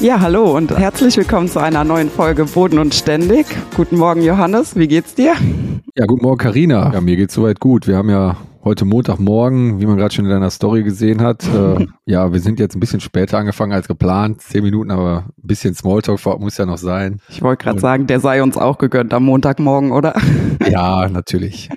Ja, 0.00 0.20
hallo 0.20 0.54
und 0.54 0.76
herzlich 0.76 1.16
willkommen 1.16 1.48
zu 1.48 1.58
einer 1.58 1.82
neuen 1.82 2.10
Folge 2.10 2.44
Boden 2.44 2.78
und 2.78 2.94
Ständig. 2.94 3.46
Guten 3.74 3.96
Morgen, 3.96 4.20
Johannes. 4.20 4.76
Wie 4.76 4.88
geht's 4.88 5.14
dir? 5.14 5.32
Ja, 5.96 6.04
guten 6.04 6.22
Morgen, 6.22 6.36
Karina. 6.36 6.92
Ja, 6.92 7.00
mir 7.00 7.16
geht's 7.16 7.32
soweit 7.32 7.60
gut. 7.60 7.86
Wir 7.86 7.96
haben 7.96 8.10
ja 8.10 8.36
heute 8.62 8.84
Montagmorgen, 8.84 9.80
wie 9.80 9.86
man 9.86 9.96
gerade 9.96 10.14
schon 10.14 10.26
in 10.26 10.30
deiner 10.30 10.50
Story 10.50 10.82
gesehen 10.82 11.22
hat. 11.22 11.44
Äh, 11.44 11.86
ja, 12.04 12.30
wir 12.30 12.40
sind 12.40 12.60
jetzt 12.60 12.76
ein 12.76 12.80
bisschen 12.80 13.00
später 13.00 13.38
angefangen 13.38 13.72
als 13.72 13.88
geplant. 13.88 14.42
Zehn 14.42 14.64
Minuten, 14.64 14.90
aber 14.90 15.24
ein 15.28 15.46
bisschen 15.46 15.74
Smalltalk 15.74 16.20
muss 16.40 16.58
ja 16.58 16.66
noch 16.66 16.78
sein. 16.78 17.20
Ich 17.30 17.40
wollte 17.40 17.64
gerade 17.64 17.80
sagen, 17.80 18.06
der 18.06 18.20
sei 18.20 18.42
uns 18.42 18.58
auch 18.58 18.76
gegönnt 18.76 19.14
am 19.14 19.24
Montagmorgen, 19.24 19.92
oder? 19.92 20.14
Ja, 20.68 21.08
natürlich. 21.08 21.70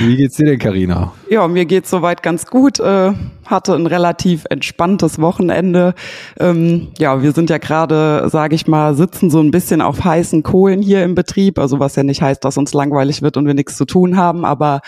Wie 0.00 0.16
geht's 0.16 0.36
dir 0.36 0.46
denn, 0.46 0.58
Karina? 0.58 1.12
Ja, 1.28 1.46
mir 1.48 1.64
geht's 1.64 1.90
soweit 1.90 2.22
ganz 2.22 2.46
gut. 2.46 2.80
Äh, 2.80 3.12
hatte 3.46 3.74
ein 3.74 3.86
relativ 3.86 4.44
entspanntes 4.50 5.20
Wochenende. 5.20 5.94
Ähm, 6.38 6.88
ja, 6.98 7.22
wir 7.22 7.32
sind 7.32 7.50
ja 7.50 7.58
gerade, 7.58 8.28
sage 8.28 8.54
ich 8.54 8.66
mal, 8.66 8.94
sitzen 8.94 9.30
so 9.30 9.40
ein 9.40 9.50
bisschen 9.50 9.80
auf 9.80 10.04
heißen 10.04 10.42
Kohlen 10.42 10.82
hier 10.82 11.04
im 11.04 11.14
Betrieb. 11.14 11.58
Also 11.58 11.80
was 11.80 11.96
ja 11.96 12.02
nicht 12.02 12.22
heißt, 12.22 12.44
dass 12.44 12.58
uns 12.58 12.74
langweilig 12.74 13.22
wird 13.22 13.36
und 13.36 13.46
wir 13.46 13.54
nichts 13.54 13.76
zu 13.76 13.84
tun 13.84 14.16
haben, 14.16 14.44
aber 14.44 14.80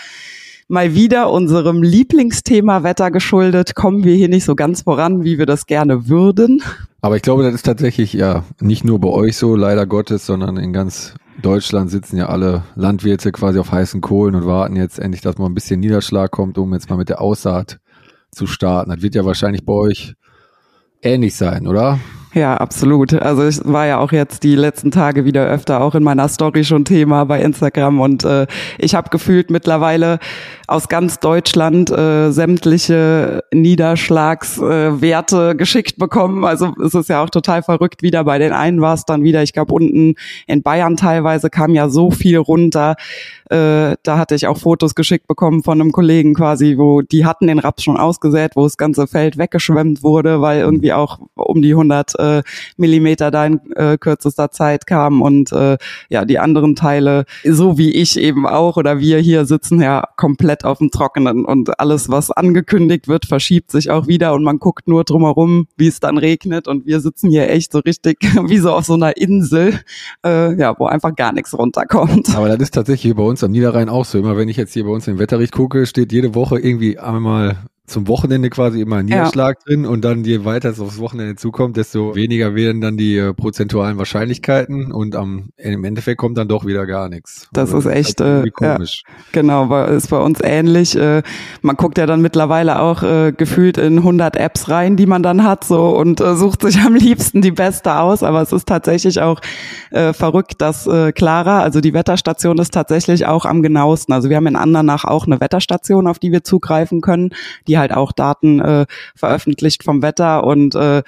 mal 0.67 0.95
wieder 0.95 1.31
unserem 1.31 1.83
Lieblingsthema 1.83 2.83
Wetter 2.83 3.11
geschuldet, 3.11 3.75
kommen 3.75 4.03
wir 4.03 4.15
hier 4.15 4.29
nicht 4.29 4.45
so 4.45 4.55
ganz 4.55 4.83
voran, 4.83 5.23
wie 5.23 5.37
wir 5.37 5.45
das 5.45 5.65
gerne 5.65 6.07
würden. 6.07 6.63
Aber 7.01 7.15
ich 7.15 7.21
glaube, 7.21 7.43
das 7.43 7.53
ist 7.53 7.63
tatsächlich 7.63 8.13
ja 8.13 8.43
nicht 8.61 8.83
nur 8.83 8.99
bei 8.99 9.09
euch 9.09 9.35
so, 9.37 9.55
leider 9.55 9.85
Gottes, 9.85 10.25
sondern 10.25 10.57
in 10.57 10.73
ganz 10.73 11.15
Deutschland 11.41 11.89
sitzen 11.89 12.17
ja 12.17 12.27
alle 12.27 12.63
Landwirte 12.75 13.31
quasi 13.31 13.59
auf 13.59 13.71
heißen 13.71 14.01
Kohlen 14.01 14.35
und 14.35 14.45
warten 14.45 14.75
jetzt 14.75 14.99
endlich, 14.99 15.21
dass 15.21 15.37
mal 15.37 15.47
ein 15.47 15.55
bisschen 15.55 15.79
Niederschlag 15.79 16.31
kommt, 16.31 16.57
um 16.57 16.73
jetzt 16.73 16.89
mal 16.89 16.97
mit 16.97 17.09
der 17.09 17.21
Aussaat 17.21 17.79
zu 18.31 18.47
starten. 18.47 18.91
Das 18.91 19.01
wird 19.01 19.15
ja 19.15 19.25
wahrscheinlich 19.25 19.65
bei 19.65 19.73
euch 19.73 20.13
ähnlich 21.01 21.35
sein, 21.35 21.67
oder? 21.67 21.99
Ja, 22.33 22.57
absolut. 22.57 23.13
Also 23.13 23.47
ich 23.47 23.59
war 23.63 23.85
ja 23.85 23.99
auch 23.99 24.11
jetzt 24.11 24.41
die 24.41 24.55
letzten 24.55 24.89
Tage 24.89 25.23
wieder 25.23 25.45
öfter 25.45 25.81
auch 25.81 25.93
in 25.93 26.01
meiner 26.01 26.27
Story 26.27 26.63
schon 26.63 26.83
Thema 26.83 27.25
bei 27.25 27.39
Instagram 27.39 27.99
und 27.99 28.23
äh, 28.23 28.47
ich 28.79 28.95
habe 28.95 29.11
gefühlt 29.11 29.51
mittlerweile 29.51 30.17
aus 30.67 30.89
ganz 30.89 31.19
Deutschland 31.19 31.91
äh, 31.91 32.31
sämtliche 32.31 33.43
Niederschlagswerte 33.53 35.51
äh, 35.51 35.55
geschickt 35.55 35.99
bekommen. 35.99 36.43
Also 36.43 36.73
es 36.83 36.95
ist 36.95 37.09
ja 37.09 37.23
auch 37.23 37.29
total 37.29 37.61
verrückt. 37.61 38.01
Wieder 38.01 38.23
bei 38.23 38.39
den 38.39 38.51
einen 38.51 38.81
war 38.81 38.95
es 38.95 39.05
dann 39.05 39.23
wieder, 39.23 39.43
ich 39.43 39.53
glaube 39.53 39.71
unten 39.75 40.15
in 40.47 40.63
Bayern 40.63 40.97
teilweise 40.97 41.51
kam 41.51 41.75
ja 41.75 41.87
so 41.87 42.09
viel 42.09 42.37
runter. 42.37 42.95
Äh, 43.51 43.97
da 44.01 44.17
hatte 44.17 44.33
ich 44.33 44.47
auch 44.47 44.57
Fotos 44.57 44.95
geschickt 44.95 45.27
bekommen 45.27 45.61
von 45.61 45.79
einem 45.79 45.91
Kollegen 45.91 46.33
quasi, 46.33 46.79
wo 46.79 47.01
die 47.01 47.27
hatten 47.27 47.45
den 47.45 47.59
Raps 47.59 47.83
schon 47.83 47.97
ausgesät, 47.97 48.53
wo 48.55 48.63
das 48.63 48.77
ganze 48.77 49.05
Feld 49.05 49.37
weggeschwemmt 49.37 50.01
wurde, 50.01 50.41
weil 50.41 50.61
irgendwie 50.61 50.93
auch 50.93 51.19
um 51.35 51.61
die 51.61 51.73
100 51.73 52.15
äh, 52.23 52.43
Millimeter 52.77 53.31
da 53.31 53.45
in 53.45 53.59
äh, 53.75 53.97
kürzester 53.97 54.51
Zeit 54.51 54.87
kam 54.87 55.21
und 55.21 55.51
äh, 55.51 55.77
ja, 56.09 56.25
die 56.25 56.39
anderen 56.39 56.75
Teile, 56.75 57.25
so 57.43 57.77
wie 57.77 57.91
ich 57.91 58.19
eben 58.19 58.47
auch 58.47 58.77
oder 58.77 58.99
wir 58.99 59.19
hier 59.19 59.45
sitzen 59.45 59.81
ja 59.81 60.03
komplett 60.17 60.65
auf 60.65 60.79
dem 60.79 60.91
Trockenen 60.91 61.45
und 61.45 61.79
alles, 61.79 62.09
was 62.09 62.31
angekündigt 62.31 63.07
wird, 63.07 63.25
verschiebt 63.25 63.71
sich 63.71 63.89
auch 63.89 64.07
wieder 64.07 64.33
und 64.33 64.43
man 64.43 64.59
guckt 64.59 64.87
nur 64.87 65.03
drumherum, 65.03 65.67
wie 65.77 65.87
es 65.87 65.99
dann 65.99 66.17
regnet 66.17 66.67
und 66.67 66.85
wir 66.85 66.99
sitzen 66.99 67.29
hier 67.29 67.49
echt 67.49 67.71
so 67.71 67.79
richtig 67.79 68.17
wie 68.47 68.57
so 68.57 68.71
auf 68.71 68.85
so 68.85 68.93
einer 68.93 69.17
Insel, 69.17 69.79
äh, 70.25 70.55
ja, 70.55 70.77
wo 70.77 70.85
einfach 70.85 71.15
gar 71.15 71.33
nichts 71.33 71.57
runterkommt. 71.57 72.35
Aber 72.35 72.49
das 72.49 72.59
ist 72.59 72.73
tatsächlich 72.73 73.15
bei 73.15 73.23
uns 73.23 73.43
am 73.43 73.51
Niederrhein 73.51 73.89
auch 73.89 74.05
so. 74.05 74.17
Immer 74.17 74.37
wenn 74.37 74.49
ich 74.49 74.57
jetzt 74.57 74.73
hier 74.73 74.85
bei 74.85 74.91
uns 74.91 75.07
im 75.07 75.19
Wetterricht 75.19 75.53
gucke, 75.53 75.85
steht 75.85 76.11
jede 76.11 76.35
Woche 76.35 76.59
irgendwie 76.59 76.99
einmal 76.99 77.57
zum 77.85 78.07
Wochenende 78.07 78.49
quasi 78.49 78.79
immer 78.79 78.97
ein 78.97 79.05
Niederschlag 79.05 79.57
ja. 79.59 79.65
drin 79.65 79.85
und 79.85 80.05
dann 80.05 80.23
je 80.23 80.45
weiter 80.45 80.69
es 80.69 80.79
aufs 80.79 80.99
Wochenende 80.99 81.35
zukommt, 81.35 81.75
desto 81.75 82.15
weniger 82.15 82.55
werden 82.55 82.79
dann 82.79 82.95
die 82.95 83.17
äh, 83.17 83.33
prozentualen 83.33 83.97
Wahrscheinlichkeiten 83.97 84.93
und 84.93 85.17
am, 85.17 85.49
im 85.57 85.83
Endeffekt 85.83 86.17
kommt 86.17 86.37
dann 86.37 86.47
doch 86.47 86.65
wieder 86.65 86.85
gar 86.85 87.09
nichts. 87.09 87.49
Das 87.51 87.73
also, 87.73 87.89
ist 87.89 87.95
echt 87.95 88.19
das 88.21 88.45
ist 88.45 88.47
äh, 88.47 88.51
komisch. 88.51 89.03
Ja, 89.05 89.13
genau, 89.33 89.85
ist 89.85 90.09
bei 90.09 90.17
uns 90.17 90.39
ähnlich. 90.41 90.95
Äh, 90.95 91.23
man 91.61 91.75
guckt 91.75 91.97
ja 91.97 92.05
dann 92.05 92.21
mittlerweile 92.21 92.79
auch 92.79 93.03
äh, 93.03 93.33
gefühlt 93.35 93.77
in 93.77 93.97
100 93.97 94.37
Apps 94.37 94.69
rein, 94.69 94.95
die 94.95 95.05
man 95.05 95.21
dann 95.21 95.43
hat 95.43 95.65
so 95.65 95.89
und 95.89 96.21
äh, 96.21 96.35
sucht 96.35 96.61
sich 96.61 96.79
am 96.85 96.95
liebsten 96.95 97.41
die 97.41 97.51
beste 97.51 97.95
aus, 97.95 98.23
aber 98.23 98.41
es 98.41 98.53
ist 98.53 98.67
tatsächlich 98.67 99.19
auch 99.19 99.41
äh, 99.91 100.13
verrückt, 100.13 100.61
dass 100.61 100.87
äh, 100.87 101.11
Clara, 101.11 101.61
also 101.61 101.81
die 101.81 101.93
Wetterstation 101.93 102.57
ist 102.59 102.73
tatsächlich 102.73 103.25
auch 103.25 103.43
am 103.43 103.61
genauesten. 103.61 104.13
Also 104.13 104.29
wir 104.29 104.37
haben 104.37 104.47
in 104.47 104.55
Andernach 104.55 105.03
auch 105.03 105.25
eine 105.25 105.41
Wetterstation, 105.41 106.07
auf 106.07 106.17
die 106.17 106.31
wir 106.31 106.45
zugreifen 106.45 107.01
können. 107.01 107.31
Die 107.67 107.72
die 107.73 107.79
halt 107.79 107.91
auch 107.91 108.11
Daten 108.11 108.59
äh, 108.59 108.85
veröffentlicht 109.15 109.83
vom 109.83 110.03
Wetter 110.03 110.43
und 110.43 110.75
äh, 110.75 111.01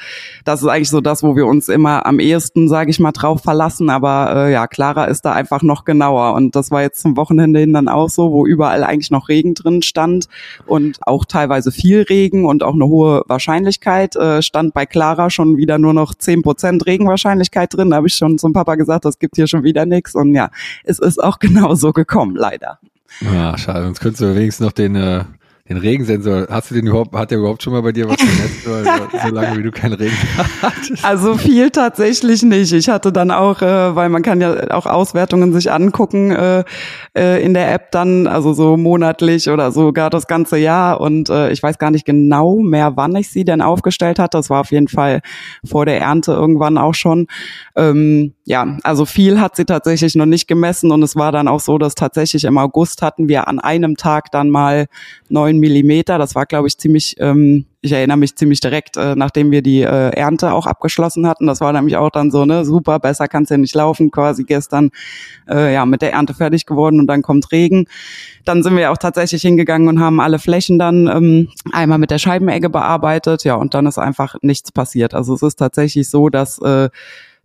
das 0.46 0.64
ist 0.64 0.68
eigentlich 0.68 0.90
so 0.90 1.00
das, 1.00 1.22
wo 1.22 1.36
wir 1.36 1.46
uns 1.46 1.70
immer 1.70 2.08
am 2.08 2.20
ehesten, 2.20 2.68
sage 2.68 2.90
ich 2.90 3.00
mal, 3.00 3.12
drauf 3.12 3.44
verlassen. 3.44 3.92
Aber 3.92 4.34
äh, 4.36 4.52
ja, 4.52 4.66
Clara 4.66 5.06
ist 5.06 5.26
da 5.26 5.34
einfach 5.34 5.62
noch 5.62 5.86
genauer 5.86 6.34
und 6.34 6.56
das 6.56 6.72
war 6.72 6.82
jetzt 6.82 7.02
zum 7.02 7.18
Wochenende 7.18 7.60
hin 7.60 7.74
dann 7.74 7.88
auch 7.88 8.10
so, 8.10 8.32
wo 8.32 8.48
überall 8.48 8.84
eigentlich 8.84 9.12
noch 9.12 9.30
Regen 9.30 9.54
drin 9.54 9.84
stand 9.84 10.28
und 10.66 10.98
auch 11.02 11.26
teilweise 11.26 11.72
viel 11.72 12.02
Regen 12.02 12.46
und 12.46 12.64
auch 12.64 12.74
eine 12.74 12.88
hohe 12.88 13.22
Wahrscheinlichkeit 13.28 14.16
äh, 14.16 14.42
stand 14.42 14.74
bei 14.74 14.88
Clara 14.88 15.30
schon 15.30 15.58
wieder 15.58 15.78
nur 15.78 15.94
noch 15.94 16.16
zehn 16.16 16.42
Prozent 16.42 16.88
Regenwahrscheinlichkeit 16.88 17.76
drin. 17.76 17.92
Da 17.92 17.98
habe 17.98 18.08
ich 18.08 18.16
schon 18.16 18.40
zum 18.40 18.54
Papa 18.54 18.74
gesagt, 18.74 19.06
das 19.06 19.20
gibt 19.20 19.36
hier 19.36 19.46
schon 19.46 19.64
wieder 19.64 19.86
nichts 19.86 20.16
und 20.16 20.34
ja, 20.34 20.50
es 20.84 20.98
ist 20.98 21.24
auch 21.24 21.38
genau 21.46 21.76
so 21.76 21.94
gekommen, 21.94 22.36
leider. 22.36 22.80
Ja, 23.22 23.56
schade. 23.56 23.84
Sonst 23.84 24.00
könntest 24.00 24.22
du 24.22 24.36
wenigstens 24.36 24.66
noch 24.66 24.74
den 24.74 24.96
äh, 24.96 25.24
den 25.68 25.78
Regensensor, 25.78 26.46
hast 26.48 26.70
du 26.70 26.76
den 26.76 26.86
überhaupt, 26.86 27.16
hat 27.16 27.32
der 27.32 27.40
überhaupt 27.40 27.64
schon 27.64 27.74
mal 27.74 27.82
bei 27.82 27.92
dir 27.92 28.08
was 28.08 28.18
vernetzt, 28.18 28.64
so, 29.12 29.18
so 29.28 29.34
lange 29.34 29.58
wie 29.58 29.64
du 29.64 29.72
keinen 29.72 29.94
Regen 29.94 30.16
hattest? 30.62 31.04
Also 31.04 31.38
viel 31.38 31.72
tatsächlich 31.72 32.44
nicht. 32.44 32.72
Ich 32.72 32.88
hatte 32.88 33.12
dann 33.12 33.32
auch, 33.32 33.64
äh, 33.64 33.96
weil 33.96 34.10
man 34.10 34.22
kann 34.22 34.42
ja 34.42 34.70
auch 34.70 34.86
Auswertungen 34.86 35.54
sich 35.54 35.72
angucken 35.72 36.30
äh, 36.30 36.64
äh, 37.18 37.44
in 37.44 37.56
der 37.56 37.74
App 37.74 37.90
dann, 37.90 38.28
also 38.28 38.54
so 38.54 38.78
monatlich 38.78 39.50
oder 39.50 39.72
sogar 39.72 40.12
das 40.12 40.28
ganze 40.28 40.58
Jahr 40.58 41.02
und 41.02 41.30
äh, 41.30 41.50
ich 41.50 41.64
weiß 41.64 41.80
gar 41.80 41.90
nicht 41.90 42.06
genau 42.06 42.58
mehr, 42.60 42.96
wann 42.96 43.16
ich 43.16 43.30
sie 43.30 43.44
denn 43.44 43.62
aufgestellt 43.64 44.20
hatte. 44.20 44.38
Das 44.38 44.52
war 44.52 44.62
auf 44.62 44.72
jeden 44.72 44.88
Fall 44.88 45.22
vor 45.66 45.88
der 45.88 46.00
Ernte 46.00 46.34
irgendwann 46.34 46.78
auch 46.78 46.94
schon. 46.94 47.26
Ähm, 47.76 48.36
ja, 48.46 48.78
also 48.84 49.06
viel 49.06 49.42
hat 49.42 49.56
sie 49.56 49.66
tatsächlich 49.66 50.14
noch 50.14 50.28
nicht 50.28 50.48
gemessen 50.48 50.92
und 50.92 51.02
es 51.02 51.16
war 51.16 51.32
dann 51.32 51.48
auch 51.48 51.60
so, 51.60 51.80
dass 51.80 51.96
tatsächlich 51.96 52.44
im 52.44 52.60
August 52.60 53.02
hatten 53.02 53.28
wir 53.28 53.48
an 53.48 53.60
einem 53.60 53.98
Tag 53.98 54.32
dann 54.32 54.52
mal 54.52 54.86
neun 55.30 55.55
Millimeter. 55.60 56.18
Das 56.18 56.36
war, 56.36 56.46
glaube 56.46 56.68
ich, 56.68 56.78
ziemlich, 56.78 57.16
ähm, 57.20 57.66
ich 57.82 57.92
erinnere 57.92 58.18
mich 58.18 58.36
ziemlich 58.36 58.60
direkt, 58.60 58.98
äh, 58.98 59.16
nachdem 59.16 59.52
wir 59.52 59.62
die 59.62 59.82
äh, 59.82 60.10
Ernte 60.10 60.54
auch 60.54 60.66
abgeschlossen 60.66 61.28
hatten. 61.28 61.48
Das 61.48 61.62
war 61.62 61.74
nämlich 61.74 61.98
auch 61.98 62.10
dann 62.10 62.32
so, 62.32 62.46
ne, 62.46 62.66
super, 62.66 63.00
besser 63.00 63.28
kann's 63.28 63.50
ja 63.50 63.58
nicht 63.58 63.76
laufen, 63.76 64.12
quasi 64.12 64.44
gestern 64.44 64.92
äh, 65.50 65.74
ja 65.74 65.86
mit 65.86 66.02
der 66.02 66.14
Ernte 66.14 66.34
fertig 66.34 66.66
geworden 66.66 67.00
und 67.00 67.08
dann 67.08 67.22
kommt 67.22 67.52
Regen. 67.52 67.88
Dann 68.44 68.64
sind 68.64 68.76
wir 68.76 68.92
auch 68.92 68.98
tatsächlich 68.98 69.42
hingegangen 69.42 69.88
und 69.88 70.00
haben 70.00 70.20
alle 70.20 70.40
Flächen 70.40 70.80
dann 70.80 71.08
ähm, 71.08 71.50
einmal 71.72 71.98
mit 71.98 72.12
der 72.12 72.20
Scheibenegge 72.20 72.70
bearbeitet, 72.70 73.44
ja, 73.44 73.56
und 73.56 73.74
dann 73.74 73.86
ist 73.86 73.98
einfach 73.98 74.36
nichts 74.42 74.72
passiert. 74.72 75.14
Also 75.14 75.34
es 75.34 75.42
ist 75.42 75.56
tatsächlich 75.56 76.10
so, 76.10 76.30
dass 76.30 76.60
äh, 76.60 76.90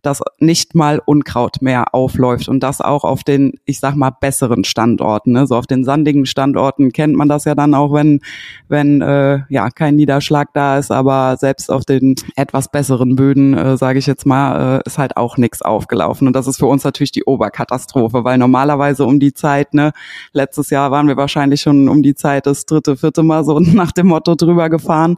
dass 0.02 0.20
nicht 0.38 0.74
mal 0.74 1.00
Unkraut 1.04 1.62
mehr 1.62 1.94
aufläuft 1.94 2.48
und 2.48 2.62
das 2.62 2.80
auch 2.80 3.04
auf 3.04 3.24
den, 3.24 3.54
ich 3.64 3.80
sag 3.80 3.94
mal, 3.94 4.10
besseren 4.10 4.64
Standorten. 4.64 5.32
Ne? 5.32 5.46
So 5.46 5.56
auf 5.56 5.66
den 5.66 5.84
sandigen 5.84 6.26
Standorten 6.26 6.92
kennt 6.92 7.16
man 7.16 7.28
das 7.28 7.44
ja 7.44 7.54
dann 7.54 7.74
auch, 7.74 7.92
wenn, 7.92 8.20
wenn 8.68 9.00
äh, 9.02 9.40
ja 9.48 9.70
kein 9.70 9.96
Niederschlag 9.96 10.48
da 10.54 10.78
ist, 10.78 10.90
aber 10.90 11.36
selbst 11.38 11.70
auf 11.70 11.84
den 11.84 12.14
etwas 12.36 12.70
besseren 12.70 13.16
Böden, 13.16 13.56
äh, 13.56 13.76
sage 13.76 13.98
ich 13.98 14.06
jetzt 14.06 14.26
mal, 14.26 14.78
äh, 14.78 14.82
ist 14.86 14.98
halt 14.98 15.16
auch 15.16 15.36
nichts 15.36 15.62
aufgelaufen. 15.62 16.26
Und 16.26 16.34
das 16.34 16.46
ist 16.46 16.58
für 16.58 16.66
uns 16.66 16.84
natürlich 16.84 17.12
die 17.12 17.24
Oberkatastrophe, 17.24 18.24
weil 18.24 18.38
normalerweise 18.38 19.04
um 19.04 19.20
die 19.20 19.34
Zeit, 19.34 19.74
ne, 19.74 19.92
letztes 20.32 20.70
Jahr 20.70 20.90
waren 20.90 21.08
wir 21.08 21.16
wahrscheinlich 21.16 21.60
schon 21.60 21.88
um 21.88 22.02
die 22.02 22.14
Zeit 22.14 22.46
das 22.46 22.66
dritte, 22.66 22.96
vierte 22.96 23.22
Mal 23.22 23.44
so 23.44 23.58
nach 23.60 23.92
dem 23.92 24.08
Motto 24.08 24.34
drüber 24.34 24.68
gefahren, 24.70 25.16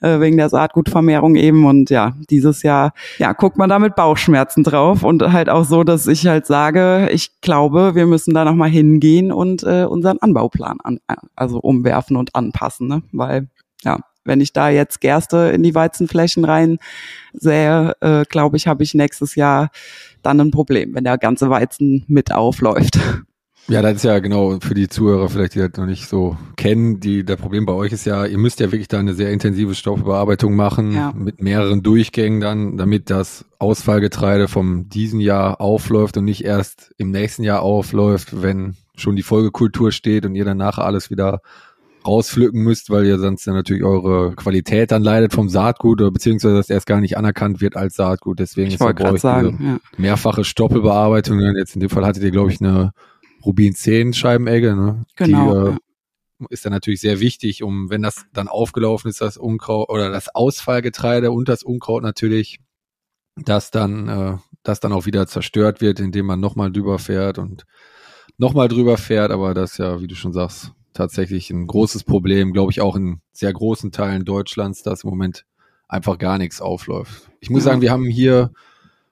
äh, 0.00 0.20
wegen 0.20 0.36
der 0.36 0.48
Saatgutvermehrung 0.48 1.36
eben. 1.36 1.64
Und 1.66 1.90
ja, 1.90 2.14
dieses 2.30 2.62
Jahr, 2.62 2.92
ja, 3.18 3.32
guckt 3.32 3.56
man 3.56 3.68
da 3.68 3.78
mit 3.78 3.94
Bauch 3.94 4.16
Bauchschmerzen 4.24 4.64
drauf 4.64 5.02
und 5.02 5.22
halt 5.32 5.50
auch 5.50 5.64
so, 5.64 5.84
dass 5.84 6.06
ich 6.06 6.26
halt 6.26 6.46
sage, 6.46 7.10
ich 7.12 7.42
glaube, 7.42 7.94
wir 7.94 8.06
müssen 8.06 8.32
da 8.32 8.46
nochmal 8.46 8.70
hingehen 8.70 9.30
und 9.30 9.62
äh, 9.64 9.84
unseren 9.84 10.18
Anbauplan 10.18 10.78
an, 10.82 10.98
also 11.36 11.58
umwerfen 11.58 12.16
und 12.16 12.34
anpassen, 12.34 12.88
ne? 12.88 13.02
weil 13.12 13.48
ja, 13.82 13.98
wenn 14.24 14.40
ich 14.40 14.54
da 14.54 14.70
jetzt 14.70 15.02
Gerste 15.02 15.52
in 15.54 15.62
die 15.62 15.74
Weizenflächen 15.74 16.46
rein 16.46 16.78
sähe, 17.34 17.92
äh, 18.00 18.24
glaube 18.24 18.56
ich, 18.56 18.66
habe 18.66 18.82
ich 18.82 18.94
nächstes 18.94 19.34
Jahr 19.34 19.68
dann 20.22 20.40
ein 20.40 20.50
Problem, 20.50 20.94
wenn 20.94 21.04
der 21.04 21.18
ganze 21.18 21.50
Weizen 21.50 22.04
mit 22.08 22.32
aufläuft. 22.32 22.98
Ja, 23.68 23.80
das 23.80 23.96
ist 23.96 24.04
ja 24.04 24.18
genau 24.18 24.58
für 24.60 24.74
die 24.74 24.88
Zuhörer 24.88 25.28
vielleicht, 25.28 25.54
die 25.54 25.58
das 25.58 25.72
noch 25.76 25.86
nicht 25.86 26.08
so 26.08 26.36
kennen. 26.56 27.00
Die, 27.00 27.24
der 27.24 27.36
Problem 27.36 27.64
bei 27.64 27.72
euch 27.72 27.92
ist 27.92 28.04
ja, 28.04 28.26
ihr 28.26 28.38
müsst 28.38 28.60
ja 28.60 28.70
wirklich 28.70 28.88
da 28.88 28.98
eine 28.98 29.14
sehr 29.14 29.30
intensive 29.30 29.74
Stoffbearbeitung 29.74 30.54
machen 30.54 30.92
ja. 30.92 31.12
mit 31.16 31.40
mehreren 31.40 31.82
Durchgängen 31.82 32.40
dann, 32.40 32.76
damit 32.76 33.08
das 33.08 33.46
Ausfallgetreide 33.58 34.48
vom 34.48 34.88
diesen 34.88 35.20
Jahr 35.20 35.60
aufläuft 35.60 36.16
und 36.18 36.24
nicht 36.24 36.44
erst 36.44 36.92
im 36.98 37.10
nächsten 37.10 37.42
Jahr 37.42 37.62
aufläuft, 37.62 38.42
wenn 38.42 38.76
schon 38.96 39.16
die 39.16 39.22
Folgekultur 39.22 39.92
steht 39.92 40.26
und 40.26 40.34
ihr 40.34 40.44
danach 40.44 40.78
alles 40.78 41.10
wieder 41.10 41.40
rauspflücken 42.06 42.62
müsst, 42.62 42.90
weil 42.90 43.06
ihr 43.06 43.18
sonst 43.18 43.46
ja 43.46 43.54
natürlich 43.54 43.82
eure 43.82 44.34
Qualität 44.34 44.90
dann 44.90 45.02
leidet 45.02 45.32
vom 45.32 45.48
Saatgut 45.48 46.02
oder 46.02 46.10
beziehungsweise 46.10 46.56
das 46.56 46.68
erst 46.68 46.86
gar 46.86 47.00
nicht 47.00 47.16
anerkannt 47.16 47.62
wird 47.62 47.76
als 47.76 47.96
Saatgut. 47.96 48.38
Deswegen 48.38 48.68
ich 48.68 48.74
ist 48.74 48.82
ja 48.82 49.16
sagen, 49.16 49.58
ja. 49.62 49.78
mehrfache 49.96 50.44
Stoppelbearbeitung. 50.44 51.40
Jetzt 51.56 51.74
in 51.74 51.80
dem 51.80 51.88
Fall 51.88 52.04
hattet 52.04 52.22
ihr, 52.22 52.30
glaube 52.30 52.52
ich, 52.52 52.60
eine 52.60 52.92
Rubin 53.44 53.74
10 53.74 54.12
Scheibenegge, 54.12 54.74
ne? 54.74 55.04
Genau. 55.16 55.68
Die, 55.70 55.70
äh, 55.70 55.76
ist 56.50 56.64
dann 56.64 56.72
natürlich 56.72 57.00
sehr 57.00 57.20
wichtig, 57.20 57.62
um, 57.62 57.90
wenn 57.90 58.02
das 58.02 58.26
dann 58.32 58.48
aufgelaufen 58.48 59.08
ist, 59.08 59.20
das 59.20 59.36
Unkraut 59.36 59.88
oder 59.88 60.10
das 60.10 60.34
Ausfallgetreide 60.34 61.30
und 61.30 61.48
das 61.48 61.62
Unkraut 61.62 62.02
natürlich, 62.02 62.58
dass 63.36 63.70
dann, 63.70 64.08
äh, 64.08 64.36
das 64.62 64.80
dann 64.80 64.92
auch 64.92 65.06
wieder 65.06 65.26
zerstört 65.26 65.80
wird, 65.80 66.00
indem 66.00 66.26
man 66.26 66.40
nochmal 66.40 66.72
drüber 66.72 66.98
fährt 66.98 67.38
und 67.38 67.64
nochmal 68.38 68.68
drüber 68.68 68.96
fährt, 68.96 69.30
aber 69.30 69.54
das 69.54 69.72
ist 69.72 69.78
ja, 69.78 70.00
wie 70.00 70.06
du 70.06 70.14
schon 70.14 70.32
sagst, 70.32 70.72
tatsächlich 70.92 71.50
ein 71.50 71.66
großes 71.66 72.04
Problem, 72.04 72.52
glaube 72.52 72.72
ich, 72.72 72.80
auch 72.80 72.96
in 72.96 73.20
sehr 73.32 73.52
großen 73.52 73.92
Teilen 73.92 74.24
Deutschlands, 74.24 74.82
dass 74.82 75.04
im 75.04 75.10
Moment 75.10 75.44
einfach 75.88 76.18
gar 76.18 76.38
nichts 76.38 76.60
aufläuft. 76.60 77.30
Ich 77.40 77.50
muss 77.50 77.64
ja. 77.64 77.70
sagen, 77.70 77.82
wir 77.82 77.90
haben 77.90 78.06
hier 78.06 78.52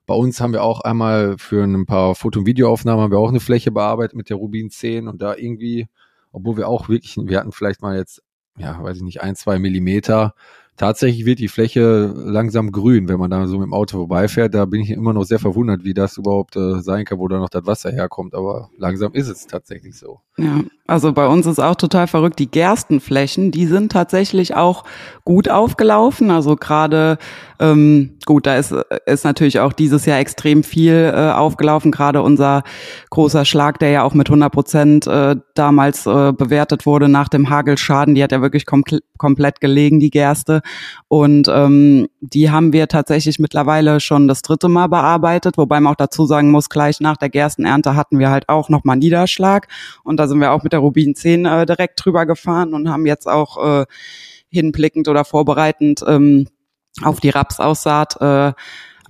bei 0.07 0.15
uns 0.15 0.41
haben 0.41 0.53
wir 0.53 0.63
auch 0.63 0.81
einmal 0.81 1.37
für 1.39 1.63
ein 1.65 1.87
paar 1.87 2.15
Foto- 2.15 2.41
und 2.41 2.47
Videoaufnahmen 2.47 3.03
haben 3.03 3.13
wir 3.13 3.19
auch 3.19 3.29
eine 3.29 3.41
Fläche 3.41 3.71
bearbeitet 3.71 4.17
mit 4.17 4.31
der 4.31 4.37
Rubin 4.37 4.71
10 4.71 5.09
und 5.09 5.23
da 5.23 5.37
irgendwie, 5.37 5.89
obwohl 6.33 6.57
wir 6.57 6.69
auch 6.69 6.89
wirklich, 6.89 7.17
wir 7.17 7.39
hatten 7.39 7.53
vielleicht 7.53 7.83
mal 7.83 7.97
jetzt, 7.97 8.23
ja, 8.59 8.83
weiß 8.83 8.99
ich 8.99 9.03
nicht, 9.03 9.23
ein, 9.23 9.37
zwei 9.37 9.59
Millimeter, 9.59 10.35
tatsächlich 10.77 11.27
wird 11.27 11.39
die 11.39 11.49
Fläche 11.49 12.13
langsam 12.17 12.73
grün, 12.73 13.09
wenn 13.09 13.19
man 13.19 13.31
da 13.31 13.47
so 13.47 13.59
mit 13.59 13.67
dem 13.67 13.75
Auto 13.75 13.99
vorbeifährt. 13.99 14.55
Da 14.55 14.65
bin 14.65 14.81
ich 14.81 14.91
immer 14.91 15.13
noch 15.13 15.25
sehr 15.25 15.39
verwundert, 15.39 15.85
wie 15.85 15.95
das 15.95 16.17
überhaupt 16.17 16.57
äh, 16.57 16.81
sein 16.81 17.05
kann, 17.05 17.19
wo 17.19 17.29
da 17.29 17.39
noch 17.39 17.51
das 17.51 17.67
Wasser 17.67 17.93
herkommt. 17.93 18.35
Aber 18.35 18.71
langsam 18.79 19.13
ist 19.13 19.29
es 19.29 19.47
tatsächlich 19.47 19.97
so. 19.97 20.21
Ja, 20.39 20.63
also 20.87 21.13
bei 21.13 21.27
uns 21.27 21.47
ist 21.47 21.61
auch 21.61 21.77
total 21.77 22.07
verrückt. 22.07 22.39
Die 22.39 22.51
Gerstenflächen, 22.51 23.51
die 23.51 23.67
sind 23.67 23.93
tatsächlich 23.93 24.55
auch 24.57 24.85
gut 25.25 25.49
aufgelaufen. 25.49 26.31
Also 26.31 26.57
gerade, 26.57 27.19
ähm, 27.61 28.19
gut, 28.27 28.47
da 28.47 28.57
ist, 28.57 28.75
ist 29.07 29.25
natürlich 29.25 29.61
auch 29.61 29.73
dieses 29.73 30.07
Jahr 30.07 30.19
extrem 30.19 30.65
viel 30.65 31.13
äh, 31.15 31.31
aufgelaufen. 31.31 31.93
Gerade 31.93 32.21
unser 32.23 32.63
großer 33.11 33.45
Schlag, 33.45 33.79
der 33.79 33.91
ja 33.91 34.03
auch 34.03 34.15
mit 34.15 34.29
100 34.29 34.53
Prozent 34.53 35.07
äh, 35.07 35.37
damals 35.55 36.07
äh, 36.07 36.33
bewertet 36.33 36.85
wurde 36.85 37.09
nach 37.09 37.29
dem 37.29 37.49
Hagelschaden, 37.49 38.15
die 38.15 38.23
hat 38.23 38.33
ja 38.33 38.43
wirklich 38.43 38.67
kom 38.67 38.83
komplett 39.17 39.61
gelegen, 39.61 40.01
die 40.01 40.11
Gerste. 40.11 40.63
Und 41.07 41.49
ähm, 41.49 42.09
die 42.21 42.51
haben 42.51 42.73
wir 42.73 42.89
tatsächlich 42.89 43.39
mittlerweile 43.39 44.01
schon 44.01 44.27
das 44.27 44.43
dritte 44.43 44.69
Mal 44.69 44.89
bearbeitet, 44.89 45.57
wobei 45.59 45.79
man 45.79 45.93
auch 45.93 45.97
dazu 45.97 46.27
sagen 46.27 46.51
muss, 46.51 46.69
gleich 46.69 47.01
nach 47.01 47.17
der 47.17 47.31
Gerstenernte 47.31 47.95
hatten 47.95 48.19
wir 48.19 48.31
halt 48.31 48.49
auch 48.49 48.69
nochmal 48.69 48.97
Niederschlag. 48.97 49.69
Und 50.03 50.19
da 50.23 50.29
sind 50.29 50.41
wir 50.41 50.53
auch 50.53 50.63
mit 50.63 50.73
der 50.73 50.81
Rubin 50.81 51.17
10 51.17 51.47
äh, 51.47 51.67
direkt 51.67 52.05
drüber 52.05 52.27
gefahren 52.27 52.75
und 52.75 52.89
haben 52.89 53.07
jetzt 53.07 53.27
auch 53.27 53.83
äh, 53.83 53.87
hinblickend 54.51 55.09
oder 55.09 55.25
vorbereitend 55.25 56.05
ähm, 56.07 56.47
auf 57.03 57.19
die 57.19 57.31
Rapsaussaat 57.31 58.21
äh, 58.21 58.53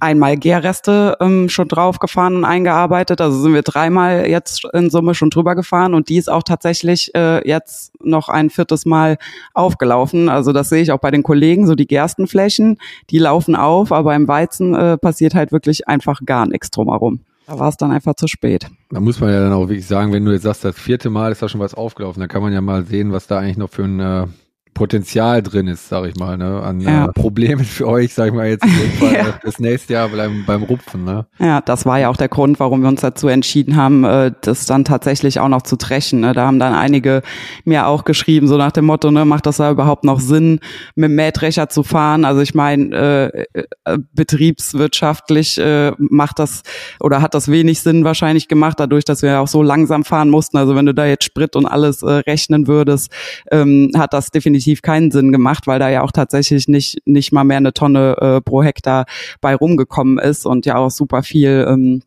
einmal 0.01 0.39
Gärreste 0.39 1.19
ähm, 1.21 1.51
schon 1.51 1.69
draufgefahren 1.69 2.37
und 2.37 2.45
eingearbeitet. 2.47 3.21
Also 3.21 3.41
sind 3.41 3.53
wir 3.53 3.63
dreimal 3.63 4.27
jetzt 4.27 4.65
in 4.73 4.89
Summe 4.89 5.15
schon 5.15 5.29
drüber 5.29 5.55
gefahren 5.55 5.93
und 5.93 6.09
die 6.09 6.17
ist 6.17 6.31
auch 6.31 6.43
tatsächlich 6.43 7.15
äh, 7.15 7.47
jetzt 7.47 7.93
noch 8.03 8.31
ein 8.31 8.49
viertes 8.49 8.87
Mal 8.87 9.19
aufgelaufen. 9.53 10.31
Also 10.31 10.53
das 10.53 10.71
sehe 10.71 10.83
ich 10.83 10.93
auch 10.93 10.99
bei 10.99 11.11
den 11.11 11.23
Kollegen, 11.23 11.67
so 11.67 11.75
die 11.75 11.87
Gerstenflächen, 11.87 12.79
die 13.11 13.19
laufen 13.19 13.55
auf, 13.55 13.93
aber 13.93 14.15
im 14.15 14.27
Weizen 14.27 14.75
äh, 14.75 14.97
passiert 14.97 15.35
halt 15.35 15.53
wirklich 15.53 15.87
einfach 15.87 16.21
gar 16.25 16.47
nichts 16.47 16.71
drumherum. 16.71 17.21
Da 17.47 17.59
war 17.59 17.69
es 17.69 17.77
dann 17.77 17.91
einfach 17.91 18.15
zu 18.15 18.29
spät. 18.29 18.69
Da 18.91 19.01
muss 19.01 19.21
man 19.21 19.31
ja 19.31 19.41
dann 19.41 19.53
auch 19.53 19.69
wirklich 19.69 19.87
sagen, 19.87 20.13
wenn 20.13 20.25
du 20.25 20.33
jetzt 20.33 20.43
sagst, 20.43 20.65
das 20.65 20.79
vierte 20.79 21.11
Mal 21.11 21.33
ist 21.33 21.43
da 21.43 21.49
schon 21.49 21.61
was 21.61 21.75
aufgelaufen, 21.75 22.21
dann 22.21 22.29
kann 22.29 22.43
man 22.43 22.53
ja 22.53 22.61
mal 22.61 22.85
sehen, 22.85 23.13
was 23.13 23.27
da 23.27 23.39
eigentlich 23.39 23.57
noch 23.57 23.71
für 23.71 23.85
ein 23.85 24.01
äh, 24.01 24.27
Potenzial 24.75 25.43
drin 25.43 25.67
ist, 25.67 25.89
sag 25.89 26.07
ich 26.07 26.17
mal, 26.17 26.39
ne, 26.39 26.63
an 26.63 26.81
ja. 26.81 27.05
äh, 27.05 27.13
Problemen 27.13 27.65
für 27.65 27.87
euch, 27.87 28.15
sag 28.15 28.29
ich 28.29 28.33
mal 28.33 28.49
jetzt 28.49 28.65
ja. 29.01 29.39
das 29.43 29.59
nächste 29.59 29.93
Jahr 29.93 30.09
beim, 30.09 30.45
beim 30.47 30.63
Rupfen, 30.63 31.05
ne? 31.05 31.27
Ja, 31.39 31.61
das 31.61 31.85
war 31.85 31.99
ja 31.99 32.09
auch 32.09 32.17
der 32.17 32.29
Grund, 32.29 32.59
warum 32.59 32.81
wir 32.81 32.89
uns 32.89 33.03
dazu 33.03 33.29
entschieden 33.29 33.77
haben, 33.77 34.05
äh, 34.05 34.33
das 34.41 34.65
dann 34.65 34.85
tatsächlich 34.85 35.41
auch 35.41 35.49
noch 35.49 35.63
zu 35.63 35.77
trechen. 35.77 36.21
Ne? 36.21 36.33
Da 36.33 36.47
haben 36.47 36.59
dann 36.59 36.75
einige 36.75 37.23
mir 37.65 37.87
auch 37.87 38.05
geschrieben, 38.05 38.49
so 38.49 38.57
nach 38.57 38.73
dem 38.73 38.87
Motto, 38.87 39.11
ne, 39.11 39.27
macht 39.27 39.45
das 39.45 39.59
da 39.59 39.71
überhaupt 39.71 40.05
noch 40.05 40.21
Sinn, 40.21 40.61
mit 40.95 41.11
dem 41.11 41.17
Mähdrescher 41.17 41.69
zu 41.69 41.83
fahren? 41.83 42.25
Also 42.25 42.41
ich 42.41 42.55
meine, 42.55 42.97
äh, 42.97 43.45
äh, 43.85 43.99
betriebswirtschaftlich 44.15 45.59
äh, 45.59 45.93
macht 45.99 46.39
das 46.39 46.63
oder 46.99 47.21
hat 47.21 47.35
das 47.35 47.51
wenig 47.51 47.81
Sinn 47.81 48.05
wahrscheinlich 48.05 48.49
gemacht, 48.49 48.81
dadurch, 48.81 49.05
dass 49.05 49.21
wir 49.21 49.41
auch 49.41 49.49
so 49.49 49.63
langsam 49.63 50.05
fahren 50.05 50.31
mussten. 50.31 50.57
Also 50.57 50.75
wenn 50.75 50.87
du 50.87 50.95
da 50.95 51.05
jetzt 51.05 51.25
Sprit 51.25 51.57
und 51.57 51.67
alles 51.67 52.03
äh, 52.03 52.11
rechnen 52.11 52.67
würdest, 52.67 53.13
ähm, 53.51 53.91
hat 53.95 54.15
das 54.15 54.31
definitiv 54.31 54.62
definitiv 54.63 54.83
keinen 54.83 55.11
Sinn 55.11 55.33
gemacht, 55.33 55.67
weil 55.67 55.79
da 55.79 55.89
ja 55.89 56.03
auch 56.03 56.13
tatsächlich 56.13 56.69
nicht, 56.69 56.99
nicht 57.05 57.33
mal 57.33 57.45
mehr 57.45 57.57
eine 57.57 57.73
Tonne 57.73 58.17
äh, 58.21 58.41
pro 58.41 58.63
Hektar 58.63 59.07
bei 59.41 59.55
rumgekommen 59.55 60.19
ist 60.19 60.47
und 60.47 60.67
ja 60.67 60.77
auch 60.77 60.91
super 60.91 61.23
viel 61.23 61.67
ähm, 61.69 62.03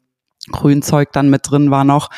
Grünzeug 0.51 1.11
dann 1.11 1.29
mit 1.29 1.49
drin 1.49 1.71
war 1.71 1.83
noch. 1.83 2.09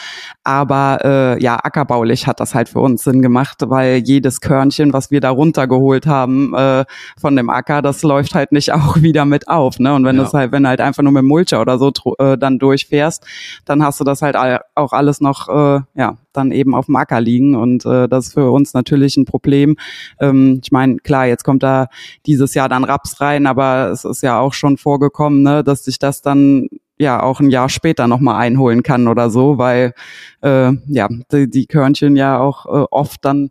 Aber 0.43 0.99
äh, 1.03 1.41
ja, 1.41 1.57
ackerbaulich 1.61 2.27
hat 2.27 2.39
das 2.39 2.55
halt 2.55 2.69
für 2.69 2.79
uns 2.79 3.03
Sinn 3.03 3.21
gemacht, 3.21 3.57
weil 3.65 3.97
jedes 3.97 4.41
Körnchen, 4.41 4.93
was 4.93 5.11
wir 5.11 5.21
da 5.21 5.29
runtergeholt 5.29 6.07
haben 6.07 6.53
äh, 6.53 6.85
von 7.19 7.35
dem 7.35 7.49
Acker, 7.49 7.81
das 7.81 8.03
läuft 8.03 8.35
halt 8.35 8.51
nicht 8.51 8.73
auch 8.73 8.97
wieder 8.97 9.25
mit 9.25 9.47
auf. 9.47 9.79
Ne? 9.79 9.93
Und 9.93 10.05
wenn 10.05 10.17
ja. 10.17 10.23
das 10.23 10.33
halt, 10.33 10.51
wenn 10.51 10.63
du 10.63 10.69
halt 10.69 10.81
einfach 10.81 11.03
nur 11.03 11.13
mit 11.13 11.23
Mulcher 11.23 11.61
oder 11.61 11.77
so 11.77 11.91
äh, 12.19 12.37
dann 12.37 12.59
durchfährst, 12.59 13.25
dann 13.65 13.83
hast 13.83 13.99
du 13.99 14.03
das 14.03 14.21
halt 14.21 14.35
auch 14.75 14.93
alles 14.93 15.21
noch, 15.21 15.47
äh, 15.49 15.81
ja, 15.95 16.17
dann 16.33 16.51
eben 16.51 16.75
auf 16.75 16.85
dem 16.85 16.95
Acker 16.95 17.19
liegen. 17.19 17.55
Und 17.55 17.85
äh, 17.85 18.07
das 18.07 18.27
ist 18.27 18.33
für 18.33 18.51
uns 18.51 18.73
natürlich 18.73 19.17
ein 19.17 19.25
Problem. 19.25 19.77
Ähm, 20.19 20.59
ich 20.63 20.71
meine, 20.71 20.97
klar, 20.97 21.25
jetzt 21.25 21.43
kommt 21.43 21.63
da 21.63 21.87
dieses 22.25 22.53
Jahr 22.53 22.69
dann 22.69 22.83
Raps 22.83 23.19
rein, 23.21 23.47
aber 23.47 23.89
es 23.91 24.05
ist 24.05 24.21
ja 24.21 24.39
auch 24.39 24.53
schon 24.53 24.77
vorgekommen, 24.77 25.41
ne, 25.41 25.63
dass 25.63 25.85
sich 25.85 25.99
das 25.99 26.21
dann 26.21 26.67
ja 26.99 27.21
auch 27.21 27.39
ein 27.39 27.49
Jahr 27.49 27.69
später 27.69 28.07
nochmal 28.07 28.41
einholen 28.41 28.83
kann 28.83 29.07
oder 29.07 29.29
so, 29.29 29.57
weil 29.57 29.93
äh, 30.41 30.71
ja 30.87 31.07
die, 31.31 31.49
die 31.49 31.65
Körnchen 31.65 32.15
ja 32.15 32.39
auch 32.39 32.65
äh, 32.65 32.85
oft 32.91 33.23
dann 33.25 33.49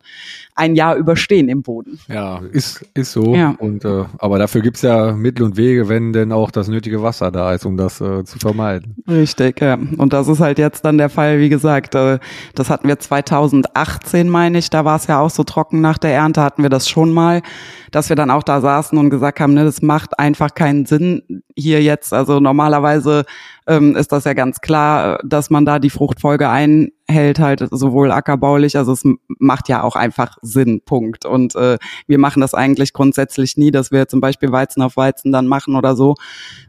ein 0.55 0.75
Jahr 0.75 0.97
überstehen 0.97 1.49
im 1.49 1.63
Boden. 1.63 1.99
Ja, 2.09 2.41
ist, 2.53 2.85
ist 2.95 3.13
so. 3.13 3.35
Ja. 3.35 3.55
Und 3.59 3.85
äh, 3.85 4.05
aber 4.19 4.39
dafür 4.39 4.63
gibt's 4.63 4.83
ja 4.83 5.13
Mittel 5.13 5.45
und 5.45 5.57
Wege, 5.57 5.89
wenn 5.89 6.13
denn 6.13 6.33
auch 6.33 6.51
das 6.51 6.69
nötige 6.69 7.03
Wasser 7.03 7.31
da 7.31 7.53
ist, 7.53 7.67
um 7.67 7.77
das 7.77 8.01
äh, 8.01 8.25
zu 8.25 8.39
vermeiden. 8.39 8.97
Richtig, 9.09 9.61
ja. 9.61 9.75
Und 9.75 10.13
das 10.13 10.29
ist 10.29 10.41
halt 10.41 10.59
jetzt 10.59 10.85
dann 10.85 10.99
der 10.99 11.11
Fall, 11.11 11.39
wie 11.41 11.49
gesagt, 11.49 11.95
äh, 11.95 12.19
das 12.55 12.71
hatten 12.71 12.89
wir 12.89 12.99
2018, 12.99 14.29
meine 14.29 14.59
ich, 14.59 14.71
da 14.71 14.85
war 14.85 14.97
es 14.97 15.07
ja 15.07 15.21
auch 15.21 15.31
so 15.31 15.45
trocken 15.45 15.81
nach 15.81 15.99
der 15.99 16.15
Ernte, 16.15 16.43
hatten 16.43 16.63
wir 16.63 16.71
das 16.71 16.89
schon 16.89 17.13
mal, 17.13 17.43
dass 17.91 18.09
wir 18.09 18.17
dann 18.17 18.31
auch 18.31 18.43
da 18.43 18.61
saßen 18.61 18.99
und 18.99 19.11
gesagt 19.11 19.41
haben, 19.41 19.55
ne, 19.55 19.65
das 19.65 19.83
macht 19.83 20.19
einfach 20.19 20.55
keinen 20.55 20.87
Sinn 20.87 21.23
hier 21.55 21.83
jetzt. 21.83 22.13
Also 22.13 22.41
normalerweise 22.41 23.25
ähm, 23.67 23.97
ist 23.97 24.13
das 24.13 24.25
ja 24.25 24.33
ganz 24.33 24.61
klar, 24.61 25.19
dass 25.25 25.51
man 25.51 25.65
da 25.65 25.79
die 25.79 25.91
Fruchtfolge 25.91 26.49
einhält, 26.49 27.39
halt 27.39 27.67
sowohl 27.71 28.13
ackerbaulich, 28.13 28.77
also 28.77 28.93
es 28.93 29.03
macht 29.39 29.69
ja 29.69 29.83
auch 29.83 29.97
einfach 29.97 30.37
Sinn, 30.43 30.83
Punkt. 30.85 31.25
Und 31.27 31.57
äh, 31.57 31.79
wir 32.07 32.19
machen 32.19 32.41
das 32.41 32.55
eigentlich 32.55 32.93
grundsätzlich 32.93 33.57
nie, 33.57 33.71
dass 33.71 33.91
wir 33.91 34.09
zum 34.09 34.21
Beispiel 34.21 34.53
Weizen 34.53 34.83
auf 34.83 34.97
Weizen 34.97 35.33
dann 35.33 35.49
machen 35.49 35.75
oder 35.75 35.97
so, 35.97 36.15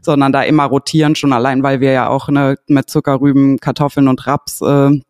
sondern 0.02 0.32
da 0.32 0.42
immer 0.42 0.64
rotieren, 0.64 1.14
schon 1.14 1.32
allein, 1.32 1.62
weil 1.62 1.80
wir 1.80 1.92
ja 1.92 2.08
auch 2.08 2.28
ne, 2.28 2.56
mit 2.66 2.90
Zuckerrüben, 2.90 3.58
Kartoffeln 3.58 4.08
und 4.08 4.26
Raps 4.26 4.60
äh, 4.60 5.00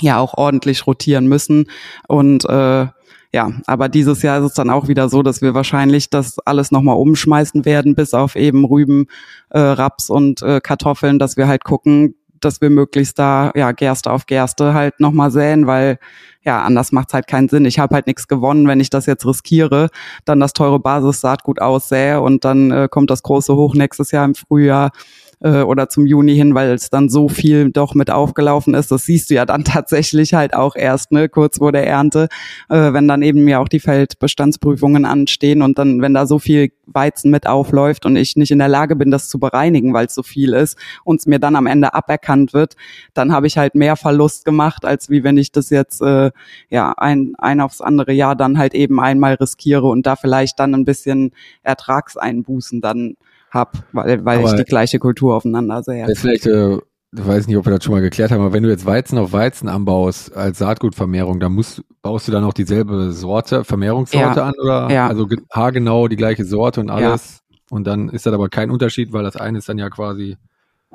ja 0.00 0.18
auch 0.18 0.34
ordentlich 0.34 0.86
rotieren 0.86 1.28
müssen. 1.28 1.66
Und 2.08 2.44
äh, 2.44 2.86
ja, 3.32 3.52
aber 3.66 3.88
dieses 3.88 4.22
Jahr 4.22 4.38
ist 4.38 4.46
es 4.46 4.54
dann 4.54 4.70
auch 4.70 4.88
wieder 4.88 5.08
so, 5.08 5.22
dass 5.22 5.42
wir 5.42 5.52
wahrscheinlich 5.52 6.08
das 6.08 6.38
alles 6.40 6.70
nochmal 6.70 6.96
umschmeißen 6.96 7.64
werden, 7.66 7.94
bis 7.94 8.14
auf 8.14 8.36
eben 8.36 8.64
Rüben, 8.64 9.06
äh, 9.50 9.58
Raps 9.58 10.08
und 10.08 10.40
äh, 10.42 10.60
Kartoffeln, 10.62 11.18
dass 11.18 11.36
wir 11.36 11.46
halt 11.46 11.62
gucken, 11.62 12.14
dass 12.40 12.60
wir 12.60 12.70
möglichst 12.70 13.18
da 13.18 13.52
ja 13.54 13.72
Gerste 13.72 14.10
auf 14.12 14.26
Gerste 14.26 14.72
halt 14.72 15.00
nochmal 15.00 15.30
säen, 15.30 15.66
weil 15.66 15.98
ja, 16.42 16.62
anders 16.62 16.92
macht's 16.92 17.12
halt 17.12 17.26
keinen 17.26 17.48
Sinn. 17.48 17.66
Ich 17.66 17.78
habe 17.78 17.94
halt 17.94 18.06
nichts 18.06 18.28
gewonnen, 18.28 18.66
wenn 18.68 18.80
ich 18.80 18.90
das 18.90 19.06
jetzt 19.06 19.26
riskiere, 19.26 19.90
dann 20.24 20.40
das 20.40 20.54
teure 20.54 20.78
Basis-Saatgut 20.80 21.60
aussähe 21.60 22.22
und 22.22 22.44
dann 22.44 22.70
äh, 22.70 22.88
kommt 22.90 23.10
das 23.10 23.22
große 23.22 23.54
Hoch 23.54 23.74
nächstes 23.74 24.12
Jahr 24.12 24.24
im 24.24 24.34
Frühjahr 24.34 24.92
äh, 25.40 25.62
oder 25.62 25.88
zum 25.88 26.06
Juni 26.06 26.34
hin, 26.34 26.54
weil 26.54 26.70
es 26.70 26.90
dann 26.90 27.08
so 27.08 27.28
viel 27.28 27.70
doch 27.70 27.94
mit 27.94 28.10
aufgelaufen 28.10 28.74
ist. 28.74 28.90
Das 28.90 29.04
siehst 29.04 29.30
du 29.30 29.34
ja 29.34 29.46
dann 29.46 29.64
tatsächlich 29.64 30.34
halt 30.34 30.54
auch 30.54 30.76
erst, 30.76 31.12
ne, 31.12 31.28
kurz 31.28 31.58
vor 31.58 31.72
der 31.72 31.86
Ernte, 31.86 32.28
äh, 32.68 32.92
wenn 32.92 33.08
dann 33.08 33.22
eben 33.22 33.46
ja 33.48 33.58
auch 33.58 33.68
die 33.68 33.80
Feldbestandsprüfungen 33.80 35.04
anstehen 35.04 35.62
und 35.62 35.78
dann, 35.78 36.00
wenn 36.00 36.14
da 36.14 36.26
so 36.26 36.38
viel 36.38 36.70
Weizen 36.86 37.30
mit 37.30 37.46
aufläuft 37.46 38.06
und 38.06 38.16
ich 38.16 38.36
nicht 38.36 38.50
in 38.50 38.58
der 38.58 38.68
Lage 38.68 38.96
bin, 38.96 39.10
das 39.10 39.28
zu 39.28 39.38
bereinigen, 39.38 39.92
weil 39.92 40.06
es 40.06 40.14
so 40.14 40.22
viel 40.22 40.54
ist 40.54 40.78
und 41.04 41.20
es 41.20 41.26
mir 41.26 41.38
dann 41.38 41.56
am 41.56 41.66
Ende 41.66 41.94
aberkannt 41.94 42.52
wird, 42.54 42.76
dann 43.14 43.32
habe 43.32 43.46
ich 43.46 43.58
halt 43.58 43.74
mehr 43.74 43.96
Verlust 43.96 44.44
gemacht, 44.44 44.84
als 44.84 45.10
wie 45.10 45.24
wenn 45.24 45.36
ich 45.36 45.52
das 45.52 45.70
jetzt 45.70 46.00
äh, 46.00 46.30
ja 46.70 46.92
ein, 46.96 47.34
ein 47.38 47.60
aufs 47.60 47.80
andere 47.80 48.12
Jahr 48.12 48.36
dann 48.36 48.58
halt 48.58 48.74
eben 48.74 49.00
einmal 49.00 49.34
riskiere 49.34 49.86
und 49.86 50.06
da 50.06 50.16
vielleicht 50.16 50.58
dann 50.58 50.74
ein 50.74 50.84
bisschen 50.84 51.32
Ertragseinbußen 51.62 52.80
dann 52.80 53.16
hab, 53.50 53.72
weil, 53.92 54.24
weil 54.24 54.44
ich 54.44 54.52
die 54.52 54.64
gleiche 54.64 54.98
Kultur 54.98 55.34
aufeinander 55.36 55.82
sehe. 55.82 56.06
Vielleicht, 56.14 56.46
äh, 56.46 56.74
ich 56.76 57.26
weiß 57.26 57.46
nicht, 57.46 57.56
ob 57.56 57.64
wir 57.66 57.72
das 57.74 57.82
schon 57.84 57.94
mal 57.94 58.00
geklärt 58.02 58.30
haben, 58.30 58.40
aber 58.42 58.52
wenn 58.52 58.62
du 58.62 58.68
jetzt 58.68 58.84
Weizen 58.84 59.16
auf 59.18 59.32
Weizen 59.32 59.68
anbaust 59.68 60.36
als 60.36 60.58
Saatgutvermehrung, 60.58 61.40
dann 61.40 61.52
musst, 61.52 61.82
baust 62.02 62.28
du 62.28 62.32
dann 62.32 62.44
auch 62.44 62.52
dieselbe 62.52 63.12
Sorte, 63.12 63.64
Vermehrungssorte 63.64 64.40
Ja. 64.40 64.46
an 64.46 64.54
oder 64.62 64.90
Ja. 64.92 65.06
also 65.08 65.26
ge- 65.26 65.38
haargenau 65.50 66.08
die 66.08 66.16
gleiche 66.16 66.44
Sorte 66.44 66.80
und 66.80 66.90
alles. 66.90 67.40
Und 67.70 67.86
dann 67.86 68.08
ist 68.10 68.26
das 68.26 68.32
aber 68.34 68.48
kein 68.48 68.70
Unterschied, 68.70 69.12
weil 69.12 69.24
das 69.24 69.36
eine 69.36 69.58
ist 69.58 69.68
dann 69.68 69.78
ja 69.78 69.88
quasi 69.90 70.36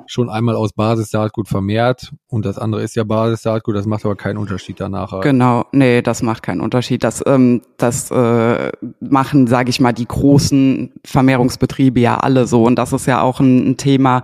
schon 0.06 0.28
einmal 0.28 0.56
aus 0.56 0.72
Basissaatgut 0.72 1.48
vermehrt 1.48 2.12
und 2.28 2.44
das 2.44 2.58
andere 2.58 2.82
ist 2.82 2.96
ja 2.96 3.04
Basissaatgut, 3.04 3.76
das 3.76 3.86
macht 3.86 4.04
aber 4.04 4.16
keinen 4.16 4.38
Unterschied 4.38 4.80
danach. 4.80 5.20
Genau, 5.20 5.64
nee, 5.72 6.02
das 6.02 6.22
macht 6.22 6.42
keinen 6.42 6.60
Unterschied. 6.60 7.04
Das, 7.04 7.22
ähm, 7.26 7.62
das 7.76 8.10
äh, 8.10 8.72
machen, 9.00 9.46
sage 9.46 9.70
ich 9.70 9.80
mal, 9.80 9.92
die 9.92 10.06
großen 10.06 10.92
Vermehrungsbetriebe 11.04 12.00
ja 12.00 12.18
alle 12.18 12.46
so. 12.46 12.64
Und 12.64 12.76
das 12.76 12.92
ist 12.92 13.06
ja 13.06 13.22
auch 13.22 13.40
ein, 13.40 13.70
ein 13.70 13.76
Thema, 13.76 14.22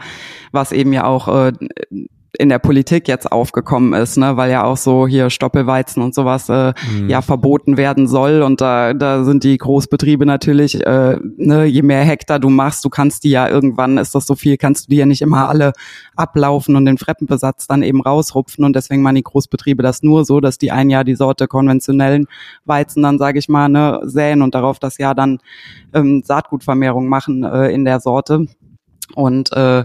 was 0.53 0.73
eben 0.73 0.93
ja 0.93 1.05
auch 1.05 1.29
äh, 1.29 1.53
in 2.41 2.49
der 2.49 2.59
Politik 2.59 3.07
jetzt 3.07 3.31
aufgekommen 3.31 3.93
ist, 3.93 4.17
ne, 4.17 4.37
weil 4.37 4.51
ja 4.51 4.65
auch 4.65 4.77
so 4.77 5.07
hier 5.07 5.31
Stoppelweizen 5.31 6.03
und 6.03 6.15
sowas 6.15 6.49
äh, 6.49 6.73
Mhm. 6.91 7.09
ja 7.09 7.21
verboten 7.23 7.77
werden 7.77 8.09
soll. 8.09 8.43
Und 8.43 8.61
da 8.61 8.95
da 8.95 9.25
sind 9.25 9.45
die 9.45 9.57
Großbetriebe 9.59 10.25
natürlich 10.27 10.85
äh, 10.87 11.19
ne, 11.37 11.65
je 11.67 11.83
mehr 11.83 12.05
Hektar 12.05 12.39
du 12.39 12.49
machst, 12.49 12.85
du 12.85 12.89
kannst 12.91 13.25
die 13.25 13.31
ja 13.31 13.49
irgendwann 13.49 13.99
ist 13.99 14.15
das 14.15 14.27
so 14.27 14.35
viel, 14.35 14.57
kannst 14.57 14.87
du 14.87 14.91
die 14.91 14.97
ja 14.97 15.07
nicht 15.07 15.23
immer 15.23 15.49
alle 15.49 15.73
ablaufen 16.17 16.77
und 16.77 16.87
den 16.87 16.99
Freppenbesatz 16.99 17.67
dann 17.67 17.83
eben 17.83 18.01
rausrupfen. 18.01 18.65
Und 18.65 18.75
deswegen 18.75 19.03
machen 19.03 19.17
die 19.17 19.23
Großbetriebe 19.23 19.83
das 19.83 20.03
nur 20.03 20.25
so, 20.25 20.41
dass 20.41 20.59
die 20.59 20.73
ein 20.73 20.91
Jahr 20.91 21.05
die 21.05 21.15
Sorte 21.17 21.47
konventionellen 21.47 22.27
Weizen 22.65 23.03
dann 23.03 23.19
sage 23.19 23.39
ich 23.39 23.49
mal 23.49 23.69
ne 23.69 24.01
säen 24.05 24.43
und 24.43 24.55
darauf 24.55 24.79
das 24.79 24.99
Jahr 24.99 25.15
dann 25.15 25.39
ähm, 25.93 26.23
Saatgutvermehrung 26.25 27.09
machen 27.09 27.45
äh, 27.45 27.69
in 27.69 27.85
der 27.85 28.01
Sorte. 28.01 28.47
Und 29.15 29.53
äh, 29.53 29.85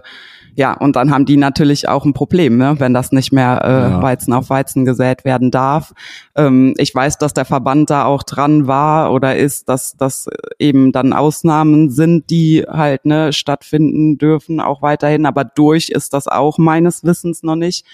ja, 0.55 0.73
und 0.73 0.95
dann 0.95 1.11
haben 1.11 1.25
die 1.25 1.35
natürlich 1.35 1.89
auch 1.89 2.05
ein 2.05 2.13
Problem, 2.13 2.57
ne, 2.57 2.75
wenn 2.79 2.93
das 2.93 3.11
nicht 3.11 3.31
mehr 3.33 3.61
äh, 3.63 3.91
Ja. 3.91 4.01
Weizen 4.01 4.33
auf 4.33 4.49
Weizen 4.49 4.85
gesät 4.85 5.25
werden 5.25 5.51
darf. 5.51 5.93
Ähm, 6.35 6.73
ich 6.77 6.95
weiß, 6.95 7.17
dass 7.17 7.33
der 7.33 7.45
Verband 7.45 7.89
da 7.89 8.05
auch 8.05 8.23
dran 8.23 8.65
war 8.67 9.11
oder 9.11 9.35
ist, 9.35 9.67
dass 9.67 9.97
das 9.97 10.27
eben 10.57 10.91
dann 10.91 11.11
Ausnahmen 11.13 11.89
sind, 11.89 12.29
die 12.29 12.63
halt 12.67 13.05
ne, 13.05 13.33
stattfinden 13.33 14.17
dürfen, 14.17 14.61
auch 14.61 14.81
weiterhin. 14.81 15.25
Aber 15.25 15.43
durch 15.43 15.89
ist 15.89 16.13
das 16.13 16.27
auch 16.27 16.57
meines 16.57 17.03
Wissens 17.03 17.43
noch 17.43 17.57
nicht. 17.57 17.85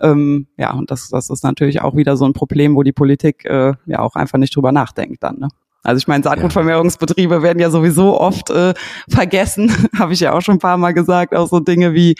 Ähm, 0.00 0.46
ja, 0.58 0.72
und 0.72 0.90
das, 0.90 1.08
das 1.08 1.30
ist 1.30 1.42
natürlich 1.42 1.80
auch 1.80 1.96
wieder 1.96 2.16
so 2.16 2.26
ein 2.26 2.34
Problem, 2.34 2.76
wo 2.76 2.82
die 2.82 2.92
Politik 2.92 3.44
äh, 3.46 3.72
ja 3.86 4.00
auch 4.00 4.14
einfach 4.14 4.38
nicht 4.38 4.54
drüber 4.54 4.72
nachdenkt 4.72 5.22
dann. 5.22 5.38
Ne? 5.38 5.48
Also 5.82 5.98
ich 5.98 6.08
meine, 6.08 6.22
Saatgutvermehrungsbetriebe 6.22 7.42
werden 7.42 7.58
ja 7.58 7.70
sowieso 7.70 8.20
oft 8.20 8.50
äh, 8.50 8.74
vergessen, 9.08 9.72
habe 9.98 10.12
ich 10.12 10.20
ja 10.20 10.32
auch 10.32 10.42
schon 10.42 10.56
ein 10.56 10.60
paar 10.60 10.76
Mal 10.76 10.92
gesagt, 10.92 11.34
auch 11.34 11.48
so 11.48 11.60
Dinge 11.60 11.94
wie 11.94 12.16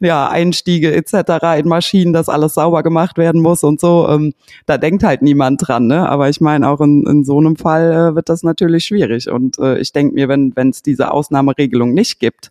ja, 0.00 0.28
Einstiege 0.28 0.94
etc. 0.94 1.58
in 1.58 1.68
Maschinen, 1.68 2.12
dass 2.12 2.28
alles 2.28 2.54
sauber 2.54 2.82
gemacht 2.82 3.16
werden 3.16 3.40
muss 3.40 3.64
und 3.64 3.80
so. 3.80 4.08
Ähm, 4.08 4.34
da 4.66 4.76
denkt 4.76 5.02
halt 5.02 5.22
niemand 5.22 5.66
dran, 5.66 5.86
ne? 5.86 6.08
Aber 6.08 6.28
ich 6.28 6.40
meine, 6.40 6.68
auch 6.68 6.80
in, 6.80 7.06
in 7.06 7.24
so 7.24 7.38
einem 7.38 7.56
Fall 7.56 7.92
äh, 7.92 8.14
wird 8.14 8.28
das 8.28 8.42
natürlich 8.42 8.84
schwierig. 8.84 9.30
Und 9.30 9.58
äh, 9.58 9.78
ich 9.78 9.92
denke 9.92 10.14
mir, 10.14 10.28
wenn 10.28 10.52
wenn 10.56 10.70
es 10.70 10.82
diese 10.82 11.10
Ausnahmeregelung 11.10 11.94
nicht 11.94 12.18
gibt, 12.20 12.50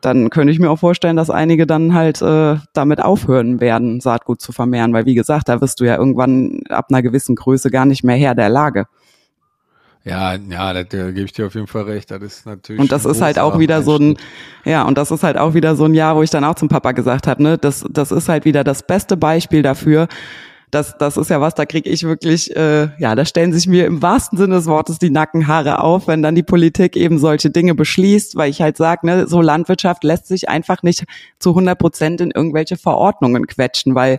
dann 0.00 0.30
könnte 0.30 0.52
ich 0.52 0.58
mir 0.58 0.70
auch 0.70 0.78
vorstellen, 0.78 1.16
dass 1.16 1.30
einige 1.30 1.66
dann 1.66 1.94
halt 1.94 2.22
äh, 2.22 2.56
damit 2.72 3.02
aufhören 3.02 3.60
werden, 3.60 4.00
Saatgut 4.00 4.40
zu 4.40 4.52
vermehren. 4.52 4.92
Weil 4.92 5.06
wie 5.06 5.14
gesagt, 5.14 5.48
da 5.48 5.60
wirst 5.60 5.80
du 5.80 5.84
ja 5.84 5.96
irgendwann 5.96 6.62
ab 6.68 6.86
einer 6.90 7.02
gewissen 7.02 7.36
Größe 7.36 7.70
gar 7.70 7.84
nicht 7.84 8.04
mehr 8.04 8.16
Herr 8.16 8.34
der 8.34 8.48
Lage. 8.48 8.86
Ja, 10.08 10.34
ja, 10.34 10.72
da, 10.72 10.84
da 10.84 11.10
gebe 11.10 11.26
ich 11.26 11.32
dir 11.32 11.46
auf 11.46 11.54
jeden 11.54 11.66
Fall 11.66 11.82
recht. 11.82 12.10
Das 12.10 12.22
ist 12.22 12.46
natürlich. 12.46 12.80
Und 12.80 12.92
das 12.92 13.04
ist 13.04 13.20
halt 13.20 13.38
auch 13.38 13.58
wieder 13.58 13.82
so 13.82 13.96
ein, 13.96 14.16
ja, 14.64 14.82
und 14.84 14.96
das 14.96 15.10
ist 15.10 15.22
halt 15.22 15.36
auch 15.36 15.54
wieder 15.54 15.76
so 15.76 15.84
ein 15.84 15.94
Jahr, 15.94 16.16
wo 16.16 16.22
ich 16.22 16.30
dann 16.30 16.44
auch 16.44 16.54
zum 16.54 16.68
Papa 16.68 16.92
gesagt 16.92 17.26
habe, 17.26 17.42
ne, 17.42 17.58
das, 17.58 17.84
das 17.90 18.10
ist 18.10 18.28
halt 18.28 18.44
wieder 18.44 18.64
das 18.64 18.82
beste 18.86 19.16
Beispiel 19.16 19.62
dafür. 19.62 20.08
Das, 20.70 20.98
das 20.98 21.16
ist 21.16 21.30
ja 21.30 21.40
was, 21.40 21.54
da 21.54 21.64
kriege 21.64 21.88
ich 21.88 22.04
wirklich, 22.04 22.54
äh, 22.54 22.88
ja, 22.98 23.14
da 23.14 23.24
stellen 23.24 23.54
sich 23.54 23.66
mir 23.66 23.86
im 23.86 24.02
wahrsten 24.02 24.36
Sinne 24.36 24.56
des 24.56 24.66
Wortes 24.66 24.98
die 24.98 25.08
Nackenhaare 25.08 25.82
auf, 25.82 26.08
wenn 26.08 26.22
dann 26.22 26.34
die 26.34 26.42
Politik 26.42 26.94
eben 26.94 27.18
solche 27.18 27.48
Dinge 27.50 27.74
beschließt, 27.74 28.36
weil 28.36 28.50
ich 28.50 28.60
halt 28.60 28.76
sage, 28.76 29.06
ne, 29.06 29.26
so 29.26 29.40
Landwirtschaft 29.40 30.04
lässt 30.04 30.26
sich 30.26 30.48
einfach 30.48 30.82
nicht 30.82 31.04
zu 31.38 31.50
100 31.50 31.78
Prozent 31.78 32.20
in 32.20 32.30
irgendwelche 32.30 32.76
Verordnungen 32.76 33.46
quetschen, 33.46 33.94
weil 33.94 34.18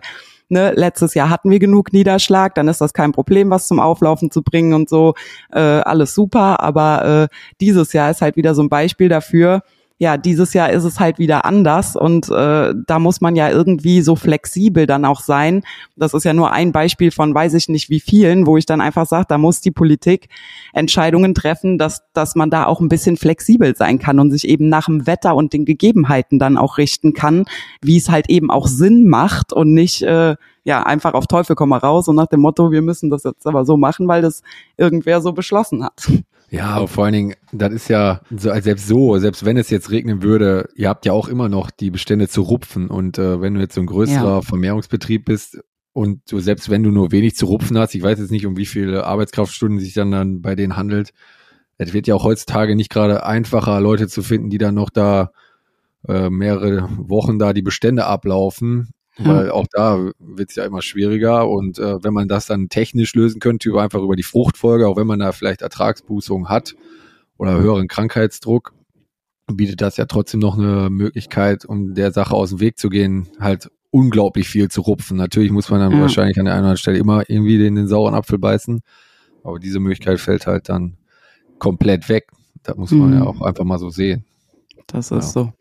Ne, 0.52 0.72
letztes 0.74 1.14
Jahr 1.14 1.30
hatten 1.30 1.48
wir 1.48 1.60
genug 1.60 1.92
Niederschlag, 1.92 2.56
dann 2.56 2.66
ist 2.66 2.80
das 2.80 2.92
kein 2.92 3.12
Problem, 3.12 3.50
was 3.50 3.68
zum 3.68 3.78
Auflaufen 3.78 4.32
zu 4.32 4.42
bringen 4.42 4.74
und 4.74 4.88
so, 4.88 5.14
äh, 5.52 5.60
alles 5.60 6.12
super. 6.12 6.60
Aber 6.60 7.28
äh, 7.30 7.36
dieses 7.60 7.92
Jahr 7.92 8.10
ist 8.10 8.20
halt 8.20 8.34
wieder 8.34 8.56
so 8.56 8.62
ein 8.62 8.68
Beispiel 8.68 9.08
dafür, 9.08 9.62
ja, 10.00 10.16
dieses 10.16 10.54
Jahr 10.54 10.70
ist 10.70 10.84
es 10.84 10.98
halt 10.98 11.18
wieder 11.18 11.44
anders 11.44 11.94
und 11.94 12.30
äh, 12.30 12.74
da 12.86 12.98
muss 12.98 13.20
man 13.20 13.36
ja 13.36 13.50
irgendwie 13.50 14.00
so 14.00 14.16
flexibel 14.16 14.86
dann 14.86 15.04
auch 15.04 15.20
sein. 15.20 15.62
Das 15.94 16.14
ist 16.14 16.24
ja 16.24 16.32
nur 16.32 16.52
ein 16.52 16.72
Beispiel 16.72 17.10
von 17.10 17.34
weiß 17.34 17.52
ich 17.52 17.68
nicht 17.68 17.90
wie 17.90 18.00
vielen, 18.00 18.46
wo 18.46 18.56
ich 18.56 18.64
dann 18.64 18.80
einfach 18.80 19.06
sage, 19.06 19.26
da 19.28 19.36
muss 19.36 19.60
die 19.60 19.70
Politik 19.70 20.30
Entscheidungen 20.72 21.34
treffen, 21.34 21.76
dass, 21.76 22.00
dass 22.14 22.34
man 22.34 22.48
da 22.48 22.64
auch 22.64 22.80
ein 22.80 22.88
bisschen 22.88 23.18
flexibel 23.18 23.76
sein 23.76 23.98
kann 23.98 24.18
und 24.20 24.30
sich 24.30 24.48
eben 24.48 24.70
nach 24.70 24.86
dem 24.86 25.06
Wetter 25.06 25.36
und 25.36 25.52
den 25.52 25.66
Gegebenheiten 25.66 26.38
dann 26.38 26.56
auch 26.56 26.78
richten 26.78 27.12
kann, 27.12 27.44
wie 27.82 27.98
es 27.98 28.08
halt 28.08 28.30
eben 28.30 28.50
auch 28.50 28.68
Sinn 28.68 29.06
macht 29.06 29.52
und 29.52 29.74
nicht 29.74 30.00
äh, 30.00 30.34
ja 30.64 30.82
einfach 30.82 31.12
auf 31.12 31.26
Teufel 31.26 31.54
komm 31.56 31.68
mal 31.68 31.76
raus 31.76 32.08
und 32.08 32.16
nach 32.16 32.28
dem 32.28 32.40
Motto, 32.40 32.72
wir 32.72 32.80
müssen 32.80 33.10
das 33.10 33.24
jetzt 33.24 33.46
aber 33.46 33.66
so 33.66 33.76
machen, 33.76 34.08
weil 34.08 34.22
das 34.22 34.42
irgendwer 34.78 35.20
so 35.20 35.34
beschlossen 35.34 35.84
hat. 35.84 36.10
Ja, 36.50 36.86
vor 36.88 37.04
allen 37.04 37.12
Dingen, 37.12 37.34
das 37.52 37.72
ist 37.72 37.88
ja 37.88 38.22
so, 38.30 38.52
selbst 38.60 38.88
so, 38.88 39.18
selbst 39.18 39.44
wenn 39.44 39.56
es 39.56 39.70
jetzt 39.70 39.90
regnen 39.90 40.22
würde, 40.22 40.68
ihr 40.74 40.88
habt 40.88 41.06
ja 41.06 41.12
auch 41.12 41.28
immer 41.28 41.48
noch 41.48 41.70
die 41.70 41.90
Bestände 41.90 42.28
zu 42.28 42.42
rupfen. 42.42 42.88
Und 42.88 43.18
äh, 43.18 43.40
wenn 43.40 43.54
du 43.54 43.60
jetzt 43.60 43.74
so 43.74 43.80
ein 43.80 43.86
größerer 43.86 44.36
Ja. 44.36 44.42
Vermehrungsbetrieb 44.42 45.24
bist 45.26 45.60
und 45.92 46.22
du, 46.30 46.40
selbst 46.40 46.68
wenn 46.68 46.82
du 46.82 46.90
nur 46.90 47.12
wenig 47.12 47.36
zu 47.36 47.46
rupfen 47.46 47.78
hast, 47.78 47.94
ich 47.94 48.02
weiß 48.02 48.18
jetzt 48.18 48.32
nicht, 48.32 48.46
um 48.46 48.56
wie 48.56 48.66
viele 48.66 49.04
Arbeitskraftstunden 49.04 49.78
sich 49.78 49.94
dann, 49.94 50.10
dann 50.10 50.42
bei 50.42 50.56
denen 50.56 50.76
handelt, 50.76 51.10
es 51.78 51.92
wird 51.92 52.08
ja 52.08 52.14
auch 52.16 52.24
heutzutage 52.24 52.74
nicht 52.74 52.90
gerade 52.90 53.24
einfacher, 53.24 53.80
Leute 53.80 54.08
zu 54.08 54.22
finden, 54.22 54.50
die 54.50 54.58
dann 54.58 54.74
noch 54.74 54.90
da 54.90 55.30
äh, 56.08 56.30
mehrere 56.30 56.88
Wochen 56.96 57.38
da 57.38 57.52
die 57.52 57.62
Bestände 57.62 58.06
ablaufen. 58.06 58.90
Weil 59.18 59.50
auch 59.50 59.66
da 59.70 59.98
wird 60.18 60.50
es 60.50 60.56
ja 60.56 60.64
immer 60.64 60.80
schwieriger 60.82 61.48
und 61.48 61.78
äh, 61.78 62.02
wenn 62.02 62.14
man 62.14 62.28
das 62.28 62.46
dann 62.46 62.68
technisch 62.68 63.14
lösen 63.14 63.38
könnte, 63.40 63.68
über 63.68 63.82
einfach 63.82 64.00
über 64.00 64.16
die 64.16 64.22
Fruchtfolge, 64.22 64.88
auch 64.88 64.96
wenn 64.96 65.06
man 65.06 65.18
da 65.18 65.32
vielleicht 65.32 65.60
Ertragsbußung 65.62 66.48
hat 66.48 66.74
oder 67.36 67.58
höheren 67.58 67.86
Krankheitsdruck, 67.88 68.72
bietet 69.52 69.80
das 69.82 69.96
ja 69.98 70.06
trotzdem 70.06 70.40
noch 70.40 70.56
eine 70.56 70.88
Möglichkeit, 70.90 71.64
um 71.64 71.94
der 71.94 72.12
Sache 72.12 72.34
aus 72.34 72.50
dem 72.50 72.60
Weg 72.60 72.78
zu 72.78 72.88
gehen, 72.88 73.28
halt 73.40 73.70
unglaublich 73.90 74.48
viel 74.48 74.70
zu 74.70 74.80
rupfen. 74.82 75.16
Natürlich 75.16 75.50
muss 75.50 75.68
man 75.70 75.80
dann 75.80 75.92
Ja. 75.92 76.00
wahrscheinlich 76.02 76.38
an 76.38 76.44
der 76.44 76.54
einen 76.54 76.60
oder 76.62 76.68
anderen 76.68 76.78
Stelle 76.78 76.98
immer 76.98 77.28
irgendwie 77.28 77.58
den, 77.58 77.74
den 77.74 77.88
sauren 77.88 78.14
Apfel 78.14 78.38
beißen, 78.38 78.80
aber 79.42 79.58
diese 79.58 79.80
Möglichkeit 79.80 80.20
fällt 80.20 80.46
halt 80.46 80.68
dann 80.68 80.96
komplett 81.58 82.08
weg. 82.08 82.28
Das 82.62 82.76
muss 82.76 82.92
man 82.92 83.08
Mhm. 83.10 83.16
ja 83.16 83.26
auch 83.26 83.40
einfach 83.42 83.64
mal 83.64 83.78
so 83.78 83.90
sehen. 83.90 84.24
Das 84.86 85.10
ist 85.10 85.32
so. 85.32 85.52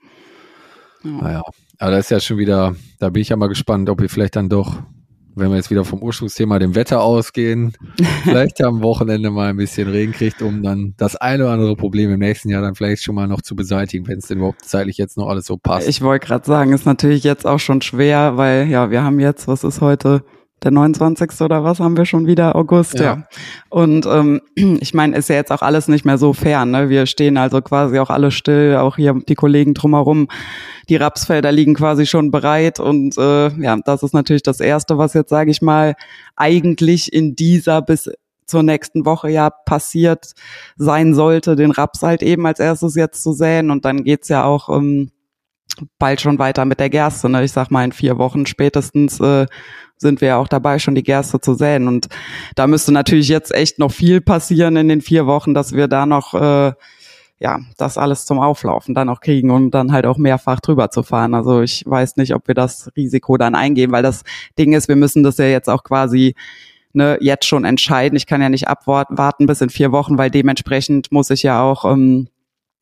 Ja. 1.03 1.09
Naja, 1.11 1.43
aber 1.79 1.91
das 1.91 2.05
ist 2.05 2.11
ja 2.11 2.19
schon 2.19 2.37
wieder, 2.37 2.75
da 2.99 3.09
bin 3.09 3.21
ich 3.21 3.29
ja 3.29 3.37
mal 3.37 3.47
gespannt, 3.47 3.89
ob 3.89 4.01
wir 4.01 4.09
vielleicht 4.09 4.35
dann 4.35 4.49
doch, 4.49 4.83
wenn 5.35 5.49
wir 5.49 5.55
jetzt 5.55 5.71
wieder 5.71 5.85
vom 5.85 6.03
Ursprungsthema 6.03 6.59
dem 6.59 6.75
Wetter 6.75 7.01
ausgehen, 7.01 7.73
vielleicht 8.23 8.61
am 8.61 8.81
Wochenende 8.81 9.31
mal 9.31 9.49
ein 9.49 9.55
bisschen 9.55 9.87
Regen 9.87 10.11
kriegt, 10.11 10.41
um 10.41 10.61
dann 10.61 10.93
das 10.97 11.15
eine 11.15 11.45
oder 11.45 11.53
andere 11.53 11.75
Problem 11.77 12.11
im 12.11 12.19
nächsten 12.19 12.49
Jahr 12.49 12.61
dann 12.61 12.75
vielleicht 12.75 13.03
schon 13.03 13.15
mal 13.15 13.27
noch 13.27 13.41
zu 13.41 13.55
beseitigen, 13.55 14.05
wenn 14.07 14.19
es 14.19 14.27
denn 14.27 14.39
überhaupt 14.39 14.65
zeitlich 14.65 14.97
jetzt 14.97 15.15
noch 15.15 15.29
alles 15.29 15.45
so 15.45 15.55
passt. 15.55 15.87
Ich 15.87 16.01
wollte 16.01 16.27
gerade 16.27 16.45
sagen, 16.45 16.73
ist 16.73 16.85
natürlich 16.85 17.23
jetzt 17.23 17.47
auch 17.47 17.59
schon 17.59 17.81
schwer, 17.81 18.35
weil 18.35 18.67
ja, 18.67 18.91
wir 18.91 19.01
haben 19.01 19.21
jetzt, 19.21 19.47
was 19.47 19.63
ist 19.63 19.79
heute, 19.79 20.25
der 20.63 20.71
29. 20.71 21.41
oder 21.41 21.63
was 21.63 21.79
haben 21.79 21.97
wir 21.97 22.05
schon 22.05 22.27
wieder 22.27 22.55
August, 22.55 22.99
ja. 22.99 23.05
Ja. 23.05 23.27
Und 23.69 24.05
ähm, 24.05 24.41
ich 24.55 24.93
meine, 24.93 25.17
ist 25.17 25.29
ja 25.29 25.35
jetzt 25.35 25.51
auch 25.51 25.61
alles 25.61 25.87
nicht 25.87 26.05
mehr 26.05 26.17
so 26.17 26.33
fern. 26.33 26.71
Ne? 26.71 26.89
Wir 26.89 27.05
stehen 27.05 27.37
also 27.37 27.61
quasi 27.61 27.99
auch 27.99 28.09
alle 28.09 28.31
still, 28.31 28.75
auch 28.77 28.95
hier 28.95 29.19
die 29.27 29.35
Kollegen 29.35 29.73
drumherum. 29.73 30.27
Die 30.89 30.95
Rapsfelder 30.95 31.51
liegen 31.51 31.75
quasi 31.75 32.05
schon 32.05 32.31
bereit 32.31 32.79
und 32.79 33.17
äh, 33.17 33.49
ja, 33.61 33.77
das 33.85 34.03
ist 34.03 34.13
natürlich 34.13 34.43
das 34.43 34.59
Erste, 34.59 34.97
was 34.97 35.13
jetzt, 35.13 35.29
sage 35.29 35.51
ich 35.51 35.61
mal, 35.61 35.95
eigentlich 36.35 37.13
in 37.13 37.35
dieser 37.35 37.81
bis 37.81 38.09
zur 38.47 38.63
nächsten 38.63 39.05
Woche 39.05 39.29
ja 39.29 39.49
passiert 39.51 40.33
sein 40.75 41.13
sollte, 41.13 41.55
den 41.55 41.71
Raps 41.71 42.01
halt 42.01 42.23
eben 42.23 42.45
als 42.47 42.59
erstes 42.59 42.95
jetzt 42.95 43.21
zu 43.21 43.31
säen 43.31 43.69
und 43.69 43.85
dann 43.85 44.03
geht's 44.03 44.27
ja 44.27 44.43
auch 44.43 44.75
ähm, 44.75 45.11
bald 45.97 46.21
schon 46.21 46.39
weiter 46.39 46.65
mit 46.65 46.79
der 46.79 46.89
Gerste. 46.89 47.29
Ne? 47.29 47.43
Ich 47.43 47.51
sag 47.51 47.71
mal, 47.71 47.85
in 47.85 47.91
vier 47.91 48.17
Wochen 48.17 48.45
spätestens 48.45 49.19
äh, 49.19 49.45
sind 49.99 50.21
wir 50.21 50.29
ja 50.29 50.37
auch 50.37 50.47
dabei, 50.47 50.79
schon 50.79 50.95
die 50.95 51.03
Gerste 51.03 51.39
zu 51.39 51.53
säen. 51.53 51.87
Und 51.87 52.07
da 52.55 52.67
müsste 52.67 52.91
natürlich 52.91 53.27
jetzt 53.27 53.53
echt 53.53 53.79
noch 53.79 53.91
viel 53.91 54.21
passieren 54.21 54.75
in 54.77 54.87
den 54.87 55.01
vier 55.01 55.27
Wochen, 55.27 55.53
dass 55.53 55.73
wir 55.73 55.87
da 55.87 56.05
noch 56.05 56.33
äh, 56.33 56.73
ja, 57.39 57.59
das 57.77 57.97
alles 57.97 58.25
zum 58.25 58.39
Auflaufen 58.39 58.93
dann 58.93 59.09
auch 59.09 59.21
kriegen 59.21 59.49
und 59.49 59.71
dann 59.71 59.91
halt 59.91 60.05
auch 60.05 60.17
mehrfach 60.17 60.59
drüber 60.59 60.89
zu 60.89 61.03
fahren. 61.03 61.33
Also 61.33 61.61
ich 61.61 61.83
weiß 61.85 62.17
nicht, 62.17 62.33
ob 62.33 62.47
wir 62.47 62.55
das 62.55 62.91
Risiko 62.97 63.37
dann 63.37 63.55
eingehen, 63.55 63.91
weil 63.91 64.03
das 64.03 64.23
Ding 64.57 64.73
ist, 64.73 64.89
wir 64.89 64.97
müssen 64.97 65.23
das 65.23 65.37
ja 65.37 65.45
jetzt 65.45 65.69
auch 65.69 65.83
quasi 65.83 66.35
ne, 66.91 67.17
jetzt 67.21 67.45
schon 67.45 67.63
entscheiden. 67.63 68.17
Ich 68.17 68.25
kann 68.25 68.41
ja 68.41 68.49
nicht 68.49 68.67
abwarten 68.67 69.45
bis 69.45 69.61
in 69.61 69.69
vier 69.69 69.91
Wochen, 69.91 70.17
weil 70.17 70.29
dementsprechend 70.29 71.11
muss 71.11 71.29
ich 71.29 71.43
ja 71.43 71.61
auch 71.61 71.85
ähm, 71.85 72.27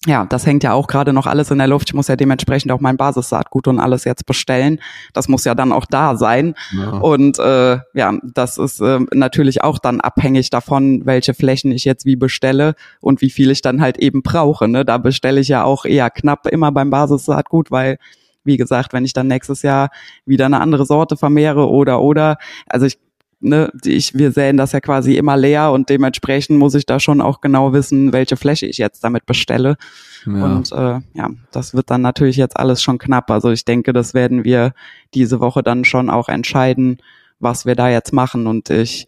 ja, 0.06 0.26
das 0.26 0.46
hängt 0.46 0.64
ja 0.64 0.74
auch 0.74 0.88
gerade 0.88 1.12
noch 1.12 1.26
alles 1.26 1.50
in 1.50 1.58
der 1.58 1.68
Luft. 1.68 1.90
Ich 1.90 1.94
muss 1.94 2.08
ja 2.08 2.16
dementsprechend 2.16 2.72
auch 2.72 2.80
mein 2.80 2.98
Basissaatgut 2.98 3.68
und 3.68 3.80
alles 3.80 4.04
jetzt 4.04 4.26
bestellen. 4.26 4.80
Das 5.14 5.28
muss 5.28 5.44
ja 5.44 5.56
dann 5.56 5.72
auch 5.72 5.86
da 5.86 6.16
sein. 6.16 6.54
Ja. 6.72 6.92
Und 6.92 7.40
äh, 7.40 7.80
ja, 7.94 8.14
das 8.24 8.58
ist 8.58 8.80
äh, 8.80 9.00
natürlich 9.14 9.64
auch 9.64 9.80
dann 9.80 10.00
abhängig 10.00 10.50
davon, 10.52 11.06
welche 11.06 11.34
Flächen 11.34 11.72
ich 11.72 11.84
jetzt 11.84 12.06
wie 12.06 12.16
bestelle 12.16 12.76
und 13.02 13.22
wie 13.22 13.32
viel 13.32 13.50
ich 13.50 13.62
dann 13.62 13.82
halt 13.82 13.98
eben 13.98 14.22
brauche. 14.22 14.68
Ne? 14.68 14.86
Da 14.86 14.98
bestelle 15.00 15.42
ich 15.42 15.48
ja 15.48 15.64
auch 15.64 15.84
eher 15.84 16.10
knapp 16.12 16.48
immer 16.48 16.72
beim 16.72 16.92
Basissaatgut, 16.92 17.72
weil 17.72 17.98
wie 18.44 18.58
gesagt, 18.58 18.94
wenn 18.94 19.04
ich 19.04 19.14
dann 19.14 19.28
nächstes 19.28 19.62
Jahr 19.62 19.90
wieder 20.26 20.46
eine 20.46 20.62
andere 20.62 20.86
Sorte 20.86 21.18
vermehre 21.18 21.68
oder 21.70 22.02
oder, 22.02 22.38
also 22.68 22.86
ich 22.86 22.98
ne, 23.40 23.72
ich, 23.86 24.14
wir 24.18 24.32
säen 24.32 24.58
das 24.58 24.72
ja 24.72 24.80
quasi 24.80 25.16
immer 25.16 25.38
leer 25.38 25.72
und 25.72 25.90
dementsprechend 25.90 26.58
muss 26.58 26.76
ich 26.76 26.86
da 26.86 27.00
schon 27.00 27.22
auch 27.22 27.42
genau 27.42 27.74
wissen, 27.74 28.14
welche 28.14 28.38
Fläche 28.38 28.66
ich 28.66 28.78
jetzt 28.78 29.04
damit 29.04 29.26
bestelle. 29.26 29.78
Ja. 30.26 30.46
Und 30.46 30.72
äh, 30.72 31.00
ja, 31.14 31.30
das 31.52 31.74
wird 31.74 31.90
dann 31.90 32.02
natürlich 32.02 32.38
jetzt 32.38 32.58
alles 32.58 32.82
schon 32.82 32.98
knapp. 32.98 33.30
Also 33.32 33.52
ich 33.52 33.66
denke, 33.66 33.94
das 33.94 34.14
werden 34.14 34.44
wir 34.44 34.74
diese 35.14 35.40
Woche 35.40 35.64
dann 35.64 35.86
schon 35.86 36.10
auch 36.10 36.30
entscheiden, 36.30 36.98
was 37.40 37.66
wir 37.66 37.76
da 37.76 37.90
jetzt 37.90 38.14
machen. 38.14 38.48
Und 38.48 38.70
ich 38.70 39.08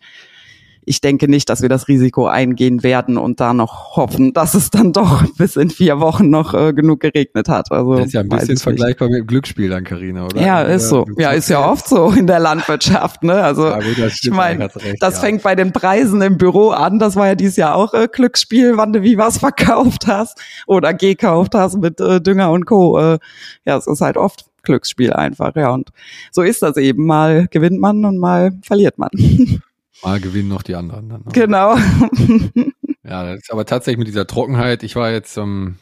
ich 0.85 1.01
denke 1.01 1.27
nicht, 1.27 1.49
dass 1.49 1.61
wir 1.61 1.69
das 1.69 1.87
Risiko 1.87 2.27
eingehen 2.27 2.83
werden 2.83 3.17
und 3.17 3.39
da 3.39 3.53
noch 3.53 3.95
hoffen, 3.95 4.33
dass 4.33 4.53
es 4.53 4.69
dann 4.69 4.93
doch 4.93 5.23
bis 5.37 5.55
in 5.55 5.69
vier 5.69 5.99
Wochen 5.99 6.29
noch 6.29 6.53
äh, 6.53 6.73
genug 6.73 7.01
geregnet 7.01 7.49
hat. 7.49 7.71
Also, 7.71 7.95
das 7.95 8.07
ist 8.07 8.13
ja 8.13 8.21
ein 8.21 8.29
bisschen 8.29 8.57
vergleichbar 8.57 9.09
mit 9.09 9.19
dem 9.19 9.27
Glücksspiel 9.27 9.69
dann, 9.69 9.83
Carina, 9.83 10.25
oder? 10.25 10.41
Ja, 10.41 10.61
ist 10.61 10.89
so. 10.89 11.05
Ja, 11.17 11.31
ist 11.31 11.49
ja 11.49 11.69
oft 11.69 11.87
so 11.87 12.11
in 12.11 12.27
der 12.27 12.39
Landwirtschaft. 12.39 13.23
Ne? 13.23 13.33
Also 13.33 13.67
ja, 13.67 13.79
gut, 13.79 13.97
ich 13.97 14.31
meine, 14.31 14.69
das 14.99 15.15
ja. 15.15 15.19
fängt 15.19 15.43
bei 15.43 15.55
den 15.55 15.71
Preisen 15.71 16.21
im 16.21 16.37
Büro 16.37 16.69
an. 16.69 16.99
Das 16.99 17.15
war 17.15 17.27
ja 17.27 17.35
dieses 17.35 17.57
Jahr 17.57 17.75
auch 17.75 17.93
äh, 17.93 18.07
Glücksspiel, 18.11 18.77
wann 18.77 18.93
du 18.93 19.03
wie 19.03 19.17
was 19.17 19.37
verkauft 19.39 20.07
hast 20.07 20.39
oder 20.67 20.93
gekauft 20.93 21.55
hast 21.55 21.77
mit 21.77 21.99
äh, 21.99 22.21
Dünger 22.21 22.51
und 22.51 22.65
Co. 22.65 22.97
Äh, 22.99 23.19
ja, 23.65 23.77
es 23.77 23.87
ist 23.87 24.01
halt 24.01 24.17
oft 24.17 24.45
Glücksspiel 24.63 25.13
einfach, 25.13 25.55
ja. 25.55 25.71
Und 25.71 25.89
so 26.31 26.41
ist 26.41 26.61
das 26.61 26.77
eben. 26.77 27.05
Mal 27.05 27.47
gewinnt 27.49 27.79
man 27.79 28.05
und 28.05 28.17
mal 28.17 28.51
verliert 28.61 28.97
man. 28.97 29.09
Mal 30.03 30.19
gewinnen 30.19 30.49
noch 30.49 30.63
die 30.63 30.75
anderen 30.75 31.09
dann. 31.09 31.21
Ne? 31.21 31.31
Genau. 31.33 31.75
ja, 33.03 33.25
das 33.25 33.41
ist 33.41 33.51
aber 33.51 33.65
tatsächlich 33.65 33.97
mit 33.99 34.07
dieser 34.07 34.27
Trockenheit. 34.27 34.83
Ich 34.83 34.95
war 34.95 35.11
jetzt 35.11 35.37
ähm, 35.37 35.77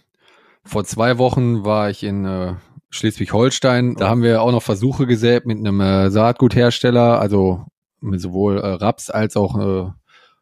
vor 0.63 0.83
zwei 0.85 1.17
Wochen 1.17 1.63
war 1.63 1.89
ich 1.89 2.03
in 2.03 2.25
äh, 2.25 2.55
Schleswig-Holstein. 2.89 3.95
Da 3.95 4.09
haben 4.09 4.23
wir 4.23 4.41
auch 4.41 4.51
noch 4.51 4.63
Versuche 4.63 5.05
gesät 5.05 5.45
mit 5.45 5.57
einem 5.57 5.79
äh, 5.81 6.09
Saatguthersteller, 6.09 7.19
also 7.19 7.65
mit 8.01 8.21
sowohl 8.21 8.57
äh, 8.57 8.67
Raps 8.67 9.09
als 9.09 9.37
auch 9.37 9.57
äh, 9.59 9.91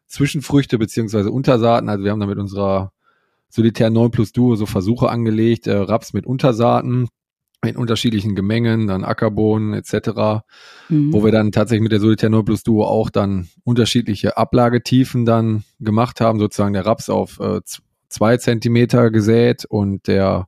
Zwischenfrüchte 0.06 0.78
beziehungsweise 0.78 1.30
Untersaaten. 1.30 1.88
Also 1.88 2.04
wir 2.04 2.10
haben 2.10 2.20
da 2.20 2.26
mit 2.26 2.38
unserer 2.38 2.92
Solitär 3.48 3.90
9 3.90 4.10
Plus 4.10 4.32
Duo 4.32 4.56
so 4.56 4.66
Versuche 4.66 5.08
angelegt, 5.08 5.66
äh, 5.66 5.76
Raps 5.76 6.12
mit 6.12 6.26
Untersaaten 6.26 7.08
in 7.64 7.76
unterschiedlichen 7.76 8.34
Gemengen, 8.34 8.86
dann 8.86 9.04
Ackerbohnen 9.04 9.74
etc., 9.74 10.44
mhm. 10.88 11.12
wo 11.12 11.24
wir 11.24 11.32
dann 11.32 11.52
tatsächlich 11.52 11.82
mit 11.82 11.92
der 11.92 12.00
Solitär 12.00 12.30
0 12.30 12.44
Plus 12.44 12.62
Duo 12.62 12.84
auch 12.84 13.10
dann 13.10 13.48
unterschiedliche 13.64 14.36
Ablagetiefen 14.36 15.24
dann 15.24 15.64
gemacht 15.80 16.20
haben, 16.20 16.38
sozusagen 16.38 16.74
der 16.74 16.86
Raps 16.86 17.08
auf 17.10 17.40
äh, 17.40 17.60
zwei 18.08 18.36
Zentimeter 18.36 19.10
gesät 19.10 19.64
und 19.64 20.06
der 20.06 20.46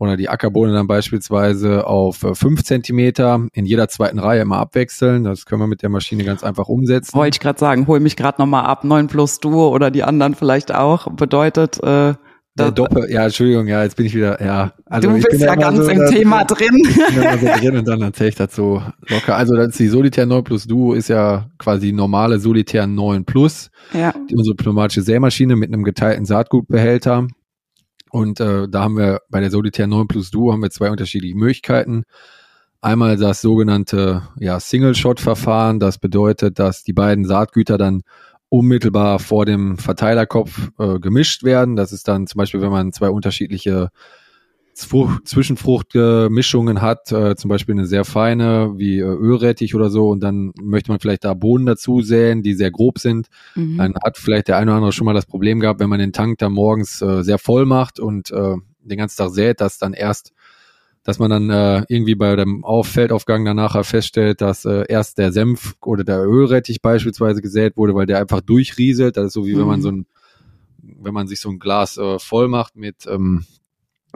oder 0.00 0.16
die 0.16 0.28
Ackerbohne 0.28 0.72
dann 0.72 0.86
beispielsweise 0.86 1.86
auf 1.86 2.22
äh, 2.22 2.34
fünf 2.34 2.62
Zentimeter 2.62 3.46
in 3.52 3.66
jeder 3.66 3.88
zweiten 3.88 4.20
Reihe 4.20 4.42
immer 4.42 4.58
abwechseln. 4.58 5.24
Das 5.24 5.44
können 5.44 5.60
wir 5.60 5.66
mit 5.66 5.82
der 5.82 5.88
Maschine 5.88 6.24
ganz 6.24 6.44
einfach 6.44 6.68
umsetzen. 6.68 7.14
Wollte 7.16 7.36
ich 7.36 7.40
gerade 7.40 7.58
sagen, 7.58 7.88
hol 7.88 7.98
mich 7.98 8.16
gerade 8.16 8.40
nochmal 8.40 8.64
ab, 8.64 8.84
9 8.84 9.08
plus 9.08 9.40
Duo 9.40 9.70
oder 9.70 9.90
die 9.90 10.04
anderen 10.04 10.36
vielleicht 10.36 10.72
auch. 10.72 11.10
Bedeutet, 11.10 11.82
äh, 11.82 12.14
das, 12.58 12.74
Doppel, 12.74 13.10
ja, 13.10 13.24
Entschuldigung, 13.24 13.66
ja, 13.66 13.82
jetzt 13.82 13.96
bin 13.96 14.06
ich 14.06 14.14
wieder, 14.14 14.42
ja. 14.44 14.72
Also 14.86 15.08
du 15.08 15.14
bist 15.14 15.40
ja 15.40 15.54
ganz 15.54 15.78
so, 15.78 15.88
im 15.88 15.98
das, 15.98 16.10
Thema 16.10 16.44
drin. 16.44 16.68
Ich 16.82 16.96
bin 16.96 17.22
immer 17.22 17.38
so 17.38 17.46
drin 17.46 17.76
und 17.76 17.88
dann 17.88 18.02
erzähle 18.02 18.30
ich 18.30 18.36
so 18.50 18.82
locker. 19.08 19.36
Also 19.36 19.54
das 19.54 19.68
ist 19.68 19.78
die 19.78 19.88
Solitär 19.88 20.26
9 20.26 20.44
Plus 20.44 20.66
Duo 20.66 20.92
ist 20.92 21.08
ja 21.08 21.48
quasi 21.58 21.92
normale 21.92 22.38
Solitär 22.38 22.86
9 22.86 23.24
Plus. 23.24 23.70
Ja. 23.92 24.12
Die, 24.28 24.34
unsere 24.34 24.56
pneumatische 24.56 25.02
Sämaschine 25.02 25.56
mit 25.56 25.72
einem 25.72 25.84
geteilten 25.84 26.24
Saatgutbehälter. 26.24 27.28
Und 28.10 28.40
äh, 28.40 28.68
da 28.68 28.82
haben 28.82 28.96
wir 28.96 29.20
bei 29.28 29.40
der 29.40 29.50
Solitär 29.50 29.86
9 29.86 30.08
Plus 30.08 30.30
Duo 30.30 30.52
haben 30.52 30.62
wir 30.62 30.70
zwei 30.70 30.90
unterschiedliche 30.90 31.36
Möglichkeiten. 31.36 32.04
Einmal 32.80 33.16
das 33.16 33.40
sogenannte 33.40 34.22
ja, 34.38 34.60
Single-Shot-Verfahren. 34.60 35.80
Das 35.80 35.98
bedeutet, 35.98 36.58
dass 36.58 36.84
die 36.84 36.92
beiden 36.92 37.24
Saatgüter 37.24 37.76
dann 37.76 38.02
unmittelbar 38.48 39.18
vor 39.18 39.46
dem 39.46 39.78
Verteilerkopf 39.78 40.70
äh, 40.78 40.98
gemischt 40.98 41.44
werden. 41.44 41.76
Das 41.76 41.92
ist 41.92 42.08
dann 42.08 42.26
zum 42.26 42.38
Beispiel, 42.38 42.60
wenn 42.60 42.70
man 42.70 42.92
zwei 42.92 43.10
unterschiedliche 43.10 43.90
Zwischenfruchtmischungen 44.74 46.80
hat, 46.80 47.10
äh, 47.10 47.34
zum 47.34 47.48
Beispiel 47.48 47.74
eine 47.74 47.86
sehr 47.86 48.04
feine 48.04 48.74
wie 48.76 49.00
äh, 49.00 49.02
Ölrettich 49.02 49.74
oder 49.74 49.90
so, 49.90 50.08
und 50.08 50.20
dann 50.20 50.52
möchte 50.62 50.92
man 50.92 51.00
vielleicht 51.00 51.24
da 51.24 51.34
Bohnen 51.34 51.66
dazu 51.66 52.00
säen, 52.00 52.44
die 52.44 52.54
sehr 52.54 52.70
grob 52.70 53.00
sind. 53.00 53.26
Mhm. 53.56 53.78
Dann 53.78 53.94
hat 54.04 54.18
vielleicht 54.18 54.46
der 54.46 54.56
eine 54.56 54.70
oder 54.70 54.76
andere 54.76 54.92
schon 54.92 55.04
mal 55.04 55.14
das 55.14 55.26
Problem 55.26 55.58
gehabt, 55.58 55.80
wenn 55.80 55.90
man 55.90 55.98
den 55.98 56.12
Tank 56.12 56.38
da 56.38 56.48
morgens 56.48 57.02
äh, 57.02 57.24
sehr 57.24 57.38
voll 57.38 57.66
macht 57.66 57.98
und 57.98 58.30
äh, 58.30 58.54
den 58.80 58.98
ganzen 58.98 59.16
Tag 59.16 59.30
sät, 59.30 59.60
dass 59.60 59.78
dann 59.78 59.94
erst 59.94 60.32
dass 61.08 61.18
man 61.18 61.30
dann 61.30 61.48
äh, 61.48 61.84
irgendwie 61.88 62.16
bei 62.16 62.36
dem 62.36 62.66
Auf 62.66 62.88
Feldaufgang 62.88 63.42
dann 63.42 63.56
nachher 63.56 63.82
feststellt, 63.82 64.42
dass 64.42 64.66
äh, 64.66 64.84
erst 64.90 65.16
der 65.16 65.32
Senf 65.32 65.74
oder 65.80 66.04
der 66.04 66.22
Ölrettich 66.22 66.82
beispielsweise 66.82 67.40
gesät 67.40 67.78
wurde, 67.78 67.94
weil 67.94 68.04
der 68.04 68.18
einfach 68.18 68.42
durchrieselt. 68.42 69.16
Das 69.16 69.28
ist 69.28 69.32
so 69.32 69.46
wie 69.46 69.54
mhm. 69.54 69.60
wenn 69.60 69.66
man 69.66 69.78
mhm. 69.78 69.82
so 69.82 69.90
ein, 69.90 70.06
wenn 70.82 71.14
man 71.14 71.26
sich 71.26 71.40
so 71.40 71.48
ein 71.48 71.60
Glas 71.60 71.96
äh, 71.96 72.18
voll 72.18 72.48
macht 72.48 72.76
mit 72.76 73.06
ähm, 73.06 73.46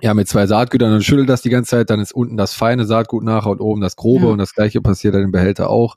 ja, 0.02 0.12
mit 0.12 0.28
zwei 0.28 0.46
Saatgütern 0.46 0.92
und 0.92 1.02
schüttelt 1.02 1.30
das 1.30 1.40
die 1.40 1.48
ganze 1.48 1.70
Zeit, 1.70 1.88
dann 1.88 1.98
ist 1.98 2.12
unten 2.12 2.36
das 2.36 2.52
feine 2.52 2.84
Saatgut 2.84 3.24
nachher 3.24 3.52
und 3.52 3.62
oben 3.62 3.80
das 3.80 3.96
grobe 3.96 4.26
ja. 4.26 4.30
und 4.32 4.36
das 4.36 4.52
gleiche 4.52 4.82
passiert 4.82 5.14
dann 5.14 5.22
im 5.22 5.32
Behälter 5.32 5.70
auch. 5.70 5.96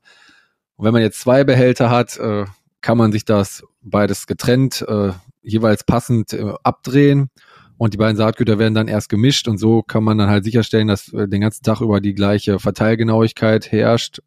Und 0.77 0.85
wenn 0.85 0.93
man 0.93 1.01
jetzt 1.01 1.19
zwei 1.19 1.43
Behälter 1.43 1.89
hat, 1.89 2.15
äh, 2.19 2.45
kann 2.79 2.97
man 2.97 3.11
sich 3.11 3.25
das 3.25 3.65
beides 3.81 4.27
getrennt, 4.27 4.85
äh, 4.87 5.11
jeweils 5.41 5.83
passend 5.83 6.31
äh, 6.31 6.53
abdrehen 6.63 7.31
und 7.77 7.93
die 7.93 7.97
beiden 7.97 8.15
Saatgüter 8.15 8.57
werden 8.57 8.73
dann 8.73 8.87
erst 8.87 9.09
gemischt 9.09 9.47
und 9.47 9.57
so 9.57 9.81
kann 9.81 10.03
man 10.03 10.17
dann 10.17 10.29
halt 10.29 10.45
sicherstellen, 10.45 10.87
dass 10.87 11.11
äh, 11.13 11.27
den 11.27 11.41
ganzen 11.41 11.63
Tag 11.63 11.81
über 11.81 11.99
die 11.99 12.13
gleiche 12.13 12.59
Verteilgenauigkeit 12.59 13.71
herrscht. 13.71 14.21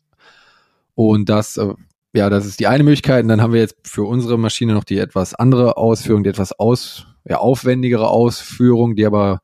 Und 0.95 1.29
das, 1.29 1.57
äh, 1.57 1.75
ja, 2.13 2.29
das 2.29 2.45
ist 2.45 2.61
die 2.61 2.67
eine 2.67 2.85
Möglichkeit. 2.85 3.23
Und 3.23 3.29
dann 3.29 3.41
haben 3.41 3.53
wir 3.53 3.61
jetzt 3.61 3.77
für 3.85 4.05
unsere 4.05 4.39
Maschine 4.39 4.75
noch 4.75 4.85
die 4.85 4.99
etwas 4.99 5.35
andere 5.35 5.77
Ausführung, 5.77 6.25
die 6.25 6.31
etwas 6.31 6.53
aus, 6.59 7.07
ja, 7.25 7.39
aufwendigere 7.39 8.09
Ausführung, 8.09 8.97
die 8.97 9.07
aber 9.07 9.41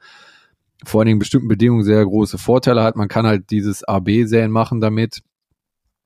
vor 0.85 1.01
allen 1.01 1.07
Dingen 1.07 1.19
bestimmten 1.19 1.49
Bedingungen 1.49 1.85
sehr 1.85 2.05
große 2.05 2.37
Vorteile 2.37 2.83
hat. 2.83 2.97
Man 2.97 3.09
kann 3.09 3.27
halt 3.27 3.51
dieses 3.51 3.85
AB-Säen 3.85 4.51
machen 4.51 4.81
damit. 4.81 5.21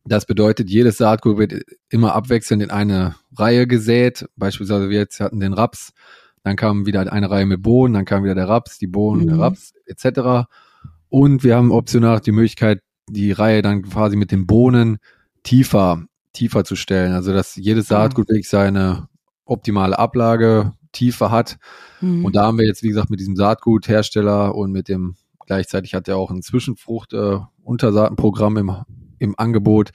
Das 0.04 0.24
bedeutet, 0.24 0.70
jedes 0.70 0.98
Saatgut 0.98 1.36
wird 1.38 1.62
immer 1.90 2.14
abwechselnd 2.14 2.62
in 2.62 2.70
eine 2.70 3.16
Reihe 3.36 3.66
gesät. 3.66 4.26
Beispielsweise 4.36 4.88
wir 4.88 4.98
jetzt 4.98 5.18
hatten 5.18 5.40
den 5.40 5.52
Raps 5.52 5.92
dann 6.48 6.56
kam 6.56 6.86
wieder 6.86 7.12
eine 7.12 7.30
Reihe 7.30 7.46
mit 7.46 7.62
Bohnen, 7.62 7.94
dann 7.94 8.04
kam 8.04 8.24
wieder 8.24 8.34
der 8.34 8.48
Raps, 8.48 8.78
die 8.78 8.86
Bohnen, 8.86 9.24
mhm. 9.24 9.28
der 9.28 9.38
Raps 9.38 9.72
etc. 9.86 10.48
Und 11.08 11.44
wir 11.44 11.56
haben 11.56 11.70
optional 11.70 12.20
die 12.20 12.32
Möglichkeit, 12.32 12.82
die 13.08 13.32
Reihe 13.32 13.62
dann 13.62 13.82
quasi 13.82 14.16
mit 14.16 14.32
den 14.32 14.46
Bohnen 14.46 14.98
tiefer, 15.42 16.04
tiefer 16.32 16.64
zu 16.64 16.76
stellen. 16.76 17.12
Also 17.12 17.32
dass 17.32 17.56
jedes 17.56 17.86
mhm. 17.86 17.94
Saatgut 17.94 18.28
wirklich 18.28 18.48
seine 18.48 19.08
optimale 19.44 19.98
Ablage, 19.98 20.72
Tiefe 20.92 21.30
hat. 21.30 21.58
Mhm. 22.00 22.24
Und 22.24 22.36
da 22.36 22.46
haben 22.46 22.58
wir 22.58 22.66
jetzt, 22.66 22.82
wie 22.82 22.88
gesagt, 22.88 23.10
mit 23.10 23.20
diesem 23.20 23.36
Saatguthersteller 23.36 24.54
und 24.54 24.72
mit 24.72 24.88
dem, 24.88 25.16
gleichzeitig 25.46 25.94
hat 25.94 26.08
er 26.08 26.16
auch 26.16 26.30
ein 26.30 26.40
Zwischenfrucht-Untersaatenprogramm 26.42 28.56
äh, 28.56 28.60
im, 28.60 28.72
im 29.18 29.34
Angebot, 29.38 29.90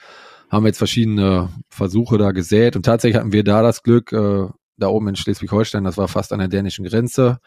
haben 0.49 0.63
wir 0.63 0.69
jetzt 0.69 0.77
verschiedene 0.77 1.49
Versuche 1.69 2.19
da 2.19 2.31
gesät. 2.31 2.75
Und 2.75 2.85
tatsächlich 2.85 3.19
hatten 3.19 3.33
wir 3.33 3.43
da 3.43 3.63
das 3.63 3.81
Glück, 3.83 4.11
äh, 4.11 4.47
da 4.77 4.87
oben 4.87 5.09
in 5.09 5.15
Schleswig-Holstein, 5.15 5.83
das 5.83 5.97
war 5.97 6.07
fast 6.07 6.33
an 6.33 6.39
der 6.39 6.47
dänischen 6.47 6.85
Grenze. 6.85 7.39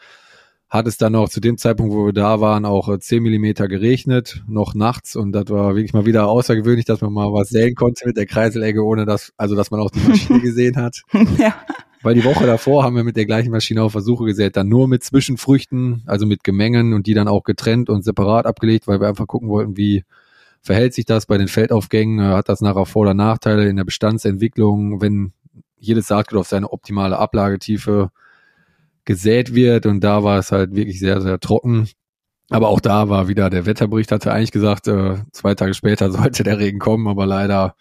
Hat 0.69 0.85
es 0.85 0.97
dann 0.97 1.13
noch 1.13 1.29
zu 1.29 1.39
dem 1.39 1.57
Zeitpunkt, 1.57 1.93
wo 1.93 2.07
wir 2.07 2.13
da 2.13 2.41
waren, 2.41 2.65
auch 2.65 2.95
10 2.97 3.17
äh, 3.17 3.21
Millimeter 3.21 3.69
geregnet, 3.69 4.43
noch 4.47 4.75
nachts. 4.75 5.15
Und 5.15 5.31
das 5.31 5.47
war 5.47 5.75
wirklich 5.75 5.93
mal 5.93 6.05
wieder 6.05 6.27
außergewöhnlich, 6.27 6.83
dass 6.83 6.99
man 6.99 7.13
mal 7.13 7.31
was 7.31 7.49
säen 7.49 7.73
konnte 7.73 8.05
mit 8.05 8.17
der 8.17 8.25
Kreiselegge, 8.25 8.83
ohne 8.83 9.05
dass, 9.05 9.31
also 9.37 9.55
dass 9.55 9.71
man 9.71 9.79
auch 9.79 9.91
die 9.91 10.01
Maschine 10.01 10.39
gesehen 10.41 10.75
hat. 10.75 11.03
ja. 11.37 11.55
weil 12.03 12.15
die 12.15 12.25
Woche 12.25 12.45
davor 12.45 12.83
haben 12.83 12.97
wir 12.97 13.05
mit 13.05 13.15
der 13.15 13.25
gleichen 13.25 13.51
Maschine 13.51 13.81
auch 13.81 13.91
Versuche 13.91 14.25
gesät, 14.25 14.57
dann 14.57 14.67
nur 14.67 14.89
mit 14.89 15.05
Zwischenfrüchten, 15.05 16.03
also 16.05 16.25
mit 16.25 16.43
Gemengen 16.43 16.93
und 16.93 17.07
die 17.07 17.13
dann 17.13 17.29
auch 17.29 17.43
getrennt 17.43 17.89
und 17.89 18.03
separat 18.03 18.45
abgelegt, 18.45 18.87
weil 18.87 18.99
wir 18.99 19.07
einfach 19.07 19.27
gucken 19.27 19.47
wollten, 19.47 19.77
wie 19.77 20.03
verhält 20.61 20.93
sich 20.93 21.05
das 21.05 21.25
bei 21.25 21.37
den 21.37 21.47
Feldaufgängen, 21.47 22.21
hat 22.21 22.49
das 22.49 22.59
nachher 22.59 22.85
Vor- 22.85 23.03
oder 23.03 23.13
Nachteile 23.13 23.69
in 23.69 23.77
der 23.77 23.85
Bestandsentwicklung, 23.85 25.01
wenn 25.01 25.31
jedes 25.77 26.07
Saatgut 26.07 26.39
auf 26.39 26.47
seine 26.47 26.71
optimale 26.71 27.17
Ablagetiefe 27.17 28.09
gesät 29.05 29.55
wird 29.55 29.85
und 29.85 30.01
da 30.03 30.23
war 30.23 30.39
es 30.39 30.51
halt 30.51 30.75
wirklich 30.75 30.99
sehr, 30.99 31.21
sehr 31.21 31.39
trocken. 31.39 31.87
Aber 32.49 32.69
auch 32.69 32.79
da 32.79 33.09
war 33.09 33.27
wieder 33.27 33.49
der 33.49 33.65
Wetterbericht, 33.65 34.11
hatte 34.11 34.31
eigentlich 34.31 34.51
gesagt, 34.51 34.87
äh, 34.87 35.17
zwei 35.31 35.55
Tage 35.55 35.73
später 35.73 36.11
sollte 36.11 36.43
der 36.43 36.59
Regen 36.59 36.79
kommen, 36.79 37.07
aber 37.07 37.25
leider 37.25 37.75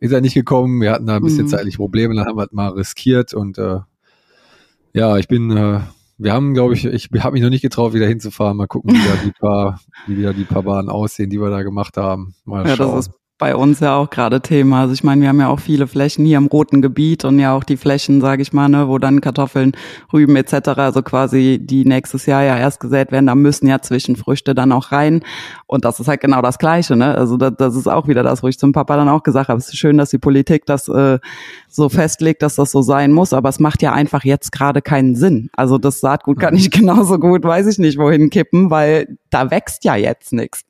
ist 0.00 0.12
er 0.12 0.20
nicht 0.20 0.34
gekommen. 0.34 0.80
Wir 0.80 0.92
hatten 0.92 1.06
da 1.06 1.16
ein 1.16 1.22
bisschen 1.22 1.44
mhm. 1.44 1.50
zeitliche 1.50 1.78
Probleme, 1.78 2.14
dann 2.14 2.26
haben 2.26 2.36
wir 2.36 2.44
es 2.44 2.52
mal 2.52 2.68
riskiert 2.68 3.34
und 3.34 3.58
äh, 3.58 3.80
ja, 4.92 5.18
ich 5.18 5.28
bin, 5.28 5.50
äh, 5.54 5.80
wir 6.18 6.32
haben, 6.32 6.54
glaube 6.54 6.72
ich, 6.74 6.86
ich 6.86 7.10
habe 7.18 7.34
mich 7.34 7.42
noch 7.42 7.50
nicht 7.50 7.60
getraut, 7.60 7.92
wieder 7.92 8.06
hinzufahren. 8.06 8.56
Mal 8.56 8.66
gucken, 8.66 8.94
wie 8.94 9.06
da 9.06 9.22
die 9.22 9.32
paar, 9.38 9.80
wie 10.06 10.16
wieder 10.16 10.32
die 10.32 10.44
paar 10.44 10.62
Bahnen 10.62 10.88
aussehen, 10.88 11.28
die 11.28 11.38
wir 11.38 11.50
da 11.50 11.62
gemacht 11.62 11.98
haben. 11.98 12.34
Mal 12.46 12.66
ja, 12.66 12.76
schauen. 12.76 12.96
das 12.96 13.08
ist 13.08 13.14
bei 13.38 13.54
uns 13.54 13.80
ja 13.80 13.96
auch 13.96 14.08
gerade 14.08 14.40
Thema. 14.40 14.82
Also 14.82 14.94
ich 14.94 15.04
meine, 15.04 15.20
wir 15.20 15.28
haben 15.28 15.40
ja 15.40 15.48
auch 15.48 15.60
viele 15.60 15.86
Flächen 15.86 16.24
hier 16.24 16.38
im 16.38 16.46
roten 16.46 16.80
Gebiet 16.80 17.24
und 17.26 17.38
ja 17.38 17.54
auch 17.54 17.64
die 17.64 17.76
Flächen, 17.76 18.22
sage 18.22 18.40
ich 18.40 18.54
mal, 18.54 18.68
ne, 18.68 18.88
wo 18.88 18.98
dann 18.98 19.20
Kartoffeln, 19.20 19.72
Rüben 20.10 20.36
etc., 20.36 20.68
also 20.76 21.02
quasi 21.02 21.58
die 21.60 21.84
nächstes 21.84 22.24
Jahr 22.24 22.42
ja 22.42 22.56
erst 22.56 22.80
gesät 22.80 23.12
werden, 23.12 23.26
da 23.26 23.34
müssen 23.34 23.66
ja 23.66 23.82
Zwischenfrüchte 23.82 24.54
dann 24.54 24.72
auch 24.72 24.90
rein. 24.90 25.20
Und 25.66 25.84
das 25.84 26.00
ist 26.00 26.08
halt 26.08 26.22
genau 26.22 26.40
das 26.40 26.58
Gleiche. 26.58 26.96
Ne? 26.96 27.14
Also 27.14 27.36
das, 27.36 27.52
das 27.58 27.76
ist 27.76 27.88
auch 27.88 28.08
wieder 28.08 28.22
das, 28.22 28.42
wo 28.42 28.48
ich 28.48 28.58
zum 28.58 28.72
Papa 28.72 28.96
dann 28.96 29.08
auch 29.10 29.22
gesagt 29.22 29.48
habe, 29.48 29.58
es 29.58 29.68
ist 29.68 29.76
schön, 29.76 29.98
dass 29.98 30.08
die 30.10 30.18
Politik 30.18 30.64
das 30.64 30.88
äh, 30.88 31.18
so 31.68 31.90
festlegt, 31.90 32.40
dass 32.40 32.54
das 32.54 32.70
so 32.70 32.80
sein 32.80 33.12
muss, 33.12 33.34
aber 33.34 33.50
es 33.50 33.60
macht 33.60 33.82
ja 33.82 33.92
einfach 33.92 34.24
jetzt 34.24 34.50
gerade 34.50 34.80
keinen 34.80 35.14
Sinn. 35.14 35.50
Also 35.52 35.76
das 35.76 36.00
Saatgut 36.00 36.40
kann 36.40 36.54
ich 36.54 36.70
genauso 36.70 37.18
gut, 37.18 37.44
weiß 37.44 37.66
ich 37.66 37.78
nicht, 37.78 37.98
wohin 37.98 38.30
kippen, 38.30 38.70
weil 38.70 39.18
da 39.28 39.50
wächst 39.50 39.84
ja 39.84 39.94
jetzt 39.94 40.32
nichts. 40.32 40.62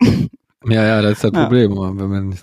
Ja, 0.69 0.85
ja, 0.85 1.03
das 1.03 1.13
ist 1.13 1.25
das 1.25 1.31
Problem. 1.31 1.77
Wenn 1.77 2.09
man 2.09 2.35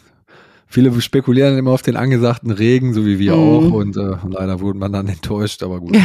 Viele 0.74 1.00
spekulieren 1.02 1.56
immer 1.56 1.70
auf 1.70 1.84
den 1.84 1.96
angesagten 1.96 2.50
Regen, 2.50 2.96
so 2.96 3.06
wie 3.06 3.20
wir 3.20 3.36
mhm. 3.36 3.42
auch. 3.42 3.72
Und 3.74 3.96
äh, 3.96 4.16
leider 4.28 4.60
wurden 4.60 4.80
man 4.80 4.92
dann 4.92 5.08
enttäuscht, 5.18 5.62
aber 5.62 5.80
gut. 5.80 5.96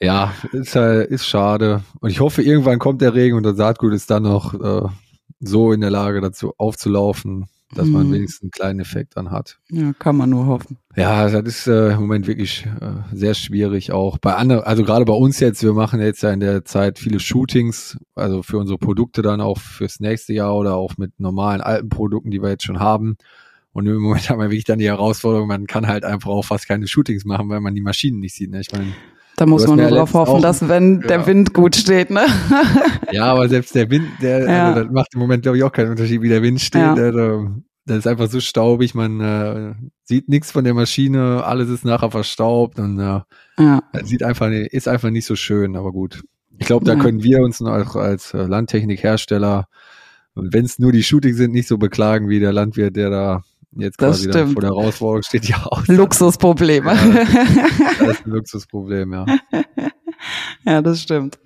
ja, 0.00 0.32
ist, 0.52 0.76
äh, 0.76 1.04
ist 1.04 1.26
schade. 1.26 1.82
Und 2.00 2.08
ich 2.08 2.20
hoffe, 2.20 2.40
irgendwann 2.40 2.78
kommt 2.78 3.02
der 3.02 3.14
Regen 3.14 3.36
und 3.36 3.42
das 3.42 3.58
Saatgut 3.58 3.92
ist 3.92 4.10
dann 4.10 4.22
noch 4.22 4.54
äh, 4.54 4.88
so 5.40 5.72
in 5.72 5.82
der 5.82 5.90
Lage, 5.90 6.22
dazu 6.22 6.54
aufzulaufen, 6.56 7.48
dass 7.74 7.84
mhm. 7.86 7.92
man 7.92 8.12
wenigstens 8.14 8.44
einen 8.44 8.50
kleinen 8.50 8.80
Effekt 8.80 9.18
dann 9.18 9.30
hat. 9.30 9.58
Ja, 9.68 9.92
kann 9.92 10.16
man 10.16 10.30
nur 10.30 10.46
hoffen. 10.46 10.78
Ja, 10.96 11.28
das 11.28 11.44
ist 11.44 11.66
äh, 11.66 11.90
im 11.90 12.00
Moment 12.00 12.26
wirklich 12.26 12.66
äh, 12.80 13.14
sehr 13.14 13.34
schwierig 13.34 13.92
auch. 13.92 14.16
Bei 14.16 14.36
anderen, 14.36 14.62
also 14.62 14.84
gerade 14.84 15.04
bei 15.04 15.12
uns 15.12 15.38
jetzt, 15.38 15.62
wir 15.62 15.74
machen 15.74 16.00
jetzt 16.00 16.22
ja 16.22 16.32
in 16.32 16.40
der 16.40 16.64
Zeit 16.64 16.98
viele 16.98 17.20
Shootings, 17.20 17.98
also 18.14 18.42
für 18.42 18.56
unsere 18.56 18.78
Produkte 18.78 19.20
dann 19.20 19.42
auch 19.42 19.58
fürs 19.58 20.00
nächste 20.00 20.32
Jahr 20.32 20.56
oder 20.56 20.76
auch 20.76 20.96
mit 20.96 21.20
normalen 21.20 21.60
alten 21.60 21.90
Produkten, 21.90 22.30
die 22.30 22.40
wir 22.40 22.48
jetzt 22.48 22.64
schon 22.64 22.80
haben. 22.80 23.18
Und 23.72 23.86
im 23.86 23.98
Moment 23.98 24.28
haben 24.28 24.40
wir 24.40 24.50
wirklich 24.50 24.64
dann 24.64 24.80
die 24.80 24.88
Herausforderung, 24.88 25.48
man 25.48 25.66
kann 25.66 25.86
halt 25.86 26.04
einfach 26.04 26.30
auch 26.30 26.44
fast 26.44 26.66
keine 26.66 26.88
Shootings 26.88 27.24
machen, 27.24 27.48
weil 27.48 27.60
man 27.60 27.74
die 27.74 27.80
Maschinen 27.80 28.18
nicht 28.18 28.34
sieht. 28.34 28.50
Ne? 28.50 28.60
Ich 28.60 28.72
meine, 28.72 28.92
da 29.36 29.46
muss 29.46 29.66
man 29.66 29.78
nur 29.78 29.88
darauf 29.88 30.12
hoffen, 30.12 30.36
auch, 30.36 30.40
dass 30.42 30.68
wenn 30.68 31.00
ja. 31.00 31.06
der 31.06 31.26
Wind 31.26 31.54
gut 31.54 31.74
steht, 31.74 32.10
ne? 32.10 32.26
Ja, 33.12 33.24
aber 33.24 33.48
selbst 33.48 33.74
der 33.74 33.90
Wind, 33.90 34.06
der 34.20 34.40
ja. 34.40 34.68
also 34.68 34.82
das 34.82 34.92
macht 34.92 35.14
im 35.14 35.20
Moment 35.20 35.42
glaube 35.42 35.56
ich 35.56 35.64
auch 35.64 35.72
keinen 35.72 35.90
Unterschied, 35.90 36.20
wie 36.20 36.28
der 36.28 36.42
Wind 36.42 36.60
steht. 36.60 36.82
Ja. 36.82 36.92
Also, 36.92 37.48
das 37.86 37.98
ist 37.98 38.06
einfach 38.06 38.28
so 38.28 38.38
staubig, 38.40 38.94
man 38.94 39.20
äh, 39.20 39.74
sieht 40.04 40.28
nichts 40.28 40.52
von 40.52 40.64
der 40.64 40.74
Maschine, 40.74 41.42
alles 41.44 41.70
ist 41.70 41.84
nachher 41.84 42.10
verstaubt 42.10 42.78
und 42.78 42.98
äh, 42.98 43.20
ja. 43.58 43.80
sieht 44.04 44.22
einfach 44.22 44.50
ist 44.50 44.88
einfach 44.88 45.10
nicht 45.10 45.24
so 45.24 45.36
schön, 45.36 45.74
aber 45.74 45.90
gut. 45.90 46.22
Ich 46.58 46.66
glaube, 46.66 46.84
da 46.84 46.94
können 46.94 47.22
wir 47.22 47.40
uns 47.40 47.62
auch 47.62 47.96
als 47.96 48.34
äh, 48.34 48.42
Landtechnikhersteller, 48.42 49.68
wenn 50.34 50.66
es 50.66 50.78
nur 50.78 50.92
die 50.92 51.02
Shootings 51.02 51.38
sind, 51.38 51.52
nicht 51.52 51.66
so 51.66 51.78
beklagen 51.78 52.28
wie 52.28 52.40
der 52.40 52.52
Landwirt, 52.52 52.94
der 52.96 53.08
da 53.08 53.42
jetzt 53.72 54.00
das 54.00 54.22
quasi 54.28 54.52
vor 54.52 54.62
der 54.62 54.70
Herausforderung 54.70 55.22
steht, 55.22 55.46
ja 55.46 55.62
aus. 55.64 55.86
Luxusprobleme. 55.88 56.92
Ja, 56.92 58.06
das 58.06 58.18
ist 58.18 58.26
ein 58.26 58.30
Luxusproblem, 58.30 59.12
ja. 59.12 59.26
Ja, 60.66 60.82
das 60.82 61.00
stimmt. 61.00 61.38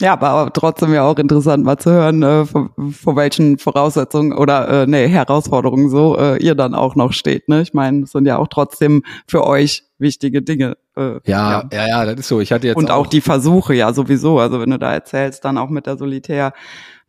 Ja, 0.00 0.14
aber 0.14 0.50
trotzdem 0.54 0.94
ja 0.94 1.02
auch 1.04 1.18
interessant 1.18 1.62
mal 1.62 1.76
zu 1.76 1.90
hören, 1.90 2.22
äh, 2.22 2.46
vor, 2.46 2.70
vor 2.90 3.16
welchen 3.16 3.58
Voraussetzungen 3.58 4.32
oder 4.32 4.84
äh, 4.84 4.86
nee, 4.86 5.06
Herausforderungen 5.06 5.90
so 5.90 6.16
äh, 6.16 6.42
ihr 6.42 6.54
dann 6.54 6.74
auch 6.74 6.96
noch 6.96 7.12
steht. 7.12 7.48
Ne? 7.48 7.60
Ich 7.60 7.74
meine, 7.74 8.04
es 8.04 8.12
sind 8.12 8.24
ja 8.26 8.38
auch 8.38 8.48
trotzdem 8.48 9.02
für 9.26 9.46
euch 9.46 9.84
wichtige 10.00 10.42
Dinge. 10.42 10.76
Äh, 10.96 11.20
ja, 11.24 11.62
ja, 11.62 11.68
ja, 11.72 11.88
ja, 11.88 12.04
das 12.04 12.20
ist 12.20 12.28
so. 12.28 12.40
Ich 12.40 12.52
hatte 12.52 12.66
jetzt 12.66 12.76
und 12.76 12.90
auch, 12.90 13.04
auch 13.04 13.06
die 13.06 13.20
Versuche, 13.20 13.74
ja 13.74 13.92
sowieso. 13.92 14.38
Also 14.38 14.60
wenn 14.60 14.70
du 14.70 14.78
da 14.78 14.92
erzählst, 14.92 15.44
dann 15.44 15.58
auch 15.58 15.70
mit 15.70 15.86
der 15.86 15.96
Solitär 15.96 16.52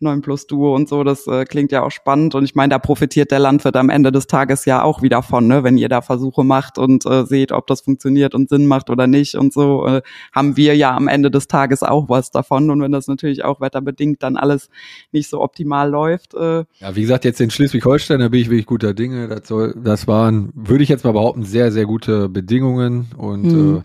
9 0.02 0.22
Plus 0.22 0.48
Duo 0.48 0.76
und 0.76 0.90
so, 0.90 1.04
das 1.04 1.28
äh, 1.28 1.46
klingt 1.46 1.72
ja 1.72 1.84
auch 1.84 1.92
spannend. 1.92 2.36
Und 2.36 2.44
ich 2.44 2.56
meine, 2.56 2.72
da 2.72 2.80
profitiert 2.80 3.32
der 3.32 3.40
Landwirt 3.40 3.76
am 3.76 3.90
Ende 3.90 4.12
des 4.12 4.28
Tages 4.28 4.66
ja 4.66 4.82
auch 4.84 5.02
wieder 5.02 5.22
von, 5.22 5.48
ne? 5.48 5.64
wenn 5.64 5.78
ihr 5.78 5.90
da 5.90 6.02
Versuche 6.02 6.44
macht 6.44 6.78
und 6.78 7.06
äh, 7.06 7.26
seht, 7.26 7.52
ob 7.52 7.68
das 7.68 7.82
funktioniert 7.82 8.34
und 8.36 8.50
Sinn 8.50 8.66
macht 8.66 8.90
oder 8.90 9.08
nicht 9.08 9.36
und 9.36 9.54
so, 9.54 9.86
äh, 9.86 10.02
haben 10.34 10.58
wir 10.58 10.76
ja 10.76 10.96
am 10.96 11.08
Ende 11.08 11.30
des 11.32 11.48
Tages 11.48 11.84
auch 11.84 12.10
was 12.10 12.32
davon. 12.32 12.70
Und 12.70 12.82
wenn 12.82 12.92
das 12.92 13.08
natürlich 13.08 13.44
auch 13.44 13.62
wetterbedingt 13.62 14.24
dann 14.24 14.38
alles 14.38 14.70
nicht 15.12 15.30
so 15.30 15.42
optimal 15.42 15.90
läuft. 15.90 16.34
Äh, 16.34 16.66
ja, 16.80 16.96
wie 16.96 17.02
gesagt, 17.02 17.26
jetzt 17.26 17.40
in 17.40 17.52
Schleswig-Holstein, 17.52 18.20
da 18.20 18.30
bin 18.30 18.42
ich 18.42 18.50
wirklich 18.50 18.66
guter 18.66 18.94
Dinge. 18.94 19.28
Das, 19.28 19.48
soll, 19.48 19.76
das 19.84 20.08
waren, 20.08 20.52
würde 20.56 20.84
ich 20.84 20.90
jetzt 20.90 21.04
mal 21.04 21.14
behaupten, 21.14 21.44
sehr, 21.44 21.72
sehr 21.72 21.86
gute 21.86 22.28
Bedingungen 22.30 22.81
und 23.18 23.44
mhm. 23.44 23.78
äh, 23.78 23.82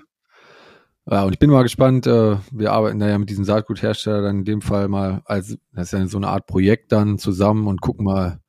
ja, 1.09 1.25
und 1.25 1.33
ich 1.33 1.39
bin 1.39 1.51
mal 1.51 1.63
gespannt, 1.63 2.07
äh, 2.07 2.37
wir 2.51 2.73
arbeiten 2.73 2.99
da 2.99 3.09
ja 3.09 3.17
mit 3.19 3.31
diesem 3.31 3.45
Saatguthersteller 3.45 4.23
dann 4.23 4.39
in 4.39 4.45
dem 4.45 4.61
Fall 4.61 4.89
mal 4.89 5.23
als, 5.25 5.57
das 5.73 5.93
ist 5.93 5.99
ja 5.99 6.07
so 6.09 6.17
eine 6.17 6.29
Art 6.29 6.47
Projekt 6.47 6.91
dann 6.91 7.19
zusammen 7.19 7.69
und 7.69 7.81
gucken 7.81 8.05
mal, 8.05 8.41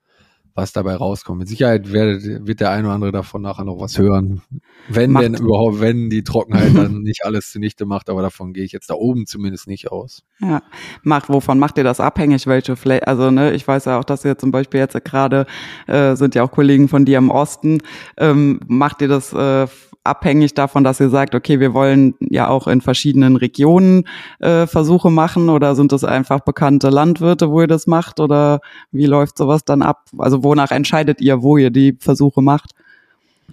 was 0.57 0.73
dabei 0.73 0.95
rauskommt. 0.95 1.37
Mit 1.37 1.47
Sicherheit 1.47 1.91
wird, 1.91 2.47
wird 2.47 2.59
der 2.59 2.71
eine 2.71 2.87
oder 2.87 2.95
andere 2.95 3.11
davon 3.11 3.43
nachher 3.43 3.63
noch 3.63 3.79
was 3.79 3.99
hören. 3.99 4.41
Wenn 4.89 5.11
macht. 5.11 5.23
denn 5.23 5.35
überhaupt, 5.35 5.79
wenn 5.81 6.09
die 6.09 6.23
Trockenheit 6.23 6.75
dann 6.75 7.01
nicht 7.03 7.25
alles 7.25 7.51
zunichte 7.51 7.85
macht, 7.85 8.09
aber 8.09 8.23
davon 8.23 8.53
gehe 8.53 8.63
ich 8.63 8.71
jetzt 8.71 8.89
da 8.89 8.95
oben 8.95 9.27
zumindest 9.27 9.67
nicht 9.67 9.91
aus. 9.91 10.23
Ja, 10.39 10.63
macht, 11.03 11.29
wovon 11.29 11.59
macht 11.59 11.77
ihr 11.77 11.83
das 11.83 11.99
abhängig, 11.99 12.47
welche 12.47 12.75
Fläche, 12.75 13.07
also 13.07 13.29
ne, 13.29 13.53
ich 13.53 13.67
weiß 13.67 13.85
ja 13.85 13.99
auch, 13.99 14.03
dass 14.03 14.25
ihr 14.25 14.39
zum 14.39 14.49
Beispiel 14.49 14.79
jetzt 14.79 14.97
gerade, 15.05 15.45
äh, 15.85 16.15
sind 16.15 16.33
ja 16.33 16.41
auch 16.41 16.51
Kollegen 16.51 16.87
von 16.87 17.05
dir 17.05 17.19
im 17.19 17.29
Osten, 17.29 17.77
ähm, 18.17 18.59
macht 18.65 19.03
ihr 19.03 19.09
das 19.09 19.33
äh, 19.33 19.67
abhängig 20.07 20.53
davon, 20.53 20.83
dass 20.83 20.99
ihr 20.99 21.09
sagt, 21.09 21.35
okay, 21.35 21.59
wir 21.59 21.73
wollen 21.73 22.15
ja 22.19 22.47
auch 22.47 22.67
in 22.67 22.81
verschiedenen 22.81 23.35
Regionen 23.35 24.05
äh, 24.39 24.67
Versuche 24.67 25.09
machen 25.09 25.49
oder 25.49 25.75
sind 25.75 25.91
das 25.91 26.03
einfach 26.03 26.41
bekannte 26.41 26.89
Landwirte, 26.89 27.51
wo 27.51 27.61
ihr 27.61 27.67
das 27.67 27.87
macht 27.87 28.19
oder 28.19 28.59
wie 28.91 29.05
läuft 29.05 29.37
sowas 29.37 29.63
dann 29.65 29.81
ab? 29.81 30.05
Also 30.17 30.43
wonach 30.43 30.71
entscheidet 30.71 31.21
ihr, 31.21 31.41
wo 31.41 31.57
ihr 31.57 31.69
die 31.69 31.97
Versuche 31.99 32.41
macht? 32.41 32.71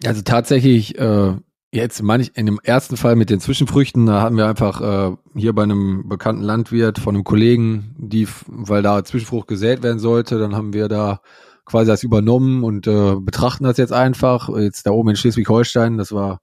Also 0.04 0.22
tatsächlich 0.22 0.98
äh, 0.98 1.34
jetzt 1.72 2.02
manch 2.02 2.32
in 2.34 2.46
dem 2.46 2.60
ersten 2.62 2.96
Fall 2.96 3.16
mit 3.16 3.30
den 3.30 3.40
Zwischenfrüchten, 3.40 4.06
da 4.06 4.22
hatten 4.22 4.36
wir 4.36 4.46
einfach 4.46 4.80
äh, 4.80 5.16
hier 5.34 5.52
bei 5.52 5.64
einem 5.64 6.08
bekannten 6.08 6.42
Landwirt 6.42 6.98
von 6.98 7.14
einem 7.14 7.24
Kollegen, 7.24 7.96
die, 7.98 8.28
weil 8.46 8.82
da 8.82 9.04
Zwischenfrucht 9.04 9.48
gesät 9.48 9.82
werden 9.82 9.98
sollte, 9.98 10.38
dann 10.38 10.54
haben 10.54 10.72
wir 10.72 10.88
da 10.88 11.20
quasi 11.64 11.90
das 11.90 12.02
übernommen 12.02 12.62
und 12.62 12.86
äh, 12.86 13.16
betrachten 13.16 13.64
das 13.64 13.76
jetzt 13.76 13.92
einfach. 13.92 14.48
Jetzt 14.56 14.86
da 14.86 14.90
oben 14.90 15.10
in 15.10 15.16
Schleswig-Holstein, 15.16 15.96
das 15.96 16.12
war, 16.12 16.40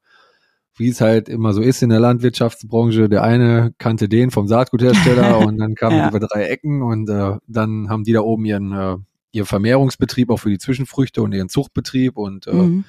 wie 0.81 0.89
es 0.89 0.99
halt 0.99 1.29
immer 1.29 1.53
so 1.53 1.61
ist 1.61 1.81
in 1.83 1.89
der 1.89 1.99
Landwirtschaftsbranche, 1.99 3.07
der 3.07 3.23
eine 3.23 3.73
kannte 3.77 4.09
den 4.09 4.31
vom 4.31 4.47
Saatguthersteller 4.47 5.37
und 5.47 5.57
dann 5.57 5.75
kamen 5.75 5.97
ja. 5.97 6.09
über 6.09 6.19
drei 6.19 6.45
Ecken 6.45 6.81
und 6.81 7.09
äh, 7.09 7.37
dann 7.47 7.89
haben 7.89 8.03
die 8.03 8.13
da 8.13 8.21
oben 8.21 8.45
ihren, 8.45 8.71
äh, 8.73 8.97
ihren 9.31 9.45
Vermehrungsbetrieb 9.45 10.29
auch 10.29 10.37
für 10.37 10.49
die 10.49 10.57
Zwischenfrüchte 10.57 11.21
und 11.21 11.33
ihren 11.33 11.49
Zuchtbetrieb 11.49 12.17
und 12.17 12.47
äh, 12.47 12.53
mhm. 12.53 12.85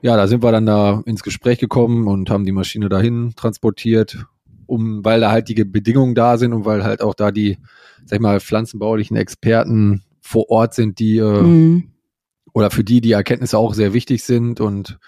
ja, 0.00 0.16
da 0.16 0.28
sind 0.28 0.42
wir 0.42 0.52
dann 0.52 0.66
da 0.66 1.02
ins 1.04 1.22
Gespräch 1.22 1.58
gekommen 1.58 2.06
und 2.06 2.30
haben 2.30 2.44
die 2.44 2.52
Maschine 2.52 2.88
dahin 2.88 3.34
transportiert, 3.36 4.24
um, 4.66 5.04
weil 5.04 5.20
da 5.20 5.30
halt 5.30 5.48
die 5.48 5.64
Bedingungen 5.64 6.14
da 6.14 6.38
sind 6.38 6.52
und 6.52 6.64
weil 6.64 6.84
halt 6.84 7.02
auch 7.02 7.14
da 7.14 7.32
die, 7.32 7.58
sag 8.06 8.16
ich 8.16 8.22
mal, 8.22 8.40
pflanzenbaulichen 8.40 9.16
Experten 9.16 10.04
vor 10.20 10.48
Ort 10.50 10.74
sind, 10.74 11.00
die 11.00 11.18
äh, 11.18 11.42
mhm. 11.42 11.90
oder 12.54 12.70
für 12.70 12.84
die 12.84 13.00
die 13.00 13.12
Erkenntnisse 13.12 13.58
auch 13.58 13.74
sehr 13.74 13.92
wichtig 13.92 14.22
sind 14.22 14.60
und 14.60 14.98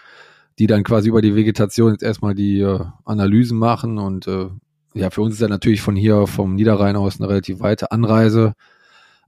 die 0.61 0.66
dann 0.66 0.85
quasi 0.85 1.09
über 1.09 1.23
die 1.23 1.35
Vegetation 1.35 1.92
jetzt 1.92 2.03
erstmal 2.03 2.35
die 2.35 2.61
äh, 2.61 2.85
Analysen 3.07 3.59
machen 3.59 3.99
und 3.99 4.29
äh, 4.29 4.49
ja, 4.92 5.09
für 5.09 5.23
uns 5.23 5.35
ist 5.35 5.40
ja 5.40 5.49
natürlich 5.49 5.81
von 5.81 5.96
hier 5.96 6.27
vom 6.27 6.55
Niederrhein 6.55 6.96
aus 6.96 7.18
eine 7.18 7.31
relativ 7.31 7.61
weite 7.61 7.90
Anreise, 7.92 8.53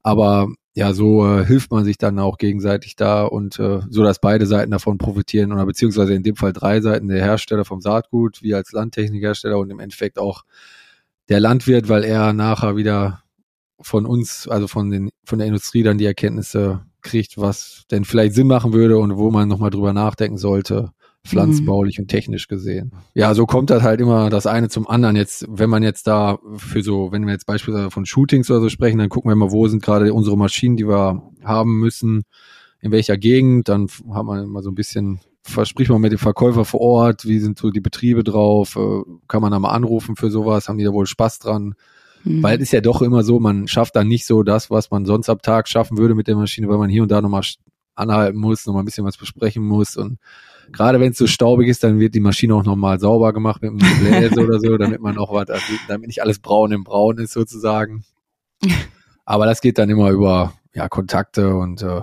aber 0.03 0.49
ja, 0.75 0.93
so 0.93 1.27
äh, 1.27 1.45
hilft 1.47 1.71
man 1.71 1.85
sich 1.85 1.97
dann 1.97 2.19
auch 2.19 2.37
gegenseitig 2.37 2.97
da 2.97 3.25
und 3.25 3.59
äh, 3.59 3.81
so, 3.89 4.03
dass 4.03 4.21
beide 4.21 4.45
Seiten 4.47 4.73
davon 4.73 4.99
profitieren 4.99 5.53
oder 5.53 5.65
beziehungsweise 5.65 6.13
in 6.13 6.23
dem 6.23 6.37
Fall 6.37 6.53
drei 6.53 6.83
Seiten, 6.83 7.09
der 7.09 7.25
Hersteller 7.25 7.65
vom 7.65 7.81
Saatgut, 7.81 8.43
wie 8.43 8.55
als 8.55 8.73
Landtechnikhersteller 8.73 9.59
und 9.59 9.71
im 9.71 9.81
Endeffekt 9.81 10.19
auch 10.19 10.43
der 11.31 11.41
Landwirt, 11.41 11.89
weil 11.89 12.05
er 12.05 12.35
nachher 12.35 12.77
wieder 12.77 13.23
von 13.81 14.05
uns, 14.05 14.49
also 14.49 14.69
von 14.69 14.91
den, 14.91 15.11
von 15.25 15.39
der 15.39 15.49
Industrie 15.49 15.83
dann 15.83 15.99
die 15.99 16.07
Erkenntnisse 16.07 16.83
kriegt, 17.01 17.39
was 17.39 17.85
denn 17.91 18.05
vielleicht 18.05 18.35
Sinn 18.35 18.49
machen 18.49 18.75
würde 18.75 18.99
und 18.99 19.17
wo 19.17 19.31
man 19.31 19.49
nochmal 19.49 19.71
drüber 19.71 19.95
nachdenken 19.95 20.37
sollte, 20.39 20.93
pflanzenbaulich 21.25 21.99
mhm. 21.99 22.03
und 22.03 22.09
technisch 22.09 22.49
gesehen. 22.49 22.93
Ja, 23.15 23.35
so 23.35 23.47
kommt 23.47 23.71
das 23.71 23.83
halt 23.83 24.01
immer 24.01 24.29
das 24.29 24.47
eine 24.47 24.69
zum 24.69 24.89
anderen. 24.89 25.17
Jetzt, 25.17 25.47
wenn 25.49 25.71
man 25.71 25.83
jetzt 25.83 26.07
da 26.07 26.39
für 26.57 26.83
so, 26.83 27.13
wenn 27.13 27.25
wir 27.27 27.33
jetzt 27.33 27.47
beispielsweise 27.47 27.91
von 27.91 28.07
Shootings 28.07 28.51
oder 28.51 28.61
so 28.61 28.69
sprechen, 28.69 28.99
dann 28.99 29.09
gucken 29.09 29.31
wir 29.31 29.37
mal, 29.37 29.53
wo 29.53 29.69
sind 29.69 29.83
gerade 29.83 30.13
unsere 30.13 30.37
Maschinen, 30.37 30.77
die 30.77 30.89
wir 30.89 31.23
haben 31.45 31.79
müssen, 31.79 32.23
in 32.81 32.91
welcher 32.91 33.17
Gegend, 33.17 33.69
dann 33.69 33.87
hat 34.13 34.25
man 34.25 34.43
immer 34.43 34.63
so 34.63 34.71
ein 34.71 34.75
bisschen 34.75 35.21
verspricht 35.45 35.91
man 35.91 36.01
mit 36.01 36.13
dem 36.13 36.19
Verkäufer 36.19 36.65
vor 36.65 36.81
Ort, 36.81 37.27
wie 37.27 37.39
sind 37.39 37.59
so 37.59 37.71
die 37.71 37.81
Betriebe 37.81 38.23
drauf, 38.23 38.77
äh, 38.77 39.03
kann 39.29 39.43
man 39.43 39.51
da 39.51 39.59
mal 39.59 39.71
anrufen 39.71 40.17
für 40.17 40.31
sowas, 40.31 40.69
haben 40.69 40.79
die 40.79 40.85
da 40.85 40.93
wohl 40.93 41.07
Spaß 41.07 41.41
dran? 41.41 41.75
Mhm. 42.25 42.43
Weil 42.43 42.57
es 42.57 42.63
ist 42.63 42.73
ja 42.73 42.81
doch 42.81 43.03
immer 43.03 43.25
so, 43.25 43.41
man 43.41 43.67
schafft 43.67 43.97
dann 43.97 44.07
nicht 44.07 44.27
so 44.27 44.43
das, 44.43 44.71
was 44.71 44.91
man 44.91 45.05
sonst 45.05 45.29
am 45.29 45.43
Tag 45.43 45.69
schaffen 45.69 45.99
würde 45.99 46.15
mit 46.15 46.29
der 46.29 46.37
Maschine, 46.37 46.69
weil 46.69 46.79
man 46.79 46.91
hier 46.91 47.03
und 47.03 47.11
da 47.11 47.21
nochmal 47.21 47.43
anhalten 47.95 48.39
muss, 48.39 48.67
nochmal 48.67 48.83
ein 48.83 48.87
bisschen 48.87 49.05
was 49.05 49.17
besprechen 49.17 49.65
muss 49.65 49.97
und 49.97 50.19
gerade 50.73 51.01
wenn 51.01 51.13
es 51.13 51.19
so 51.19 51.27
staubig 51.27 51.69
ist, 51.69 51.85
dann 51.85 52.01
wird 52.01 52.15
die 52.15 52.21
Maschine 52.21 52.55
auch 52.55 52.65
nochmal 52.65 52.99
sauber 52.99 53.33
gemacht 53.33 53.63
mit 53.63 53.71
einem 53.71 53.79
Gebläse 53.79 54.41
oder 54.41 54.59
so, 54.59 54.77
damit 54.79 55.01
man 55.01 55.19
auch 55.19 55.33
was, 55.33 55.49
also 55.51 55.73
damit 55.89 56.09
nicht 56.09 56.23
alles 56.23 56.39
braun 56.39 56.73
im 56.73 56.85
Braun 56.85 57.19
ist 57.19 57.33
sozusagen. 57.33 58.05
Aber 59.25 59.47
das 59.47 59.61
geht 59.61 59.79
dann 59.79 59.91
immer 59.91 60.11
über 60.11 60.55
ja, 60.75 60.89
Kontakte 60.89 61.55
und 61.55 61.83
äh, 61.83 62.01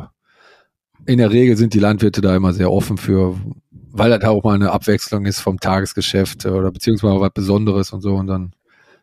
in 1.06 1.18
der 1.18 1.32
Regel 1.32 1.58
sind 1.58 1.74
die 1.74 1.80
Landwirte 1.80 2.22
da 2.22 2.36
immer 2.36 2.54
sehr 2.54 2.72
offen 2.72 2.98
für, 2.98 3.36
weil 3.72 4.12
das 4.12 4.24
auch 4.30 4.44
mal 4.44 4.56
eine 4.56 4.72
Abwechslung 4.72 5.26
ist 5.26 5.40
vom 5.40 5.60
Tagesgeschäft 5.60 6.46
oder 6.46 6.72
beziehungsweise 6.72 7.20
was 7.20 7.32
Besonderes 7.34 7.92
und 7.92 8.02
so 8.02 8.16
und 8.16 8.28
dann 8.28 8.54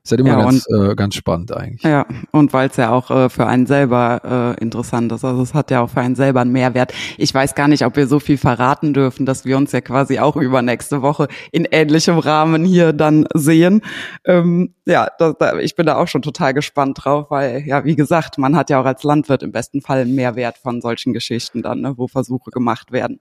ist 0.07 0.13
halt 0.13 0.21
immer 0.21 0.39
ja, 0.39 0.45
ganz, 0.45 0.67
und, 0.67 0.91
äh, 0.91 0.95
ganz 0.95 1.15
spannend 1.15 1.53
eigentlich. 1.55 1.83
Ja, 1.83 2.07
und 2.31 2.53
weil 2.53 2.69
es 2.69 2.77
ja 2.77 2.91
auch 2.91 3.11
äh, 3.11 3.29
für 3.29 3.47
einen 3.47 3.67
selber 3.67 4.55
äh, 4.57 4.63
interessant 4.63 5.11
ist. 5.13 5.25
Also 5.25 5.43
es 5.43 5.53
hat 5.53 5.71
ja 5.71 5.81
auch 5.81 5.91
für 5.91 6.01
einen 6.01 6.15
selber 6.15 6.41
einen 6.41 6.53
Mehrwert. 6.53 6.93
Ich 7.19 7.35
weiß 7.35 7.55
gar 7.55 7.69
nicht, 7.69 7.85
ob 7.85 7.97
wir 7.97 8.07
so 8.07 8.21
viel 8.21 8.39
verraten 8.39 8.95
dürfen, 8.95 9.27
dass 9.27 9.45
wir 9.45 9.57
uns 9.57 9.73
ja 9.73 9.81
quasi 9.81 10.19
auch 10.19 10.37
über 10.37 10.63
nächste 10.63 11.03
Woche 11.03 11.29
in 11.51 11.65
ähnlichem 11.65 12.19
Rahmen 12.19 12.65
hier 12.65 12.93
dann 12.93 13.27
sehen. 13.35 13.83
Ähm, 14.25 14.75
ja, 14.87 15.09
da, 15.19 15.33
da, 15.33 15.59
ich 15.59 15.75
bin 15.75 15.87
da 15.87 15.97
auch 15.97 16.09
schon 16.09 16.23
total 16.23 16.55
gespannt 16.55 17.05
drauf, 17.05 17.31
weil 17.31 17.65
ja, 17.67 17.85
wie 17.85 17.97
gesagt, 17.97 18.39
man 18.39 18.57
hat 18.57 18.71
ja 18.71 18.81
auch 18.81 18.87
als 18.87 19.03
Landwirt 19.03 19.43
im 19.43 19.53
besten 19.53 19.81
Fall 19.81 20.03
einen 20.03 20.15
Mehrwert 20.15 20.57
von 20.59 20.81
solchen 20.81 21.13
Geschichten 21.13 21.63
dann, 21.63 21.81
ne, 21.81 21.95
wo 21.99 22.07
Versuche 22.07 22.51
gemacht 22.51 22.93
werden. 22.93 23.21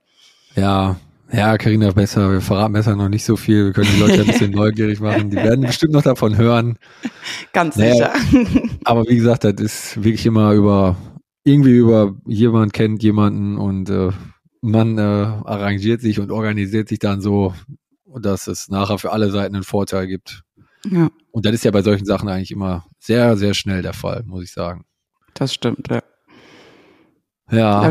Ja, 0.54 0.96
ja, 1.32 1.58
Karina, 1.58 1.90
besser, 1.90 2.30
wir 2.30 2.40
verraten 2.40 2.72
besser 2.72 2.94
noch 2.94 3.08
nicht 3.08 3.24
so 3.24 3.36
viel. 3.36 3.66
Wir 3.66 3.72
können 3.72 3.90
die 3.94 4.00
Leute 4.00 4.20
ein 4.20 4.26
bisschen 4.26 4.50
neugierig 4.52 5.00
machen. 5.00 5.30
Die 5.30 5.36
werden 5.36 5.62
bestimmt 5.62 5.92
noch 5.92 6.02
davon 6.02 6.36
hören. 6.36 6.78
Ganz 7.52 7.76
naja, 7.76 8.12
sicher. 8.30 8.52
Aber 8.84 9.04
wie 9.08 9.16
gesagt, 9.16 9.44
das 9.44 9.54
ist 9.58 9.96
wirklich 9.96 10.24
immer 10.26 10.52
über, 10.52 10.96
irgendwie 11.42 11.76
über 11.76 12.14
jemand 12.26 12.72
kennt 12.72 13.02
jemanden 13.02 13.58
und 13.58 13.90
äh, 13.90 14.10
man 14.60 14.98
äh, 14.98 15.02
arrangiert 15.02 16.00
sich 16.00 16.20
und 16.20 16.30
organisiert 16.30 16.88
sich 16.88 17.00
dann 17.00 17.20
so, 17.20 17.54
dass 18.20 18.46
es 18.46 18.68
nachher 18.68 18.98
für 18.98 19.12
alle 19.12 19.30
Seiten 19.30 19.54
einen 19.54 19.64
Vorteil 19.64 20.06
gibt. 20.06 20.42
Ja. 20.88 21.10
Und 21.32 21.44
das 21.44 21.54
ist 21.54 21.64
ja 21.64 21.72
bei 21.72 21.82
solchen 21.82 22.06
Sachen 22.06 22.28
eigentlich 22.28 22.52
immer 22.52 22.86
sehr, 23.00 23.36
sehr 23.36 23.54
schnell 23.54 23.82
der 23.82 23.92
Fall, 23.92 24.22
muss 24.26 24.44
ich 24.44 24.52
sagen. 24.52 24.84
Das 25.34 25.52
stimmt, 25.52 25.88
ja. 25.90 26.02
Ja, 27.50 27.88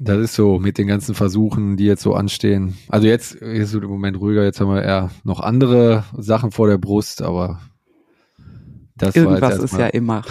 das, 0.00 0.18
ist 0.18 0.34
so 0.34 0.58
mit 0.58 0.76
den 0.76 0.86
ganzen 0.86 1.14
Versuchen, 1.14 1.78
die 1.78 1.86
jetzt 1.86 2.02
so 2.02 2.14
anstehen. 2.14 2.76
Also 2.88 3.06
jetzt 3.06 3.34
ist 3.34 3.68
es 3.68 3.74
im 3.74 3.88
Moment 3.88 4.20
ruhiger, 4.20 4.44
jetzt 4.44 4.60
haben 4.60 4.68
wir 4.68 4.82
eher 4.82 5.10
noch 5.24 5.40
andere 5.40 6.04
Sachen 6.18 6.50
vor 6.50 6.68
der 6.68 6.76
Brust, 6.76 7.22
aber 7.22 7.60
das 8.94 9.16
Irgendwas 9.16 9.58
ist 9.58 9.78
ja 9.78 9.86
immer. 9.86 10.22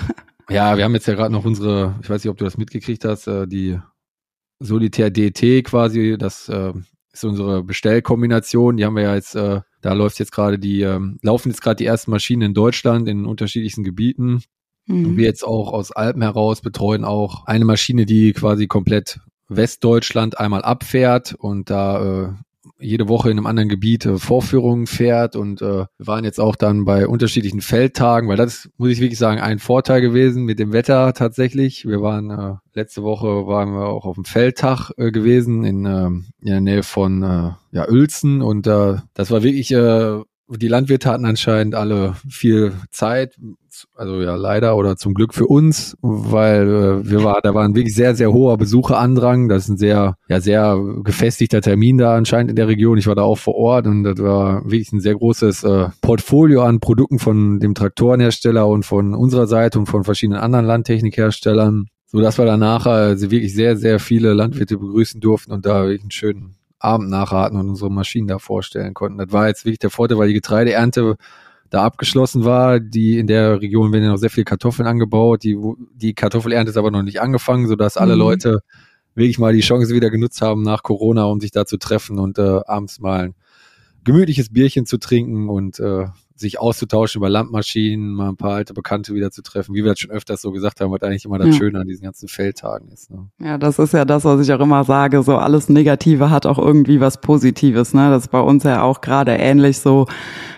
ja, 0.50 0.76
wir 0.76 0.84
haben 0.84 0.94
jetzt 0.94 1.06
ja 1.06 1.14
gerade 1.14 1.32
noch 1.32 1.46
unsere, 1.46 1.98
ich 2.02 2.10
weiß 2.10 2.22
nicht, 2.22 2.30
ob 2.30 2.36
du 2.36 2.44
das 2.44 2.58
mitgekriegt 2.58 3.04
hast, 3.06 3.26
äh, 3.26 3.46
die 3.46 3.78
Solitär 4.58 5.10
DT 5.10 5.64
quasi, 5.64 6.16
das 6.18 6.50
äh, 6.50 6.74
ist 7.12 7.24
unsere 7.24 7.64
Bestellkombination, 7.64 8.76
die 8.76 8.84
haben 8.84 8.96
wir 8.96 9.04
ja 9.04 9.14
jetzt, 9.14 9.34
äh, 9.34 9.62
da 9.80 9.92
läuft 9.94 10.18
jetzt 10.18 10.32
gerade 10.32 10.58
die, 10.58 10.82
ähm, 10.82 11.18
laufen 11.22 11.48
jetzt 11.48 11.62
gerade 11.62 11.76
die 11.76 11.86
ersten 11.86 12.10
Maschinen 12.10 12.42
in 12.42 12.54
Deutschland 12.54 13.08
in 13.08 13.24
unterschiedlichsten 13.24 13.82
Gebieten. 13.82 14.42
Mhm. 14.86 15.06
Und 15.06 15.16
wir 15.16 15.24
jetzt 15.24 15.44
auch 15.44 15.72
aus 15.72 15.92
Alpen 15.92 16.22
heraus 16.22 16.60
betreuen 16.60 17.04
auch 17.04 17.46
eine 17.46 17.64
Maschine, 17.64 18.06
die 18.06 18.32
quasi 18.32 18.66
komplett 18.66 19.20
Westdeutschland 19.48 20.38
einmal 20.38 20.62
abfährt 20.62 21.34
und 21.34 21.70
da 21.70 22.28
äh, 22.28 22.32
jede 22.78 23.08
Woche 23.08 23.30
in 23.30 23.38
einem 23.38 23.46
anderen 23.46 23.68
Gebiet 23.68 24.06
äh, 24.06 24.18
Vorführungen 24.18 24.86
fährt 24.86 25.36
und 25.36 25.60
äh, 25.60 25.84
wir 25.96 26.06
waren 26.06 26.24
jetzt 26.24 26.40
auch 26.40 26.56
dann 26.56 26.84
bei 26.84 27.06
unterschiedlichen 27.06 27.60
Feldtagen, 27.60 28.28
weil 28.28 28.36
das 28.36 28.70
muss 28.76 28.90
ich 28.90 29.00
wirklich 29.00 29.18
sagen, 29.18 29.40
ein 29.40 29.58
Vorteil 29.58 30.00
gewesen 30.00 30.44
mit 30.44 30.58
dem 30.58 30.72
Wetter 30.72 31.12
tatsächlich. 31.12 31.86
Wir 31.86 32.00
waren 32.00 32.30
äh, 32.30 32.54
letzte 32.74 33.02
Woche 33.02 33.46
waren 33.46 33.72
wir 33.72 33.86
auch 33.86 34.04
auf 34.04 34.14
dem 34.14 34.24
Feldtag 34.24 34.92
äh, 34.96 35.10
gewesen 35.10 35.64
in, 35.64 35.84
äh, 35.84 36.06
in 36.06 36.26
der 36.40 36.60
Nähe 36.60 36.82
von 36.82 37.22
äh, 37.22 37.50
ja, 37.72 37.88
Uelzen 37.88 38.42
und 38.42 38.66
äh, 38.66 38.96
das 39.14 39.30
war 39.30 39.42
wirklich 39.42 39.70
äh, 39.72 40.20
die 40.48 40.68
Landwirte 40.68 41.08
hatten 41.08 41.24
anscheinend 41.24 41.74
alle 41.74 42.16
viel 42.28 42.72
Zeit, 42.90 43.38
also 43.94 44.20
ja 44.20 44.34
leider 44.36 44.76
oder 44.76 44.96
zum 44.96 45.14
Glück 45.14 45.34
für 45.34 45.46
uns, 45.46 45.96
weil 46.00 46.68
äh, 46.68 47.10
wir 47.10 47.24
war, 47.24 47.40
da 47.42 47.54
war 47.54 47.64
ein 47.64 47.74
wirklich 47.74 47.94
sehr, 47.94 48.14
sehr 48.14 48.32
hoher 48.32 48.56
Besucherandrang. 48.56 49.48
Das 49.48 49.64
ist 49.64 49.68
ein 49.70 49.76
sehr, 49.78 50.16
ja, 50.28 50.40
sehr 50.40 50.78
gefestigter 51.02 51.60
Termin 51.60 51.98
da 51.98 52.14
anscheinend 52.16 52.50
in 52.50 52.56
der 52.56 52.68
Region. 52.68 52.98
Ich 52.98 53.06
war 53.06 53.14
da 53.14 53.22
auch 53.22 53.38
vor 53.38 53.54
Ort 53.54 53.86
und 53.86 54.04
das 54.04 54.18
war 54.18 54.64
wirklich 54.64 54.92
ein 54.92 55.00
sehr 55.00 55.14
großes 55.14 55.64
äh, 55.64 55.88
Portfolio 56.00 56.62
an 56.62 56.80
Produkten 56.80 57.18
von 57.18 57.60
dem 57.60 57.74
Traktorenhersteller 57.74 58.66
und 58.66 58.84
von 58.84 59.14
unserer 59.14 59.46
Seite 59.46 59.78
und 59.78 59.86
von 59.86 60.04
verschiedenen 60.04 60.40
anderen 60.40 60.66
Landtechnikherstellern 60.66 61.86
so 62.12 62.20
dass 62.20 62.38
wir 62.38 62.44
danach 62.44 62.86
also 62.86 63.30
wirklich 63.30 63.54
sehr, 63.54 63.76
sehr 63.76 64.00
viele 64.00 64.34
Landwirte 64.34 64.78
begrüßen 64.78 65.20
durften 65.20 65.52
und 65.52 65.64
da 65.64 65.84
wirklich 65.84 66.02
einen 66.02 66.10
schönen 66.10 66.56
Abend 66.80 67.10
nachraten 67.10 67.56
und 67.56 67.68
unsere 67.68 67.90
Maschinen 67.90 68.26
da 68.26 68.38
vorstellen 68.38 68.94
konnten. 68.94 69.18
Das 69.18 69.32
war 69.32 69.46
jetzt 69.46 69.64
wirklich 69.64 69.78
der 69.78 69.90
Vorteil, 69.90 70.18
weil 70.18 70.28
die 70.28 70.34
Getreideernte 70.34 71.16
da 71.70 71.84
abgeschlossen 71.84 72.44
war. 72.44 72.80
Die 72.80 73.18
in 73.18 73.26
der 73.26 73.60
Region 73.60 73.92
werden 73.92 74.04
ja 74.04 74.10
noch 74.10 74.18
sehr 74.18 74.30
viel 74.30 74.44
Kartoffeln 74.44 74.86
angebaut. 74.86 75.42
Die, 75.44 75.56
die 75.94 76.14
Kartoffelernte 76.14 76.70
ist 76.70 76.76
aber 76.76 76.90
noch 76.90 77.02
nicht 77.02 77.20
angefangen, 77.20 77.68
sodass 77.68 77.96
alle 77.96 78.14
mhm. 78.14 78.20
Leute 78.20 78.60
wirklich 79.14 79.38
mal 79.38 79.52
die 79.52 79.60
Chance 79.60 79.94
wieder 79.94 80.10
genutzt 80.10 80.42
haben 80.42 80.62
nach 80.62 80.82
Corona, 80.82 81.24
um 81.24 81.40
sich 81.40 81.50
da 81.50 81.66
zu 81.66 81.78
treffen 81.78 82.18
und 82.18 82.38
äh, 82.38 82.60
abends 82.66 83.00
mal 83.00 83.20
ein 83.20 83.34
gemütliches 84.04 84.52
Bierchen 84.52 84.86
zu 84.86 84.98
trinken 84.98 85.48
und 85.48 85.78
äh, 85.78 86.06
sich 86.40 86.58
auszutauschen 86.58 87.20
über 87.20 87.28
Landmaschinen, 87.28 88.14
mal 88.14 88.30
ein 88.30 88.36
paar 88.36 88.54
alte 88.54 88.74
Bekannte 88.74 89.14
wieder 89.14 89.30
zu 89.30 89.42
treffen, 89.42 89.74
wie 89.74 89.84
wir 89.84 89.92
das 89.92 90.00
schon 90.00 90.10
öfters 90.10 90.40
so 90.42 90.50
gesagt 90.50 90.80
haben, 90.80 90.90
was 90.90 91.02
eigentlich 91.02 91.24
immer 91.24 91.38
das 91.38 91.48
ja. 91.48 91.52
Schöne 91.54 91.80
an 91.80 91.86
diesen 91.86 92.02
ganzen 92.02 92.28
Feldtagen 92.28 92.88
ist. 92.88 93.10
Ne? 93.10 93.28
Ja, 93.38 93.58
das 93.58 93.78
ist 93.78 93.92
ja 93.92 94.04
das, 94.04 94.24
was 94.24 94.40
ich 94.40 94.52
auch 94.52 94.60
immer 94.60 94.84
sage, 94.84 95.22
so 95.22 95.36
alles 95.36 95.68
Negative 95.68 96.30
hat 96.30 96.46
auch 96.46 96.58
irgendwie 96.58 97.00
was 97.00 97.20
Positives. 97.20 97.94
Ne? 97.94 98.10
Das 98.10 98.24
ist 98.24 98.30
bei 98.30 98.40
uns 98.40 98.64
ja 98.64 98.82
auch 98.82 99.00
gerade 99.00 99.32
ähnlich 99.32 99.78
so. 99.78 100.06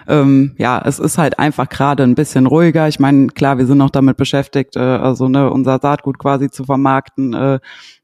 Ähm, 0.09 0.55
ja, 0.59 0.83
es 0.85 0.99
ist 0.99 1.19
halt 1.19 1.39
einfach 1.39 1.69
gerade 1.69 2.03
ein 2.03 2.15
bisschen 2.15 2.47
ruhiger. 2.47 2.89
Ich 2.89 2.99
meine, 2.99 3.29
klar, 3.29 3.59
wir 3.59 3.67
sind 3.67 3.79
noch 3.79 3.91
damit 3.91 4.17
beschäftigt, 4.17 4.77
äh, 4.77 4.81
also 4.81 5.29
ne, 5.29 5.51
unser 5.51 5.79
Saatgut 5.81 6.19
quasi 6.19 6.51
zu 6.51 6.65
vermarkten. 6.65 7.35
Äh, 7.35 7.61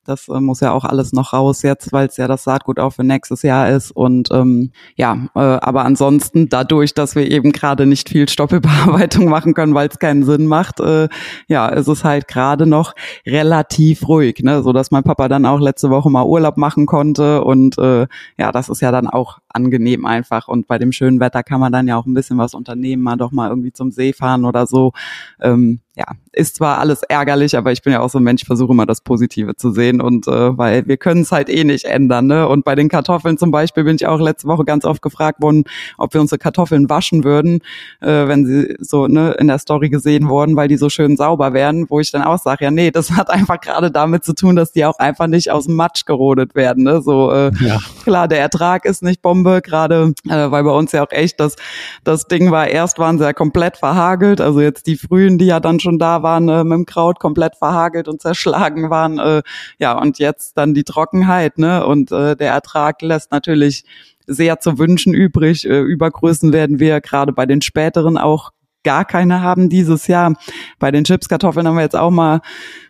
das 0.09 0.29
äh, 0.29 0.41
muss 0.41 0.61
ja 0.61 0.73
auch 0.73 0.85
alles 0.85 1.13
noch 1.13 1.33
raus 1.33 1.63
jetzt, 1.63 1.93
weil 1.93 2.09
es 2.09 2.17
ja 2.17 2.27
das 2.27 2.45
Saatgut 2.45 2.79
auch 2.79 2.91
für 2.91 3.05
nächstes 3.05 3.43
Jahr 3.43 3.69
ist. 3.69 3.91
Und 3.91 4.31
ähm, 4.33 4.73
ja, 4.97 5.29
äh, 5.35 5.39
aber 5.39 5.85
ansonsten 5.85 6.49
dadurch, 6.49 6.95
dass 6.95 7.15
wir 7.15 7.31
eben 7.31 7.53
gerade 7.53 7.87
nicht 7.87 8.09
viel 8.09 8.29
Stoppelbearbeitung 8.29 9.25
machen 9.29 9.55
können, 9.55 9.75
weil 9.75 9.89
es 9.89 9.99
keinen 9.99 10.25
Sinn 10.25 10.47
macht, 10.47 10.81
äh, 10.81 11.09
ja, 11.49 11.69
ist 11.69 11.89
es 11.89 12.05
halt 12.05 12.29
gerade 12.29 12.67
noch 12.67 12.95
relativ 13.27 14.09
ruhig, 14.09 14.41
ne, 14.43 14.63
so 14.63 14.73
dass 14.73 14.91
mein 14.91 15.05
Papa 15.05 15.29
dann 15.29 15.45
auch 15.45 15.61
letzte 15.61 15.91
Woche 15.91 16.11
mal 16.11 16.25
Urlaub 16.25 16.57
machen 16.57 16.87
konnte 16.87 17.45
und 17.45 17.79
äh, 17.79 18.07
ja, 18.39 18.53
das 18.53 18.69
ist 18.69 18.81
ja 18.81 18.91
dann 18.91 19.07
auch 19.07 19.39
angenehm 19.49 20.07
einfach. 20.07 20.49
Und 20.49 20.67
bei 20.67 20.79
dem 20.79 20.93
schönen 20.93 21.21
Wetter 21.21 21.43
kann 21.43 21.61
man 21.61 21.73
dann 21.73 21.89
ja 21.89 21.97
auch 21.97 22.07
ein 22.07 22.15
bisschen 22.15 22.39
was 22.39 22.55
unternehmen, 22.55 23.03
mal 23.03 23.17
doch 23.17 23.33
mal 23.33 23.49
irgendwie 23.49 23.73
zum 23.73 23.91
See 23.91 24.13
fahren 24.13 24.45
oder 24.45 24.67
so. 24.67 24.93
Ähm, 25.41 25.81
ja, 25.99 26.07
ist 26.33 26.55
zwar 26.55 26.79
alles 26.79 27.03
ärgerlich, 27.03 27.57
aber 27.57 27.73
ich 27.73 27.83
bin 27.83 27.93
ja 27.93 27.99
auch 27.99 28.09
so 28.09 28.21
ein 28.21 28.23
Mensch, 28.23 28.45
versuche 28.45 28.73
immer 28.73 28.87
das 28.87 29.01
Positive 29.01 29.57
zu 29.57 29.73
sehen 29.73 30.01
und 30.01 30.29
äh, 30.29 30.57
weil 30.57 30.87
wir 30.87 30.97
können 30.97 31.23
es 31.23 31.33
halt 31.33 31.49
eh 31.49 31.65
nicht 31.65 31.87
ändern, 31.87 32.29
ne? 32.29 32.47
Und 32.47 32.65
bei 32.65 32.77
den 32.77 32.89
Kartoffeln 32.89 33.37
zum 33.37 33.51
Beispiel 33.51 33.83
bin 33.83 33.97
ich 33.97 34.07
auch 34.07 34.21
letzte 34.21 34.47
Woche 34.47 34.65
ganz 34.65 34.85
oft 34.85 35.03
gefragt 35.03 35.43
worden, 35.43 35.65
ob 35.97 36.15
wir 36.15 36.21
unsere 36.21 36.39
Kartoffeln 36.39 36.89
waschen 36.89 37.25
würden, 37.25 37.63
äh, 38.01 38.29
wenn 38.29 38.47
sie 38.47 38.77
so 38.79 39.09
ne 39.09 39.33
in 39.41 39.49
der 39.49 39.59
Story 39.59 39.89
gesehen 39.89 40.29
wurden, 40.29 40.55
weil 40.55 40.69
die 40.69 40.77
so 40.77 40.89
schön 40.89 41.17
sauber 41.17 41.53
werden, 41.53 41.87
wo 41.89 41.99
ich 41.99 42.13
dann 42.13 42.23
auch 42.23 42.39
sage, 42.39 42.67
ja 42.67 42.71
nee, 42.71 42.93
das 42.93 43.11
hat 43.17 43.29
einfach 43.31 43.61
gerade 43.61 43.91
damit 43.91 44.25
zu 44.25 44.35
tun, 44.37 44.55
dass 44.55 44.71
die 44.71 44.85
auch 44.85 45.01
einfach 45.01 45.27
nicht 45.27 45.51
aus 45.51 45.67
dem 45.67 45.75
Matsch 45.75 46.05
gerodet 46.05 46.55
werden, 46.55 46.85
ne? 46.85 47.03
So 47.03 47.33
äh, 47.33 47.51
ja. 47.59 47.79
klar, 48.05 48.29
der 48.29 48.39
Ertrag 48.39 48.85
ist 48.85 49.03
nicht 49.03 49.21
Bombe, 49.39 49.63
gerade 49.63 50.15
äh, 50.29 50.51
weil 50.51 50.65
bei 50.65 50.71
uns 50.71 50.93
ja 50.93 51.05
auch 51.05 51.11
echt 51.11 51.41
das 51.41 51.57
das 52.05 52.27
Ding 52.27 52.51
war, 52.51 52.69
erst 52.69 52.99
waren 52.99 53.19
sie 53.19 53.25
ja 53.25 53.33
komplett 53.33 53.77
verhagelt, 53.77 54.41
also 54.41 54.61
jetzt 54.61 54.87
die 54.87 54.97
frühen, 54.97 55.39
die 55.39 55.47
ja 55.47 55.61
dann 55.61 55.81
schon 55.81 55.99
da 55.99 56.23
waren, 56.23 56.49
äh, 56.49 56.65
mit 56.65 56.73
dem 56.73 56.87
Kraut 56.87 57.21
komplett 57.21 57.57
verhagelt 57.57 58.09
und 58.09 58.21
zerschlagen 58.21 58.91
waren. 58.91 59.19
Äh, 59.19 59.43
ja, 59.79 59.99
und 59.99 60.19
jetzt 60.19 60.57
dann 60.57 60.75
die 60.75 60.85
Trockenheit, 60.85 61.59
ne? 61.59 61.87
Und 61.87 62.13
äh, 62.13 62.37
der 62.37 62.53
Ertrag 62.53 63.03
lässt 63.03 63.31
natürlich 63.33 63.85
sehr 64.27 64.61
zu 64.61 64.79
wünschen 64.79 65.15
übrig. 65.15 65.67
Äh, 65.67 65.81
Übergrößen 65.81 66.53
werden 66.53 66.79
wir 66.79 67.01
gerade 67.01 67.33
bei 67.33 67.47
den 67.47 67.63
späteren 67.63 68.19
auch 68.19 68.51
gar 68.85 69.05
keine 69.05 69.43
haben 69.43 69.69
dieses 69.69 70.07
Jahr. 70.07 70.35
Bei 70.79 70.91
den 70.91 71.05
Chipskartoffeln 71.05 71.67
haben 71.67 71.77
wir 71.77 71.83
jetzt 71.83 71.97
auch 71.97 72.11
mal 72.11 72.41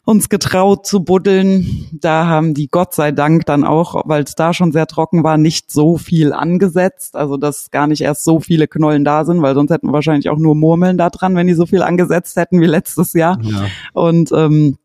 uns 0.04 0.28
getraut 0.28 0.86
zu 0.86 1.02
buddeln. 1.02 1.86
Da 1.92 2.26
haben 2.26 2.54
die 2.54 2.68
Gott 2.68 2.94
sei 2.94 3.12
Dank 3.12 3.46
dann 3.46 3.64
auch, 3.64 4.02
weil 4.06 4.22
es 4.22 4.34
da 4.34 4.54
schon 4.54 4.72
sehr 4.72 4.86
trocken 4.86 5.24
war, 5.24 5.38
nicht 5.38 5.70
so 5.70 5.98
viel 5.98 6.32
angesetzt. 6.32 7.16
Also 7.16 7.36
dass 7.36 7.70
gar 7.70 7.86
nicht 7.86 8.00
erst 8.00 8.24
so 8.24 8.40
viele 8.40 8.68
Knollen 8.68 9.04
da 9.04 9.24
sind, 9.24 9.42
weil 9.42 9.54
sonst 9.54 9.70
hätten 9.70 9.88
wir 9.88 9.92
wahrscheinlich 9.92 10.30
auch 10.30 10.38
nur 10.38 10.54
Murmeln 10.54 10.98
da 10.98 11.10
dran, 11.10 11.36
wenn 11.36 11.46
die 11.46 11.54
so 11.54 11.66
viel 11.66 11.82
angesetzt 11.82 12.36
hätten 12.36 12.60
wie 12.60 12.66
letztes 12.66 13.12
Jahr. 13.12 13.38
Ja. 13.42 13.66
Und 13.92 14.30
ähm, 14.32 14.78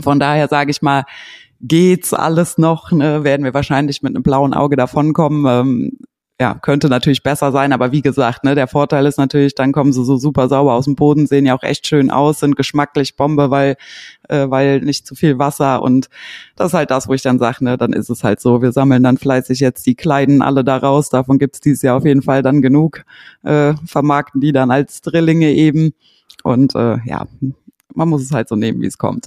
von 0.00 0.18
daher 0.18 0.48
sage 0.48 0.70
ich 0.70 0.82
mal, 0.82 1.04
geht's 1.60 2.12
alles 2.12 2.58
noch, 2.58 2.92
ne, 2.92 3.24
werden 3.24 3.44
wir 3.44 3.54
wahrscheinlich 3.54 4.02
mit 4.02 4.14
einem 4.14 4.22
blauen 4.22 4.54
Auge 4.54 4.76
davonkommen. 4.76 5.46
Ähm, 5.48 5.98
ja, 6.38 6.54
könnte 6.54 6.88
natürlich 6.90 7.22
besser 7.22 7.50
sein, 7.50 7.72
aber 7.72 7.92
wie 7.92 8.02
gesagt, 8.02 8.44
ne, 8.44 8.54
der 8.54 8.66
Vorteil 8.68 9.06
ist 9.06 9.16
natürlich, 9.16 9.54
dann 9.54 9.72
kommen 9.72 9.94
sie 9.94 10.04
so 10.04 10.18
super 10.18 10.48
sauber 10.48 10.74
aus 10.74 10.84
dem 10.84 10.94
Boden, 10.94 11.26
sehen 11.26 11.46
ja 11.46 11.56
auch 11.56 11.62
echt 11.62 11.86
schön 11.86 12.10
aus, 12.10 12.40
sind 12.40 12.56
geschmacklich 12.56 13.16
Bombe, 13.16 13.50
weil 13.50 13.76
äh, 14.28 14.50
weil 14.50 14.80
nicht 14.80 15.06
zu 15.06 15.14
viel 15.14 15.38
Wasser 15.38 15.82
und 15.82 16.10
das 16.54 16.68
ist 16.68 16.74
halt 16.74 16.90
das, 16.90 17.08
wo 17.08 17.14
ich 17.14 17.22
dann 17.22 17.38
sage, 17.38 17.64
ne, 17.64 17.78
dann 17.78 17.94
ist 17.94 18.10
es 18.10 18.22
halt 18.22 18.40
so, 18.40 18.60
wir 18.60 18.72
sammeln 18.72 19.02
dann 19.02 19.16
fleißig 19.16 19.60
jetzt 19.60 19.86
die 19.86 19.94
Kleinen 19.94 20.42
alle 20.42 20.62
da 20.62 20.76
raus, 20.76 21.08
davon 21.08 21.38
gibt's 21.38 21.60
dieses 21.60 21.80
Jahr 21.80 21.96
auf 21.96 22.04
jeden 22.04 22.22
Fall 22.22 22.42
dann 22.42 22.60
genug, 22.60 23.04
äh, 23.42 23.72
vermarkten 23.86 24.40
die 24.42 24.52
dann 24.52 24.70
als 24.70 25.00
Drillinge 25.00 25.52
eben 25.52 25.94
und 26.42 26.74
äh, 26.74 26.98
ja, 27.06 27.26
man 27.94 28.08
muss 28.10 28.22
es 28.22 28.32
halt 28.32 28.48
so 28.48 28.56
nehmen, 28.56 28.82
wie 28.82 28.86
es 28.86 28.98
kommt. 28.98 29.26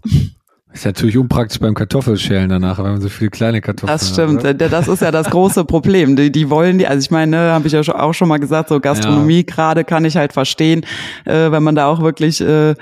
Ist 0.71 0.85
natürlich 0.85 1.17
unpraktisch 1.17 1.59
beim 1.59 1.73
Kartoffelschälen 1.73 2.47
danach, 2.47 2.77
wenn 2.77 2.91
man 2.91 3.01
so 3.01 3.09
viele 3.09 3.31
kleine 3.31 3.59
Kartoffeln 3.59 3.91
hat. 3.91 4.01
Das 4.01 4.09
stimmt, 4.09 4.43
hat, 4.43 4.61
das 4.61 4.87
ist 4.87 5.01
ja 5.01 5.09
das 5.09 5.29
große 5.31 5.65
Problem. 5.65 6.15
Die, 6.15 6.31
die 6.31 6.49
wollen 6.51 6.77
die, 6.77 6.85
also 6.85 7.03
ich 7.03 7.09
meine, 7.09 7.37
ne, 7.37 7.51
habe 7.51 7.65
ich 7.65 7.73
ja 7.73 7.81
auch 7.81 8.13
schon 8.13 8.27
mal 8.27 8.37
gesagt, 8.37 8.69
so 8.69 8.79
Gastronomie 8.79 9.37
ja. 9.37 9.43
gerade 9.43 9.83
kann 9.83 10.05
ich 10.05 10.15
halt 10.15 10.31
verstehen, 10.31 10.85
äh, 11.25 11.49
wenn 11.51 11.63
man 11.63 11.73
da 11.73 11.87
auch 11.87 12.01
wirklich 12.01 12.39
äh, 12.41 12.75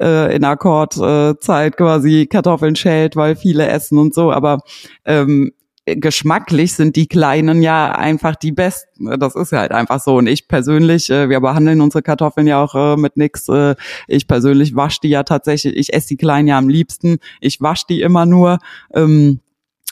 äh, 0.00 0.34
in 0.34 0.42
Akkordzeit 0.42 1.74
äh, 1.74 1.76
quasi 1.76 2.26
Kartoffeln 2.26 2.74
schält, 2.74 3.14
weil 3.14 3.36
viele 3.36 3.68
essen 3.68 3.98
und 3.98 4.14
so, 4.14 4.32
aber 4.32 4.58
ähm, 5.04 5.52
geschmacklich 5.96 6.74
sind 6.74 6.96
die 6.96 7.06
Kleinen 7.06 7.62
ja 7.62 7.92
einfach 7.92 8.36
die 8.36 8.52
besten. 8.52 9.18
Das 9.18 9.34
ist 9.34 9.52
halt 9.52 9.72
einfach 9.72 10.00
so. 10.00 10.16
Und 10.16 10.26
ich 10.26 10.48
persönlich, 10.48 11.10
äh, 11.10 11.28
wir 11.28 11.40
behandeln 11.40 11.80
unsere 11.80 12.02
Kartoffeln 12.02 12.46
ja 12.46 12.62
auch 12.62 12.74
äh, 12.74 12.96
mit 12.96 13.16
nix. 13.16 13.48
Äh, 13.48 13.74
ich 14.06 14.26
persönlich 14.26 14.74
wasche 14.76 15.00
die 15.02 15.08
ja 15.08 15.22
tatsächlich, 15.22 15.76
ich 15.76 15.92
esse 15.92 16.08
die 16.08 16.16
Kleinen 16.16 16.48
ja 16.48 16.58
am 16.58 16.68
liebsten. 16.68 17.18
Ich 17.40 17.60
wasche 17.60 17.84
die 17.88 18.00
immer 18.00 18.26
nur. 18.26 18.58
Ähm, 18.94 19.40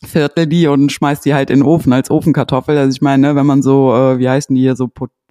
Viertel 0.04 0.46
die 0.46 0.66
und 0.66 0.92
schmeiß 0.92 1.22
die 1.22 1.32
halt 1.32 1.48
in 1.48 1.60
den 1.60 1.66
Ofen 1.66 1.92
als 1.92 2.10
Ofenkartoffel. 2.10 2.76
Also 2.76 2.94
ich 2.94 3.00
meine, 3.00 3.34
wenn 3.34 3.46
man 3.46 3.62
so, 3.62 3.94
äh, 3.94 4.18
wie 4.18 4.28
heißen 4.28 4.54
die 4.54 4.60
hier, 4.60 4.76
so 4.76 4.88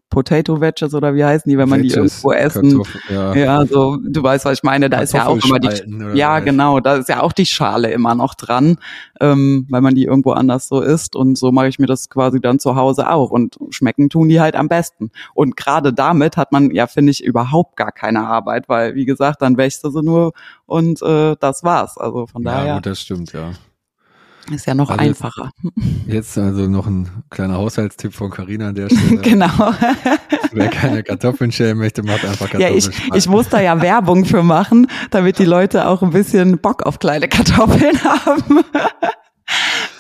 Potato 0.10 0.62
Wedges 0.62 0.94
oder 0.94 1.14
wie 1.16 1.26
heißen 1.26 1.50
die, 1.50 1.58
wenn 1.58 1.68
man 1.68 1.82
Wedges, 1.82 1.94
die 1.94 2.00
irgendwo 2.00 2.32
essen. 2.32 2.84
ja. 3.10 3.36
ja, 3.36 3.66
so, 3.66 3.98
du 4.02 4.24
weißt, 4.24 4.46
was 4.46 4.60
ich 4.60 4.64
meine, 4.64 4.90
da 4.90 5.00
ist 5.00 5.14
ja 5.14 5.26
auch 5.26 5.44
immer 5.44 5.60
die, 5.60 5.70
ja, 6.14 6.40
genau, 6.40 6.80
da 6.80 6.96
ist 6.96 7.10
ja 7.10 7.22
auch 7.22 7.34
die 7.34 7.46
Schale 7.46 7.92
immer 7.92 8.16
noch 8.16 8.36
dran, 8.36 8.78
ähm, 9.20 9.66
weil 9.70 9.82
man 9.82 9.96
die 9.96 10.06
irgendwo 10.06 10.32
anders 10.32 10.68
so 10.68 10.82
isst 10.82 11.16
und 11.16 11.38
so 11.38 11.52
mache 11.52 11.68
ich 11.68 11.80
mir 11.80 11.88
das 11.88 12.10
quasi 12.10 12.40
dann 12.40 12.60
zu 12.60 12.76
Hause 12.76 13.10
auch 13.10 13.32
und 13.32 13.58
schmecken 13.72 14.10
tun 14.10 14.30
die 14.30 14.40
halt 14.40 14.56
am 14.56 14.68
besten. 14.68 15.12
Und 15.34 15.58
gerade 15.58 15.92
damit 15.92 16.38
hat 16.38 16.52
man 16.52 16.72
ja, 16.72 16.88
finde 16.88 17.12
ich, 17.12 17.24
überhaupt 17.24 17.76
gar 17.76 17.92
keine 17.92 18.28
Arbeit, 18.28 18.70
weil, 18.70 18.96
wie 18.96 19.06
gesagt, 19.06 19.42
dann 19.42 19.58
wächst 19.58 19.84
du 19.84 19.90
sie 19.90 20.04
nur 20.04 20.34
und 20.66 21.02
äh, 21.02 21.36
das 21.40 21.64
war's. 21.64 21.98
Also 21.98 22.28
von 22.28 22.44
daher. 22.44 22.66
Ja, 22.66 22.80
das 22.80 23.02
stimmt, 23.02 23.34
ja. 23.34 23.52
Ist 24.52 24.68
ja 24.68 24.76
noch 24.76 24.90
also 24.90 25.02
einfacher. 25.02 25.52
Jetzt 26.08 26.38
also 26.38 26.68
noch 26.68 26.88
ein 26.88 27.10
kleiner 27.30 27.56
Haushaltstipp 27.56 28.14
von 28.14 28.30
Carina 28.30 28.70
an 28.70 28.76
der 28.76 28.90
Stelle. 28.96 29.22
genau. 29.22 29.74
Wer 30.52 30.68
keine 30.70 31.04
Kartoffeln 31.04 31.52
schälen 31.52 31.78
möchte, 31.78 32.04
macht 32.04 32.24
einfach 32.26 32.50
Kartoffeln. 32.50 32.72
Ja, 32.72 32.78
ich, 32.78 32.90
ich 33.14 33.28
muss 33.28 33.50
da 33.50 33.60
ja 33.60 33.82
Werbung 33.82 34.26
für 34.26 34.44
machen, 34.44 34.88
damit 35.10 35.40
die 35.40 35.46
Leute 35.56 35.88
auch 35.88 36.04
ein 36.04 36.12
bisschen 36.12 36.60
Bock 36.60 36.84
auf 36.84 37.00
kleine 37.00 37.28
Kartoffeln 37.28 38.04
haben. 38.04 38.64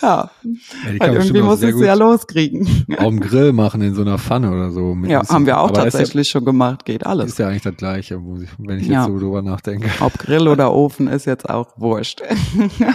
Ja, 0.01 0.29
ja 0.43 0.99
Weil 0.99 1.13
irgendwie 1.13 1.41
muss 1.41 1.61
ich 1.61 1.75
sie 1.75 1.85
ja 1.85 1.93
loskriegen. 1.93 2.85
Auf 2.97 3.07
dem 3.07 3.19
Grill 3.19 3.53
machen 3.53 3.81
in 3.81 3.95
so 3.95 4.01
einer 4.01 4.17
Pfanne 4.17 4.51
oder 4.51 4.71
so. 4.71 4.95
ja, 5.07 5.27
haben 5.27 5.45
wir 5.45 5.59
auch 5.59 5.71
tatsächlich 5.71 6.27
ja, 6.27 6.31
schon 6.31 6.45
gemacht, 6.45 6.85
geht 6.85 7.05
alles. 7.05 7.31
Ist 7.31 7.39
ja 7.39 7.47
eigentlich 7.47 7.63
das 7.63 7.75
Gleiche, 7.75 8.19
wenn 8.57 8.79
ich 8.79 8.87
ja. 8.87 9.01
jetzt 9.01 9.13
so 9.13 9.19
drüber 9.19 9.41
nachdenke. 9.41 9.89
Ob 9.99 10.17
Grill 10.17 10.47
oder 10.47 10.73
Ofen 10.73 11.07
ist 11.07 11.25
jetzt 11.25 11.49
auch 11.49 11.67
wurscht. 11.77 12.21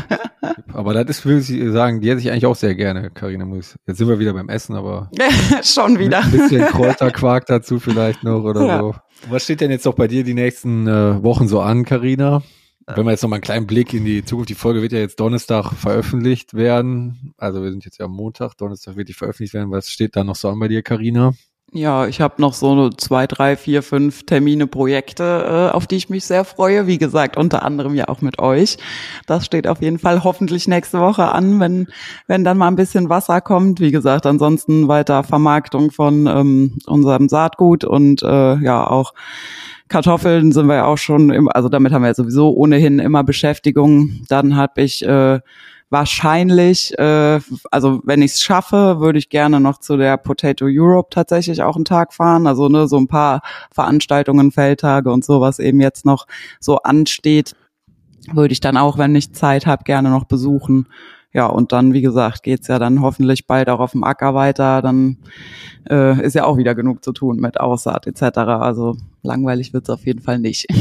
aber 0.72 0.94
das 0.94 1.18
ist, 1.18 1.24
würde 1.24 1.40
ich 1.40 1.72
sagen, 1.72 2.00
die 2.00 2.10
hätte 2.10 2.20
ich 2.20 2.30
eigentlich 2.30 2.46
auch 2.46 2.56
sehr 2.56 2.74
gerne, 2.74 3.10
Karina 3.10 3.44
Muss. 3.44 3.76
Jetzt 3.86 3.98
sind 3.98 4.08
wir 4.08 4.18
wieder 4.18 4.32
beim 4.32 4.48
Essen, 4.48 4.74
aber 4.74 5.10
schon 5.62 5.98
wieder. 5.98 6.22
Ein 6.22 6.30
bisschen 6.30 6.66
Kräuterquark 6.66 7.46
dazu 7.46 7.78
vielleicht 7.78 8.24
noch 8.24 8.42
oder 8.44 8.66
ja. 8.66 8.78
so. 8.78 8.94
Was 9.28 9.44
steht 9.44 9.60
denn 9.60 9.70
jetzt 9.70 9.84
noch 9.84 9.94
bei 9.94 10.08
dir 10.08 10.24
die 10.24 10.34
nächsten 10.34 10.86
äh, 10.86 11.22
Wochen 11.22 11.46
so 11.46 11.60
an, 11.60 11.84
Karina? 11.84 12.42
Wenn 12.96 13.05
wir 13.05 13.12
jetzt 13.12 13.22
noch 13.22 13.31
mal 13.31 13.37
einen 13.37 13.42
kleinen 13.42 13.66
Blick 13.66 13.94
in 13.94 14.05
die 14.05 14.24
Zukunft, 14.24 14.50
die 14.50 14.55
Folge 14.55 14.83
wird 14.83 14.92
ja 14.92 14.98
jetzt 14.98 15.20
Donnerstag 15.20 15.72
veröffentlicht 15.72 16.55
werden. 16.55 17.35
Also 17.38 17.62
wir 17.62 17.70
sind 17.70 17.85
jetzt 17.85 17.98
ja 17.98 18.07
am 18.07 18.12
Montag, 18.12 18.55
Donnerstag 18.57 18.96
wird 18.96 19.09
die 19.09 19.14
veröffentlicht 19.14 19.55
werden. 19.55 19.70
Was 19.70 19.88
steht 19.88 20.16
da 20.16 20.24
noch 20.24 20.37
so 20.37 20.48
an 20.48 20.59
bei 20.59 20.68
dir, 20.68 20.83
Karina? 20.83 21.33
Ja, 21.72 22.09
ich 22.09 22.20
habe 22.20 22.42
noch 22.42 22.53
so 22.53 22.90
zwei, 22.90 23.29
drei, 23.29 23.55
vier, 23.57 23.85
fünf 23.85 24.26
Termine, 24.26 24.66
Projekte, 24.66 25.70
äh, 25.72 25.76
auf 25.76 25.87
die 25.87 25.94
ich 25.94 26.11
mich 26.11 26.24
sehr 26.24 26.44
freue. 26.44 26.88
Wie 26.88 26.98
gesagt, 26.98 27.37
unter 27.37 27.62
anderem 27.62 27.94
ja 27.94 28.09
auch 28.09 28.22
mit 28.22 28.40
euch. 28.40 28.76
Das 29.26 29.46
steht 29.46 29.68
auf 29.68 29.81
jeden 29.81 30.00
Fall 30.00 30.24
hoffentlich 30.24 30.66
nächste 30.66 30.98
Woche 30.98 31.31
an, 31.31 31.61
wenn 31.61 31.87
wenn 32.26 32.42
dann 32.42 32.59
mal 32.59 32.66
ein 32.66 32.74
bisschen 32.74 33.09
Wasser 33.09 33.40
kommt. 33.40 33.79
Wie 33.79 33.92
gesagt, 33.92 34.26
ansonsten 34.26 34.88
weiter 34.88 35.22
Vermarktung 35.22 35.92
von 35.92 36.26
ähm, 36.26 36.79
unserem 36.87 37.29
Saatgut 37.29 37.85
und 37.85 38.24
äh, 38.24 38.57
ja 38.57 38.85
auch 38.85 39.14
Kartoffeln 39.90 40.53
sind 40.53 40.66
wir 40.66 40.76
ja 40.76 40.85
auch 40.87 40.98
schon, 40.98 41.31
im, 41.31 41.48
also 41.48 41.68
damit 41.68 41.92
haben 41.92 42.03
wir 42.03 42.09
ja 42.09 42.14
sowieso 42.14 42.53
ohnehin 42.53 43.00
immer 43.00 43.24
Beschäftigung. 43.24 44.22
Dann 44.29 44.57
habe 44.57 44.83
ich 44.83 45.05
äh, 45.05 45.40
wahrscheinlich, 45.90 46.96
äh, 46.96 47.40
also 47.72 48.00
wenn 48.05 48.22
ich 48.22 48.33
es 48.35 48.42
schaffe, 48.42 49.00
würde 49.00 49.18
ich 49.18 49.29
gerne 49.29 49.59
noch 49.59 49.79
zu 49.79 49.96
der 49.96 50.16
Potato 50.16 50.66
Europe 50.68 51.09
tatsächlich 51.11 51.61
auch 51.62 51.74
einen 51.74 51.85
Tag 51.85 52.14
fahren. 52.14 52.46
Also 52.46 52.68
ne, 52.68 52.87
so 52.87 52.98
ein 52.98 53.09
paar 53.09 53.42
Veranstaltungen, 53.72 54.53
Feldtage 54.53 55.11
und 55.11 55.24
so, 55.24 55.40
was 55.40 55.59
eben 55.59 55.81
jetzt 55.81 56.07
noch 56.07 56.26
so 56.61 56.79
ansteht, 56.79 57.57
würde 58.33 58.53
ich 58.53 58.61
dann 58.61 58.76
auch, 58.76 58.96
wenn 58.96 59.16
ich 59.16 59.35
Zeit 59.35 59.66
habe, 59.66 59.83
gerne 59.83 60.11
noch 60.11 60.24
besuchen. 60.24 60.87
Ja, 61.32 61.46
und 61.46 61.72
dann, 61.72 61.92
wie 61.92 62.00
gesagt, 62.00 62.42
geht's 62.42 62.68
ja 62.68 62.78
dann 62.78 63.02
hoffentlich 63.02 63.46
bald 63.46 63.68
auch 63.68 63.78
auf 63.78 63.92
dem 63.92 64.02
Acker 64.02 64.34
weiter. 64.34 64.82
Dann 64.82 65.18
äh, 65.88 66.20
ist 66.24 66.34
ja 66.34 66.44
auch 66.44 66.56
wieder 66.56 66.74
genug 66.74 67.04
zu 67.04 67.12
tun 67.12 67.36
mit 67.36 67.60
Aussaat 67.60 68.06
etc. 68.06 68.38
Also 68.38 68.96
langweilig 69.22 69.72
wird's 69.72 69.90
auf 69.90 70.04
jeden 70.06 70.20
Fall 70.20 70.38
nicht. 70.38 70.66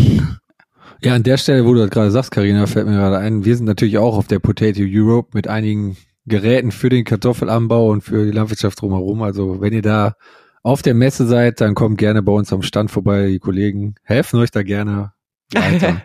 Ja, 1.02 1.14
an 1.14 1.24
der 1.24 1.38
Stelle, 1.38 1.66
wo 1.66 1.74
du 1.74 1.80
das 1.80 1.92
gerade 1.92 2.12
sagst, 2.12 2.32
Karina, 2.32 2.68
fällt 2.68 2.86
mir 2.86 2.96
gerade 2.96 3.20
ein, 3.20 3.46
wir 3.46 3.56
sind 3.56 3.66
natürlich 3.66 3.98
auch 3.98 4.18
auf 4.18 4.28
der 4.28 4.40
Potato 4.40 4.82
Europe 4.82 5.30
mit 5.34 5.48
einigen 5.48 5.96
Geräten 6.26 6.72
für 6.72 6.90
den 6.90 7.06
Kartoffelanbau 7.06 7.90
und 7.90 8.02
für 8.02 8.26
die 8.26 8.32
Landwirtschaft 8.32 8.82
drumherum. 8.82 9.22
Also 9.22 9.62
wenn 9.62 9.72
ihr 9.72 9.82
da 9.82 10.16
auf 10.62 10.82
der 10.82 10.94
Messe 10.94 11.26
seid, 11.26 11.62
dann 11.62 11.74
kommt 11.74 11.98
gerne 11.98 12.22
bei 12.22 12.34
uns 12.34 12.52
am 12.52 12.62
Stand 12.64 12.92
vorbei. 12.92 13.30
Die 13.30 13.40
Kollegen 13.40 13.96
helfen 14.04 14.40
euch 14.40 14.52
da 14.52 14.62
gerne 14.62 15.14
weiter. 15.54 16.02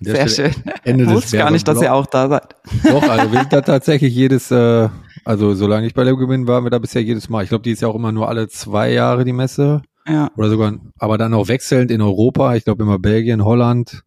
Sehr 0.00 0.28
schön. 0.28 0.52
Ende 0.84 1.04
ich 1.04 1.10
wusste 1.14 1.38
gar 1.38 1.50
nicht, 1.50 1.66
dass 1.66 1.80
ihr 1.80 1.92
auch 1.94 2.06
da 2.06 2.28
seid. 2.28 2.56
Doch, 2.84 3.02
also 3.02 3.32
wir 3.32 3.40
sind 3.40 3.52
da 3.52 3.60
tatsächlich 3.60 4.14
jedes, 4.14 4.50
äh, 4.50 4.88
also 5.24 5.54
solange 5.54 5.86
ich 5.86 5.94
bei 5.94 6.04
der 6.04 6.14
Gewinn 6.16 6.46
war, 6.46 6.62
wir 6.62 6.70
da 6.70 6.78
bisher 6.78 7.02
jedes 7.02 7.28
Mal. 7.28 7.42
Ich 7.42 7.48
glaube, 7.48 7.62
die 7.62 7.70
ist 7.70 7.82
ja 7.82 7.88
auch 7.88 7.94
immer 7.94 8.12
nur 8.12 8.28
alle 8.28 8.48
zwei 8.48 8.92
Jahre 8.92 9.24
die 9.24 9.32
Messe. 9.32 9.82
Ja. 10.06 10.30
Oder 10.36 10.50
sogar, 10.50 10.74
aber 10.98 11.18
dann 11.18 11.34
auch 11.34 11.48
wechselnd 11.48 11.90
in 11.90 12.00
Europa. 12.00 12.54
Ich 12.54 12.64
glaube 12.64 12.82
immer 12.82 12.98
Belgien, 12.98 13.44
Holland 13.44 14.04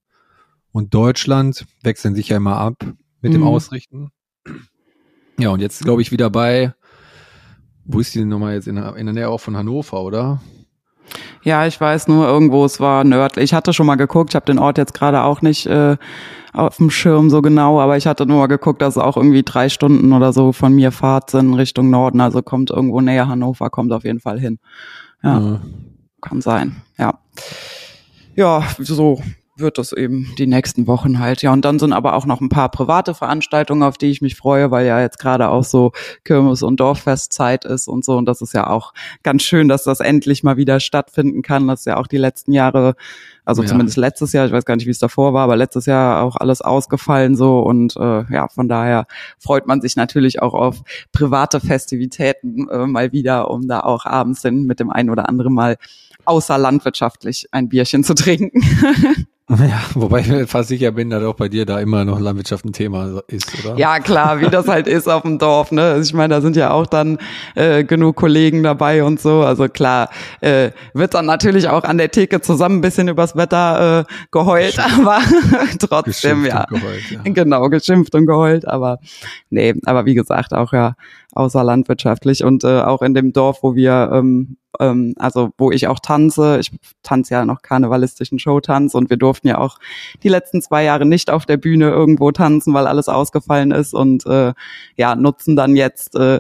und 0.72 0.94
Deutschland 0.94 1.66
wechseln 1.84 2.16
sich 2.16 2.30
ja 2.30 2.38
immer 2.38 2.58
ab 2.58 2.76
mit 3.22 3.32
mhm. 3.32 3.38
dem 3.38 3.44
Ausrichten. 3.44 4.12
Ja, 5.38 5.50
und 5.50 5.60
jetzt 5.62 5.84
glaube 5.84 6.02
ich 6.02 6.12
wieder 6.12 6.30
bei, 6.30 6.74
wo 7.86 8.00
ist 8.00 8.14
die 8.14 8.20
denn 8.20 8.30
nochmal 8.30 8.54
jetzt 8.54 8.68
in 8.68 8.76
der, 8.76 8.96
in 8.96 9.06
der 9.06 9.14
Nähe 9.14 9.30
auch 9.30 9.40
von 9.40 9.58
Hannover, 9.58 10.02
oder? 10.04 10.42
Ja, 11.42 11.66
ich 11.66 11.80
weiß 11.80 12.08
nur 12.08 12.28
irgendwo, 12.28 12.66
es 12.66 12.80
war 12.80 13.04
nördlich. 13.04 13.46
Ich 13.46 13.54
hatte 13.54 13.74
schon 13.74 13.86
mal 13.86 13.96
geguckt, 13.96 14.32
ich 14.32 14.36
habe 14.36 14.46
den 14.46 14.60
Ort 14.60 14.78
jetzt 14.78 14.94
gerade 14.94 15.24
auch 15.24 15.42
nicht 15.42 15.66
äh, 15.68 15.98
auf 16.54 16.78
dem 16.78 16.90
Schirm 16.90 17.30
so 17.30 17.42
genau, 17.42 17.80
aber 17.80 17.98
ich 17.98 18.08
hatte 18.08 18.26
nur 18.26 18.40
mal 18.40 18.48
geguckt, 18.48 18.82
dass 18.82 18.98
es 18.98 19.02
auch 19.02 19.18
irgendwie 19.18 19.44
drei 19.44 19.70
Stunden 19.70 20.12
oder 20.14 20.34
so 20.34 20.52
von 20.52 20.74
mir 20.74 20.92
Fahrt 20.92 21.30
sind 21.30 21.54
Richtung 21.54 21.90
Norden, 21.90 22.22
also 22.22 22.42
kommt 22.42 22.72
irgendwo 22.72 23.02
näher 23.02 23.28
Hannover, 23.28 23.70
kommt 23.70 23.94
auf 23.94 24.04
jeden 24.04 24.20
Fall 24.20 24.40
hin. 24.40 24.60
Ja, 25.24 25.40
mhm. 25.40 25.60
kann 26.22 26.42
sein, 26.42 26.82
ja. 26.98 27.20
Ja, 28.36 28.64
so 28.78 29.22
wird 29.60 29.78
das 29.78 29.92
eben 29.92 30.34
die 30.38 30.48
nächsten 30.48 30.88
Wochen 30.88 31.20
halt. 31.20 31.42
Ja, 31.42 31.54
und 31.54 31.66
dann 31.66 31.80
sind 31.80 31.94
aber 31.94 32.16
auch 32.16 32.26
noch 32.26 32.42
ein 32.42 32.50
paar 32.50 32.70
private 32.70 33.14
Veranstaltungen, 33.14 33.84
auf 33.84 33.98
die 33.98 34.08
ich 34.08 34.22
mich 34.22 34.36
freue, 34.36 34.72
weil 34.72 34.86
ja 34.86 35.00
jetzt 35.02 35.20
gerade 35.20 35.50
auch 35.50 35.64
so 35.64 35.92
Kirmes- 36.24 36.64
und 36.64 36.80
Dorffestzeit 36.80 37.66
ist 37.66 37.88
und 37.88 38.06
so. 38.06 38.18
Und 38.18 38.26
das 38.26 38.42
ist 38.42 38.54
ja 38.54 38.68
auch 38.68 38.94
ganz 39.24 39.44
schön, 39.44 39.68
dass 39.68 39.84
das 39.84 40.00
endlich 40.00 40.44
mal 40.44 40.58
wieder 40.58 40.80
stattfinden 40.80 41.42
kann. 41.42 41.68
Das 41.68 41.82
ist 41.82 41.86
ja 41.86 41.98
auch 41.98 42.08
die 42.08 42.18
letzten 42.18 42.52
Jahre 42.54 42.96
Also 43.50 43.64
ja. 43.64 43.68
zumindest 43.68 43.98
letztes 43.98 44.32
Jahr, 44.32 44.46
ich 44.46 44.52
weiß 44.52 44.64
gar 44.64 44.76
nicht, 44.76 44.86
wie 44.86 44.92
es 44.92 45.00
davor 45.00 45.34
war, 45.34 45.44
aber 45.44 45.56
letztes 45.56 45.88
Jahr 45.88 46.22
auch 46.22 46.36
alles 46.36 46.62
ausgefallen 46.62 47.36
so 47.36 47.62
und 47.62 47.96
äh, 47.98 48.32
ja, 48.32 48.48
von 48.48 48.68
daher 48.68 49.08
freut 49.40 49.66
man 49.66 49.82
sich 49.82 49.96
natürlich 49.96 50.40
auch 50.40 50.54
auf 50.54 50.84
private 51.12 51.60
Festivitäten 51.60 52.70
äh, 52.70 52.86
mal 52.86 53.12
wieder, 53.12 53.50
um 53.50 53.68
da 53.68 53.80
auch 53.80 54.06
abends 54.06 54.44
hin 54.44 54.66
mit 54.66 54.80
dem 54.80 54.92
einen 54.92 55.10
oder 55.10 55.28
anderen 55.28 55.56
Mal 55.56 55.78
außer 56.26 56.60
landwirtschaftlich 56.60 57.48
ein 57.52 57.70
Bierchen 57.70 58.04
zu 58.04 58.14
trinken. 58.14 58.62
Ja, 59.60 59.82
wobei 59.96 60.20
ich 60.20 60.28
mir 60.28 60.48
fast 60.48 60.70
sicher 60.70 60.92
bin, 60.92 61.10
dass 61.10 61.24
auch 61.24 61.34
bei 61.34 61.50
dir 61.50 61.66
da 61.66 61.80
immer 61.80 62.06
noch 62.06 62.20
Landwirtschaft 62.20 62.66
ein 62.66 62.74
Thema 62.74 63.22
ist, 63.28 63.52
oder? 63.66 63.78
Ja, 63.78 64.00
klar, 64.00 64.42
wie 64.42 64.50
das 64.50 64.68
halt 64.68 64.88
ist 64.88 65.08
auf 65.08 65.24
dem 65.24 65.40
Dorf, 65.40 65.72
ne? 65.72 65.82
Also 65.82 66.10
ich 66.10 66.14
meine, 66.14 66.36
da 66.36 66.42
sind 66.42 66.56
ja 66.56 66.70
auch 66.70 66.86
dann 66.86 67.18
äh, 67.56 67.84
genug 67.84 68.16
Kollegen 68.16 68.62
dabei 68.62 69.04
und 69.04 69.20
so. 69.20 69.42
Also 69.42 69.68
klar, 69.68 70.10
äh, 70.42 70.70
wird 70.94 71.16
dann 71.16 71.26
natürlich 71.26 71.68
auch 71.68 71.84
an 71.84 71.98
der 71.98 72.12
Theke 72.12 72.42
zusammen 72.42 72.78
ein 72.78 72.82
bisschen 72.82 73.08
übers 73.08 73.36
Wetter 73.36 74.02
äh, 74.02 74.14
geheult, 74.32 74.78
aber 74.80 75.20
trotzdem, 75.80 76.46
ja. 76.46 76.66
Geheult, 76.66 77.10
ja. 77.10 77.22
Genau, 77.24 77.70
geschimpft 77.70 78.14
und 78.14 78.28
geheult, 78.28 78.68
aber 78.68 79.00
nee, 79.50 79.74
aber 79.86 80.06
wie 80.06 80.14
gesagt, 80.14 80.54
auch 80.54 80.74
ja 80.74 80.96
außer 81.34 81.64
landwirtschaftlich 81.64 82.44
und 82.44 82.64
äh, 82.64 82.82
auch 82.82 83.02
in 83.02 83.14
dem 83.14 83.34
Dorf, 83.34 83.60
wo 83.62 83.76
wir 83.76 84.12
ähm, 84.14 84.58
ähm, 84.80 85.16
also 85.18 85.52
wo 85.58 85.72
ich 85.72 85.88
auch 85.88 86.00
tanze. 86.00 86.60
Ich 86.60 86.72
tanze 87.02 87.34
ja 87.34 87.46
noch 87.46 87.62
karnevalistischen 87.62 88.40
Showtanz 88.40 88.94
und 88.94 89.10
wir 89.10 89.18
durften 89.18 89.48
ja 89.48 89.58
auch 89.58 89.78
die 90.24 90.30
letzten 90.30 90.62
zwei 90.62 90.84
Jahre 90.84 91.06
nicht 91.06 91.32
auf 91.32 91.46
der 91.46 91.58
Bühne 91.58 91.90
irgendwo 91.90 92.32
tanzen, 92.32 92.74
weil 92.74 92.86
alles 92.86 93.08
ausgefallen 93.10 93.72
ist 93.72 93.94
und 93.94 94.26
äh, 94.26 94.54
ja, 94.96 95.16
nutzen 95.16 95.56
dann 95.56 95.76
jetzt 95.76 96.16
äh, 96.16 96.40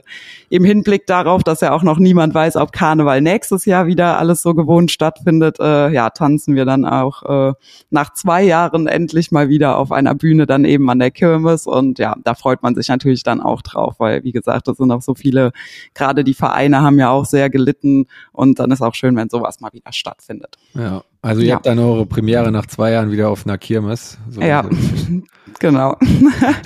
im 0.49 0.63
Hinblick 0.63 1.07
darauf, 1.07 1.43
dass 1.43 1.61
ja 1.61 1.71
auch 1.73 1.83
noch 1.83 1.97
niemand 1.97 2.33
weiß, 2.33 2.55
ob 2.57 2.71
Karneval 2.71 3.21
nächstes 3.21 3.65
Jahr 3.65 3.87
wieder 3.87 4.19
alles 4.19 4.41
so 4.41 4.53
gewohnt 4.53 4.91
stattfindet, 4.91 5.59
äh, 5.59 5.89
ja, 5.89 6.09
tanzen 6.09 6.55
wir 6.55 6.65
dann 6.65 6.85
auch 6.85 7.23
äh, 7.23 7.53
nach 7.89 8.13
zwei 8.13 8.43
Jahren 8.43 8.87
endlich 8.87 9.31
mal 9.31 9.49
wieder 9.49 9.77
auf 9.77 9.91
einer 9.91 10.13
Bühne 10.13 10.45
dann 10.45 10.65
eben 10.65 10.89
an 10.89 10.99
der 10.99 11.11
Kirmes 11.11 11.65
und 11.65 11.99
ja, 11.99 12.15
da 12.23 12.35
freut 12.35 12.61
man 12.61 12.75
sich 12.75 12.89
natürlich 12.89 13.23
dann 13.23 13.41
auch 13.41 13.61
drauf, 13.61 13.95
weil 13.97 14.23
wie 14.23 14.31
gesagt, 14.31 14.67
das 14.67 14.78
sind 14.79 14.91
auch 14.91 15.01
so 15.01 15.13
viele, 15.13 15.51
gerade 15.93 16.23
die 16.23 16.33
Vereine 16.33 16.81
haben 16.81 16.97
ja 16.97 17.09
auch 17.09 17.25
sehr 17.25 17.49
gelitten 17.49 18.07
und 18.31 18.59
dann 18.59 18.71
ist 18.71 18.81
auch 18.81 18.95
schön, 18.95 19.15
wenn 19.15 19.29
sowas 19.29 19.59
mal 19.59 19.71
wieder 19.73 19.93
stattfindet. 19.93 20.57
Ja, 20.73 21.03
also 21.21 21.41
ihr 21.41 21.47
ja. 21.47 21.55
habt 21.55 21.65
dann 21.65 21.79
eure 21.79 22.05
Premiere 22.05 22.49
nach 22.51 22.65
zwei 22.65 22.91
Jahren 22.91 23.11
wieder 23.11 23.29
auf 23.29 23.45
einer 23.45 23.57
Kirmes. 23.57 24.17
So 24.29 24.41
ja, 24.41 24.65
genau. 25.59 25.97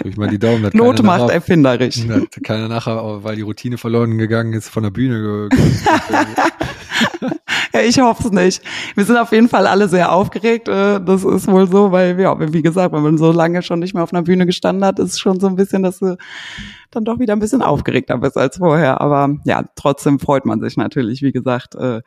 Ich 0.04 0.16
mal 0.16 0.30
die 0.30 0.38
Daumen. 0.38 0.70
Not 0.74 1.02
macht 1.02 1.22
nachher, 1.22 1.34
erfinderisch. 1.34 2.06
Keiner 2.44 2.68
nachher, 2.68 3.24
weil 3.24 3.36
die 3.36 3.42
Routine 3.42 3.80
verloren 3.80 4.20
gegangen 4.20 4.54
ist, 4.54 4.70
von 4.70 4.84
der 4.84 4.92
Bühne. 4.92 5.50
ja, 7.74 7.82
ich 7.82 8.00
hoffe 8.00 8.28
es 8.28 8.32
nicht. 8.32 8.62
Wir 8.94 9.06
sind 9.06 9.18
auf 9.18 9.32
jeden 9.32 9.50
Fall 9.50 9.66
alle 9.66 9.88
sehr 9.88 10.12
aufgeregt. 10.12 10.68
Äh, 10.68 11.02
das 11.04 11.24
ist 11.24 11.48
wohl 11.48 11.68
so, 11.68 11.92
weil, 11.92 12.20
ja, 12.20 12.40
wie 12.54 12.62
gesagt, 12.62 12.94
wenn 12.94 13.02
man 13.02 13.18
so 13.18 13.32
lange 13.32 13.64
schon 13.64 13.80
nicht 13.80 13.96
mehr 13.96 14.04
auf 14.04 14.14
einer 14.14 14.22
Bühne 14.22 14.46
gestanden 14.46 14.86
hat, 14.86 15.00
ist 15.00 15.14
es 15.14 15.20
schon 15.20 15.40
so 15.40 15.48
ein 15.48 15.56
bisschen, 15.56 15.82
dass 15.82 15.98
du 15.98 16.16
dann 16.92 17.06
doch 17.06 17.18
wieder 17.20 17.34
ein 17.34 17.40
bisschen 17.40 17.64
aufgeregter 17.64 18.20
bist 18.20 18.38
als 18.38 18.58
vorher. 18.58 19.02
Aber 19.02 19.36
ja, 19.46 19.64
trotzdem 19.76 20.20
freut 20.20 20.46
man 20.46 20.62
sich 20.62 20.78
natürlich, 20.78 21.24
wie 21.24 21.32
gesagt, 21.32 21.74
äh, 21.76 22.02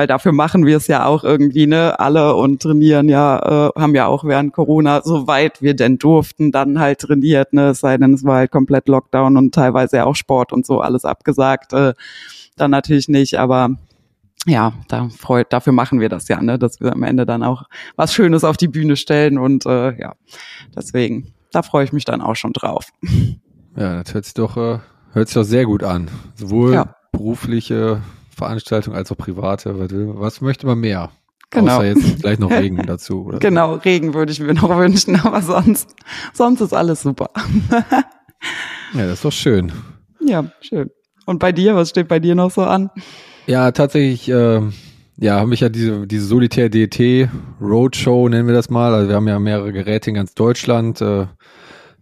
weil 0.00 0.06
dafür 0.06 0.32
machen 0.32 0.64
wir 0.64 0.78
es 0.78 0.86
ja 0.86 1.04
auch 1.04 1.24
irgendwie, 1.24 1.66
ne, 1.66 2.00
alle 2.00 2.34
und 2.34 2.62
trainieren 2.62 3.10
ja, 3.10 3.68
äh, 3.68 3.78
haben 3.78 3.94
ja 3.94 4.06
auch 4.06 4.24
während 4.24 4.54
Corona, 4.54 5.02
soweit 5.04 5.60
wir 5.60 5.76
denn 5.76 5.98
durften, 5.98 6.52
dann 6.52 6.78
halt 6.78 7.00
trainiert, 7.00 7.52
ne, 7.52 7.68
es 7.68 7.80
sei 7.80 7.98
denn, 7.98 8.14
es 8.14 8.24
war 8.24 8.36
halt 8.36 8.50
komplett 8.50 8.88
Lockdown 8.88 9.36
und 9.36 9.54
teilweise 9.54 10.06
auch 10.06 10.16
Sport 10.16 10.54
und 10.54 10.64
so 10.64 10.80
alles 10.80 11.04
abgesagt, 11.04 11.74
äh, 11.74 11.92
dann 12.56 12.70
natürlich 12.70 13.08
nicht, 13.08 13.38
aber 13.38 13.76
ja, 14.46 14.72
da 14.88 15.10
freut, 15.10 15.52
dafür 15.52 15.74
machen 15.74 16.00
wir 16.00 16.08
das 16.08 16.28
ja, 16.28 16.40
ne, 16.40 16.58
dass 16.58 16.80
wir 16.80 16.94
am 16.94 17.02
Ende 17.02 17.26
dann 17.26 17.42
auch 17.42 17.64
was 17.96 18.14
Schönes 18.14 18.42
auf 18.42 18.56
die 18.56 18.68
Bühne 18.68 18.96
stellen 18.96 19.36
und 19.36 19.66
äh, 19.66 20.00
ja, 20.00 20.14
deswegen, 20.74 21.34
da 21.52 21.60
freue 21.60 21.84
ich 21.84 21.92
mich 21.92 22.06
dann 22.06 22.22
auch 22.22 22.36
schon 22.36 22.54
drauf. 22.54 22.86
Ja, 23.76 24.02
das 24.02 24.14
hört 24.14 24.24
sich 24.24 24.32
doch, 24.32 24.56
äh, 24.56 24.78
hört 25.12 25.28
sich 25.28 25.34
doch 25.34 25.44
sehr 25.44 25.66
gut 25.66 25.84
an. 25.84 26.08
Sowohl 26.36 26.72
ja. 26.72 26.96
berufliche 27.12 28.00
Veranstaltungen 28.40 28.96
als 28.96 29.12
auch 29.12 29.16
private. 29.16 29.74
Was 30.18 30.40
möchte 30.40 30.66
man 30.66 30.80
mehr? 30.80 31.10
Genau. 31.50 31.76
Außer 31.76 31.86
jetzt 31.86 32.22
gleich 32.22 32.38
noch 32.38 32.50
Regen 32.50 32.82
dazu. 32.86 33.24
Oder 33.24 33.38
genau. 33.38 33.74
Regen 33.74 34.14
würde 34.14 34.32
ich 34.32 34.40
mir 34.40 34.54
noch 34.54 34.76
wünschen, 34.76 35.20
aber 35.20 35.42
sonst, 35.42 35.94
sonst 36.32 36.60
ist 36.60 36.72
alles 36.72 37.02
super. 37.02 37.30
ja, 37.70 39.06
das 39.06 39.14
ist 39.14 39.24
doch 39.24 39.32
schön. 39.32 39.72
Ja, 40.24 40.44
schön. 40.60 40.90
Und 41.26 41.38
bei 41.38 41.52
dir, 41.52 41.76
was 41.76 41.90
steht 41.90 42.08
bei 42.08 42.18
dir 42.18 42.34
noch 42.34 42.50
so 42.50 42.62
an? 42.62 42.90
Ja, 43.46 43.72
tatsächlich, 43.72 44.28
äh, 44.30 44.60
ja, 45.18 45.40
habe 45.40 45.52
ich 45.52 45.60
ja 45.60 45.68
diese, 45.68 46.06
diese 46.06 46.24
Solitär 46.24 46.70
DT 46.70 47.28
Roadshow, 47.60 48.28
nennen 48.28 48.46
wir 48.46 48.54
das 48.54 48.70
mal. 48.70 48.94
Also 48.94 49.08
wir 49.08 49.16
haben 49.16 49.28
ja 49.28 49.38
mehrere 49.38 49.72
Geräte 49.72 50.10
in 50.10 50.14
ganz 50.14 50.34
Deutschland, 50.34 51.00
äh, 51.00 51.26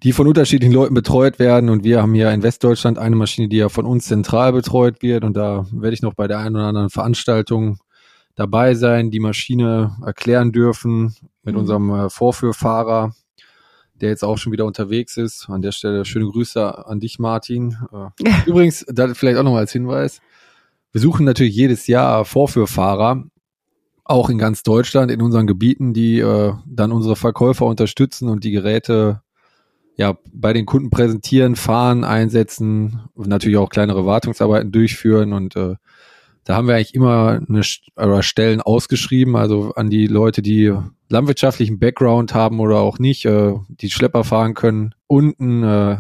die 0.02 0.12
von 0.12 0.26
unterschiedlichen 0.26 0.72
Leuten 0.72 0.94
betreut 0.94 1.38
werden. 1.38 1.70
Und 1.70 1.84
wir 1.84 2.02
haben 2.02 2.14
hier 2.14 2.30
in 2.30 2.42
Westdeutschland 2.42 2.98
eine 2.98 3.16
Maschine, 3.16 3.48
die 3.48 3.56
ja 3.56 3.68
von 3.68 3.86
uns 3.86 4.06
zentral 4.06 4.52
betreut 4.52 5.02
wird. 5.02 5.24
Und 5.24 5.36
da 5.36 5.66
werde 5.72 5.94
ich 5.94 6.02
noch 6.02 6.14
bei 6.14 6.28
der 6.28 6.38
einen 6.38 6.56
oder 6.56 6.66
anderen 6.66 6.90
Veranstaltung 6.90 7.78
dabei 8.38 8.74
sein, 8.74 9.10
die 9.10 9.18
Maschine 9.20 9.96
erklären 10.04 10.52
dürfen 10.52 11.14
mit 11.42 11.54
mhm. 11.54 11.60
unserem 11.60 11.90
äh, 11.90 12.08
Vorführfahrer, 12.08 13.12
der 13.94 14.10
jetzt 14.10 14.22
auch 14.22 14.38
schon 14.38 14.52
wieder 14.52 14.64
unterwegs 14.64 15.16
ist. 15.16 15.48
An 15.48 15.60
der 15.60 15.72
Stelle 15.72 16.04
schöne 16.04 16.26
Grüße 16.26 16.86
an 16.86 17.00
dich, 17.00 17.18
Martin. 17.18 17.76
Äh, 17.92 18.30
übrigens, 18.46 18.86
da 18.88 19.12
vielleicht 19.14 19.38
auch 19.38 19.42
noch 19.42 19.52
mal 19.52 19.58
als 19.58 19.72
Hinweis. 19.72 20.20
Wir 20.92 21.00
suchen 21.00 21.26
natürlich 21.26 21.54
jedes 21.54 21.88
Jahr 21.88 22.24
Vorführfahrer, 22.24 23.24
auch 24.04 24.30
in 24.30 24.38
ganz 24.38 24.62
Deutschland, 24.62 25.10
in 25.10 25.20
unseren 25.20 25.46
Gebieten, 25.46 25.92
die 25.92 26.20
äh, 26.20 26.54
dann 26.64 26.92
unsere 26.92 27.16
Verkäufer 27.16 27.66
unterstützen 27.66 28.28
und 28.28 28.44
die 28.44 28.52
Geräte 28.52 29.20
ja 29.98 30.16
bei 30.32 30.52
den 30.52 30.64
Kunden 30.64 30.90
präsentieren, 30.90 31.56
fahren, 31.56 32.04
einsetzen, 32.04 33.00
natürlich 33.16 33.58
auch 33.58 33.68
kleinere 33.68 34.06
Wartungsarbeiten 34.06 34.72
durchführen 34.72 35.32
und 35.32 35.56
äh, 35.56 35.74
da 36.44 36.56
haben 36.56 36.66
wir 36.66 36.76
eigentlich 36.76 36.94
immer 36.94 37.42
eine 37.46 37.60
oder 37.96 38.22
Stellen 38.22 38.62
ausgeschrieben, 38.62 39.36
also 39.36 39.74
an 39.74 39.90
die 39.90 40.06
Leute, 40.06 40.40
die 40.40 40.72
landwirtschaftlichen 41.10 41.78
Background 41.78 42.32
haben 42.32 42.60
oder 42.60 42.78
auch 42.78 42.98
nicht, 42.98 43.26
äh, 43.26 43.54
die 43.68 43.90
Schlepper 43.90 44.24
fahren 44.24 44.54
können, 44.54 44.94
unten 45.08 45.62
äh, 45.62 45.98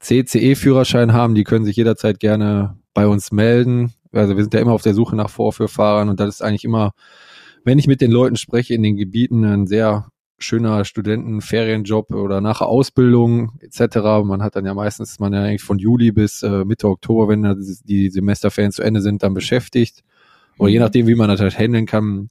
CCE-Führerschein 0.00 1.12
haben, 1.12 1.36
die 1.36 1.44
können 1.44 1.64
sich 1.64 1.76
jederzeit 1.76 2.18
gerne 2.18 2.76
bei 2.94 3.06
uns 3.06 3.30
melden. 3.30 3.92
Also 4.10 4.36
wir 4.36 4.42
sind 4.42 4.54
ja 4.54 4.60
immer 4.60 4.72
auf 4.72 4.82
der 4.82 4.94
Suche 4.94 5.14
nach 5.14 5.30
Vorführfahrern 5.30 6.08
und 6.08 6.18
das 6.18 6.36
ist 6.36 6.42
eigentlich 6.42 6.64
immer, 6.64 6.92
wenn 7.62 7.78
ich 7.78 7.86
mit 7.86 8.00
den 8.00 8.10
Leuten 8.10 8.36
spreche 8.36 8.74
in 8.74 8.82
den 8.82 8.96
Gebieten, 8.96 9.44
ein 9.44 9.66
sehr 9.66 10.06
schöner 10.38 10.84
Studentenferienjob 10.84 12.12
oder 12.12 12.40
nach 12.40 12.60
Ausbildung 12.60 13.52
etc. 13.60 13.96
Man 14.24 14.42
hat 14.42 14.56
dann 14.56 14.64
ja 14.64 14.74
meistens, 14.74 15.18
man 15.18 15.32
ja 15.32 15.42
eigentlich 15.42 15.62
von 15.62 15.78
Juli 15.78 16.12
bis 16.12 16.42
äh, 16.42 16.64
Mitte 16.64 16.88
Oktober, 16.88 17.28
wenn 17.28 17.64
die 17.84 18.10
Semesterferien 18.10 18.72
zu 18.72 18.82
Ende 18.82 19.00
sind, 19.00 19.22
dann 19.22 19.34
beschäftigt. 19.34 20.04
Oder 20.58 20.70
je 20.70 20.78
mhm. 20.78 20.84
nachdem, 20.84 21.06
wie 21.06 21.14
man 21.14 21.28
das 21.28 21.40
halt 21.40 21.58
handeln 21.58 21.86
kann. 21.86 22.30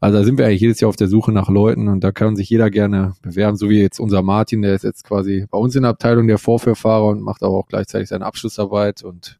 Also 0.00 0.18
da 0.18 0.24
sind 0.24 0.36
wir 0.36 0.46
eigentlich 0.46 0.60
jedes 0.60 0.80
Jahr 0.80 0.88
auf 0.88 0.96
der 0.96 1.06
Suche 1.06 1.30
nach 1.30 1.48
Leuten 1.48 1.86
und 1.86 2.02
da 2.02 2.10
kann 2.10 2.34
sich 2.34 2.50
jeder 2.50 2.70
gerne 2.70 3.14
bewerben, 3.22 3.56
so 3.56 3.70
wie 3.70 3.80
jetzt 3.80 4.00
unser 4.00 4.22
Martin, 4.22 4.62
der 4.62 4.74
ist 4.74 4.82
jetzt 4.82 5.04
quasi 5.04 5.46
bei 5.48 5.58
uns 5.58 5.76
in 5.76 5.82
der 5.82 5.90
Abteilung 5.90 6.26
der 6.26 6.38
Vorführfahrer 6.38 7.06
und 7.06 7.22
macht 7.22 7.44
aber 7.44 7.54
auch 7.54 7.68
gleichzeitig 7.68 8.08
seine 8.08 8.26
Abschlussarbeit 8.26 9.04
und 9.04 9.38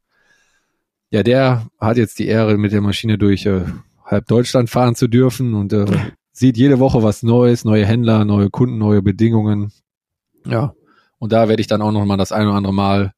ja, 1.10 1.24
der 1.24 1.66
hat 1.80 1.96
jetzt 1.96 2.18
die 2.20 2.28
Ehre, 2.28 2.56
mit 2.58 2.72
der 2.72 2.80
Maschine 2.80 3.18
durch 3.18 3.44
äh, 3.44 3.64
halb 4.04 4.26
Deutschland 4.28 4.70
fahren 4.70 4.94
zu 4.94 5.08
dürfen 5.08 5.54
und 5.54 5.72
äh, 5.72 5.84
sieht 6.32 6.56
jede 6.56 6.78
Woche 6.78 7.02
was 7.02 7.22
Neues, 7.22 7.64
neue 7.64 7.86
Händler, 7.86 8.24
neue 8.24 8.50
Kunden, 8.50 8.78
neue 8.78 9.02
Bedingungen. 9.02 9.72
Ja, 10.46 10.74
und 11.18 11.32
da 11.32 11.48
werde 11.48 11.60
ich 11.60 11.68
dann 11.68 11.82
auch 11.82 11.92
noch 11.92 12.04
mal 12.04 12.16
das 12.16 12.32
ein 12.32 12.46
oder 12.46 12.56
andere 12.56 12.74
Mal 12.74 13.12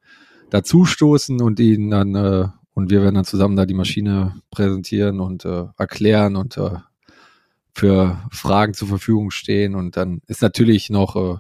dazu 0.51 0.85
stoßen 0.85 1.41
und 1.41 1.59
ihn 1.59 1.91
dann 1.91 2.15
äh, 2.15 2.49
und 2.75 2.91
wir 2.91 3.03
werden 3.03 3.15
dann 3.15 3.25
zusammen 3.25 3.57
da 3.57 3.67
die 3.67 3.75
Maschine 3.75 4.35
präsentieren 4.51 5.21
und 5.21 5.45
äh, 5.45 5.65
erklären 5.79 6.37
und 6.37 6.57
äh, 6.57 6.71
für 7.73 8.19
Fragen 8.31 8.75
zur 8.75 8.89
Verfügung 8.89 9.31
stehen 9.31 9.75
und 9.75 9.97
dann 9.97 10.21
ist 10.27 10.43
natürlich 10.43 10.91
noch 10.91 11.17
äh, 11.17 11.39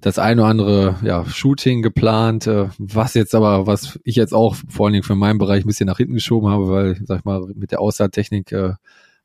das 0.00 0.18
eine 0.18 0.42
oder 0.42 0.50
andere 0.50 0.96
ja, 1.02 1.24
Shooting 1.24 1.82
geplant, 1.82 2.46
äh, 2.46 2.68
was 2.78 3.14
jetzt 3.14 3.34
aber, 3.34 3.66
was 3.66 3.98
ich 4.04 4.16
jetzt 4.16 4.34
auch 4.34 4.56
vor 4.68 4.86
allen 4.86 4.94
Dingen 4.94 5.02
für 5.02 5.14
meinen 5.14 5.38
Bereich 5.38 5.64
ein 5.64 5.68
bisschen 5.68 5.86
nach 5.86 5.98
hinten 5.98 6.14
geschoben 6.14 6.48
habe, 6.48 6.68
weil, 6.68 7.00
sag 7.04 7.20
ich 7.20 7.24
mal, 7.24 7.42
mit 7.54 7.70
der 7.70 7.80
Aussaattechnik 7.80 8.52
äh, 8.52 8.74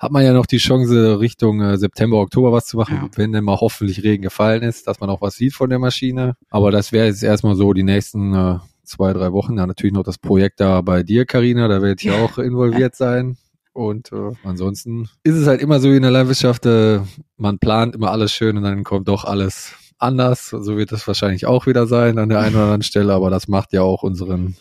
hat 0.01 0.11
man 0.11 0.25
ja 0.25 0.33
noch 0.33 0.47
die 0.47 0.57
Chance, 0.57 1.19
Richtung 1.19 1.61
äh, 1.61 1.77
September, 1.77 2.17
Oktober 2.17 2.51
was 2.51 2.65
zu 2.65 2.75
machen, 2.75 2.95
ja. 2.95 3.09
wenn 3.15 3.31
denn 3.31 3.43
mal 3.43 3.57
hoffentlich 3.57 4.01
Regen 4.01 4.23
gefallen 4.23 4.63
ist, 4.63 4.87
dass 4.87 4.99
man 4.99 5.11
auch 5.11 5.21
was 5.21 5.35
sieht 5.35 5.53
von 5.53 5.69
der 5.69 5.77
Maschine. 5.77 6.35
Aber 6.49 6.71
das 6.71 6.91
wäre 6.91 7.05
jetzt 7.05 7.21
erstmal 7.21 7.55
so 7.55 7.71
die 7.73 7.83
nächsten 7.83 8.33
äh, 8.33 8.57
zwei, 8.83 9.13
drei 9.13 9.31
Wochen. 9.31 9.59
Ja, 9.59 9.67
natürlich 9.67 9.93
noch 9.93 10.03
das 10.03 10.17
Projekt 10.17 10.59
da 10.59 10.81
bei 10.81 11.03
dir, 11.03 11.25
Karina, 11.25 11.67
da 11.67 11.83
werde 11.83 11.97
ich 11.99 12.03
ja. 12.03 12.15
auch 12.23 12.39
involviert 12.39 12.95
sein. 12.95 13.37
Und 13.73 14.11
äh, 14.11 14.31
ansonsten 14.43 15.07
ist 15.23 15.35
es 15.35 15.45
halt 15.45 15.61
immer 15.61 15.79
so 15.79 15.91
in 15.91 16.01
der 16.01 16.11
Landwirtschaft, 16.11 16.65
äh, 16.65 17.01
man 17.37 17.59
plant 17.59 17.93
immer 17.93 18.09
alles 18.09 18.33
schön 18.33 18.57
und 18.57 18.63
dann 18.63 18.83
kommt 18.83 19.07
doch 19.07 19.23
alles 19.23 19.75
anders. 19.99 20.47
So 20.47 20.77
wird 20.77 20.91
es 20.91 21.07
wahrscheinlich 21.07 21.45
auch 21.45 21.67
wieder 21.67 21.85
sein 21.85 22.17
an 22.17 22.27
der 22.27 22.39
einen 22.39 22.55
oder 22.55 22.63
anderen 22.63 22.81
Stelle, 22.81 23.13
aber 23.13 23.29
das 23.29 23.47
macht 23.47 23.71
ja 23.71 23.83
auch 23.83 24.01
unseren 24.01 24.55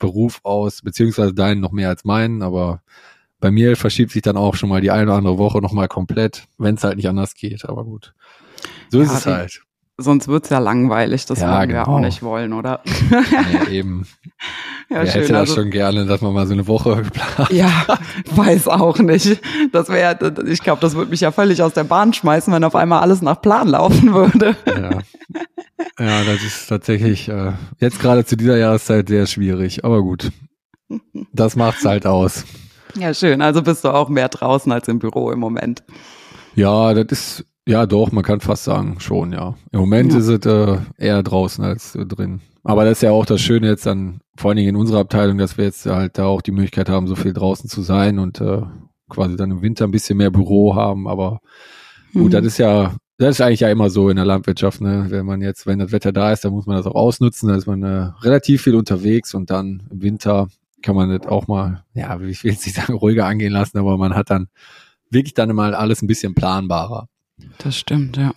Beruf 0.00 0.40
aus, 0.42 0.82
beziehungsweise 0.82 1.32
deinen 1.32 1.60
noch 1.60 1.70
mehr 1.70 1.90
als 1.90 2.04
meinen, 2.04 2.42
aber 2.42 2.82
bei 3.40 3.50
mir 3.50 3.76
verschiebt 3.76 4.12
sich 4.12 4.22
dann 4.22 4.36
auch 4.36 4.54
schon 4.54 4.68
mal 4.68 4.80
die 4.80 4.90
eine 4.90 5.04
oder 5.04 5.14
andere 5.14 5.38
Woche 5.38 5.60
nochmal 5.60 5.88
komplett, 5.88 6.44
wenn 6.58 6.74
es 6.76 6.84
halt 6.84 6.96
nicht 6.96 7.08
anders 7.08 7.34
geht. 7.34 7.64
Aber 7.68 7.84
gut. 7.84 8.12
So 8.90 9.00
ist 9.00 9.08
Ja, 9.10 9.16
es 9.16 9.22
die- 9.24 9.30
halt. 9.30 9.60
Sonst 10.02 10.28
wird's 10.28 10.48
ja 10.48 10.60
langweilig, 10.60 11.26
das 11.26 11.40
Ja, 11.40 11.60
wir 11.60 11.66
genau. 11.66 11.82
auch 11.84 12.00
nicht 12.00 12.22
wollen, 12.22 12.54
oder? 12.54 12.80
Ja, 13.10 13.68
eben. 13.70 14.06
Ja, 14.88 14.96
Wer 14.96 15.00
hätte 15.00 15.10
schön. 15.26 15.28
das 15.34 15.40
Also, 15.50 15.56
schon 15.56 15.70
gerne, 15.70 16.06
dass 16.06 16.22
man 16.22 16.32
mal 16.32 16.46
so 16.46 16.54
eine 16.54 16.66
Woche 16.66 17.02
geplant. 17.02 17.50
ja, 17.50 17.70
weiß 18.34 18.68
auch 18.68 18.98
nicht. 18.98 19.42
Das 19.72 19.90
wäre, 19.90 20.32
ich 20.46 20.62
glaube, 20.62 20.80
das 20.80 20.94
würde 20.94 21.10
mich 21.10 21.20
ja 21.20 21.32
völlig 21.32 21.62
aus 21.62 21.74
der 21.74 21.84
Bahn 21.84 22.14
schmeißen, 22.14 22.50
wenn 22.50 22.64
auf 22.64 22.74
einmal 22.76 23.00
alles 23.02 23.20
nach 23.20 23.42
Plan 23.42 23.68
laufen 23.68 24.14
würde. 24.14 24.56
Ja. 24.66 24.90
ja, 25.98 26.24
das 26.24 26.42
ist 26.44 26.66
tatsächlich 26.68 27.28
äh, 27.28 27.52
jetzt 27.78 28.00
gerade 28.00 28.24
zu 28.24 28.38
dieser 28.38 28.56
Jahreszeit 28.56 29.08
sehr 29.08 29.26
schwierig. 29.26 29.84
Aber 29.84 30.00
gut. 30.02 30.30
Das 31.34 31.56
macht's 31.56 31.84
halt 31.84 32.06
aus. 32.06 32.46
Ja, 32.96 33.14
schön. 33.14 33.42
Also 33.42 33.62
bist 33.62 33.84
du 33.84 33.88
auch 33.94 34.08
mehr 34.08 34.28
draußen 34.28 34.70
als 34.72 34.88
im 34.88 34.98
Büro 34.98 35.30
im 35.30 35.38
Moment. 35.38 35.82
Ja, 36.54 36.92
das 36.94 37.06
ist, 37.10 37.44
ja 37.66 37.86
doch, 37.86 38.10
man 38.12 38.24
kann 38.24 38.40
fast 38.40 38.64
sagen, 38.64 38.96
schon, 39.00 39.32
ja. 39.32 39.54
Im 39.72 39.80
Moment 39.80 40.12
Ja. 40.12 40.18
ist 40.18 40.28
es 40.28 40.46
äh, 40.46 40.78
eher 40.98 41.22
draußen 41.22 41.64
als 41.64 41.94
äh, 41.94 42.04
drin. 42.06 42.40
Aber 42.64 42.84
das 42.84 42.98
ist 42.98 43.02
ja 43.02 43.10
auch 43.12 43.24
das 43.26 43.40
Schöne 43.40 43.68
jetzt 43.68 43.86
dann, 43.86 44.20
vor 44.36 44.50
allen 44.50 44.56
Dingen 44.56 44.70
in 44.70 44.76
unserer 44.76 45.00
Abteilung, 45.00 45.38
dass 45.38 45.56
wir 45.56 45.64
jetzt 45.64 45.86
halt 45.86 46.18
da 46.18 46.26
auch 46.26 46.42
die 46.42 46.50
Möglichkeit 46.52 46.88
haben, 46.88 47.06
so 47.06 47.14
viel 47.16 47.32
draußen 47.32 47.70
zu 47.70 47.82
sein 47.82 48.18
und 48.18 48.40
äh, 48.40 48.62
quasi 49.08 49.36
dann 49.36 49.50
im 49.50 49.62
Winter 49.62 49.84
ein 49.84 49.90
bisschen 49.90 50.18
mehr 50.18 50.30
Büro 50.30 50.74
haben. 50.74 51.08
Aber 51.08 51.40
gut, 52.12 52.24
Mhm. 52.24 52.30
das 52.30 52.44
ist 52.44 52.58
ja, 52.58 52.94
das 53.18 53.30
ist 53.30 53.40
eigentlich 53.40 53.60
ja 53.60 53.70
immer 53.70 53.88
so 53.90 54.08
in 54.10 54.16
der 54.16 54.24
Landwirtschaft, 54.24 54.80
ne? 54.80 55.06
Wenn 55.08 55.24
man 55.26 55.40
jetzt, 55.40 55.66
wenn 55.66 55.78
das 55.78 55.92
Wetter 55.92 56.12
da 56.12 56.32
ist, 56.32 56.44
dann 56.44 56.52
muss 56.52 56.66
man 56.66 56.76
das 56.76 56.86
auch 56.86 56.94
ausnutzen, 56.94 57.48
da 57.48 57.54
ist 57.54 57.66
man 57.66 57.82
äh, 57.82 58.10
relativ 58.22 58.62
viel 58.62 58.74
unterwegs 58.74 59.34
und 59.34 59.50
dann 59.50 59.82
im 59.90 60.02
Winter 60.02 60.48
kann 60.82 60.96
man 60.96 61.10
das 61.16 61.28
auch 61.28 61.46
mal, 61.48 61.84
ja, 61.94 62.18
ich 62.20 62.44
will 62.44 62.52
jetzt 62.52 62.66
nicht 62.66 62.76
sagen, 62.76 62.94
ruhiger 62.94 63.26
angehen 63.26 63.52
lassen, 63.52 63.78
aber 63.78 63.96
man 63.96 64.14
hat 64.14 64.30
dann 64.30 64.48
wirklich 65.10 65.34
dann 65.34 65.54
mal 65.54 65.74
alles 65.74 66.02
ein 66.02 66.06
bisschen 66.06 66.34
planbarer. 66.34 67.08
Das 67.58 67.74
stimmt, 67.76 68.18
ja. 68.18 68.32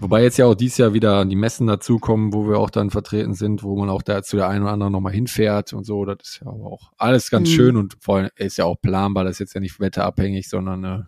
Wobei 0.00 0.22
jetzt 0.22 0.38
ja 0.38 0.46
auch 0.46 0.54
dieses 0.54 0.78
Jahr 0.78 0.94
wieder 0.94 1.22
die 1.26 1.36
Messen 1.36 1.66
dazukommen, 1.66 2.32
wo 2.32 2.48
wir 2.48 2.58
auch 2.58 2.70
dann 2.70 2.88
vertreten 2.88 3.34
sind, 3.34 3.62
wo 3.62 3.76
man 3.78 3.90
auch 3.90 4.00
da 4.00 4.22
zu 4.22 4.36
der 4.36 4.48
einen 4.48 4.62
oder 4.62 4.72
anderen 4.72 4.92
nochmal 4.92 5.12
hinfährt 5.12 5.74
und 5.74 5.84
so. 5.84 6.04
Das 6.06 6.16
ist 6.22 6.40
ja 6.42 6.46
aber 6.50 6.64
auch 6.64 6.92
alles 6.96 7.30
ganz 7.30 7.48
Mhm. 7.50 7.52
schön 7.52 7.76
und 7.76 7.96
vor 8.00 8.16
allem 8.16 8.30
ist 8.36 8.56
ja 8.56 8.64
auch 8.64 8.80
planbar. 8.80 9.24
Das 9.24 9.32
ist 9.32 9.38
jetzt 9.40 9.54
ja 9.54 9.60
nicht 9.60 9.80
wetterabhängig, 9.80 10.48
sondern 10.48 10.84
äh, 10.84 10.98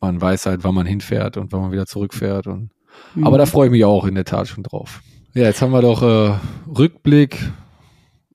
man 0.00 0.20
weiß 0.20 0.46
halt, 0.46 0.62
wann 0.62 0.74
man 0.74 0.86
hinfährt 0.86 1.36
und 1.36 1.52
wann 1.52 1.62
man 1.62 1.72
wieder 1.72 1.86
zurückfährt. 1.86 2.46
Und 2.46 2.70
Mhm. 3.16 3.26
aber 3.26 3.38
da 3.38 3.46
freue 3.46 3.66
ich 3.66 3.72
mich 3.72 3.84
auch 3.84 4.04
in 4.04 4.14
der 4.14 4.24
Tat 4.24 4.46
schon 4.46 4.62
drauf. 4.62 5.02
Ja, 5.34 5.42
jetzt 5.44 5.60
haben 5.62 5.72
wir 5.72 5.82
doch 5.82 6.00
äh, 6.02 6.38
Rückblick 6.78 7.50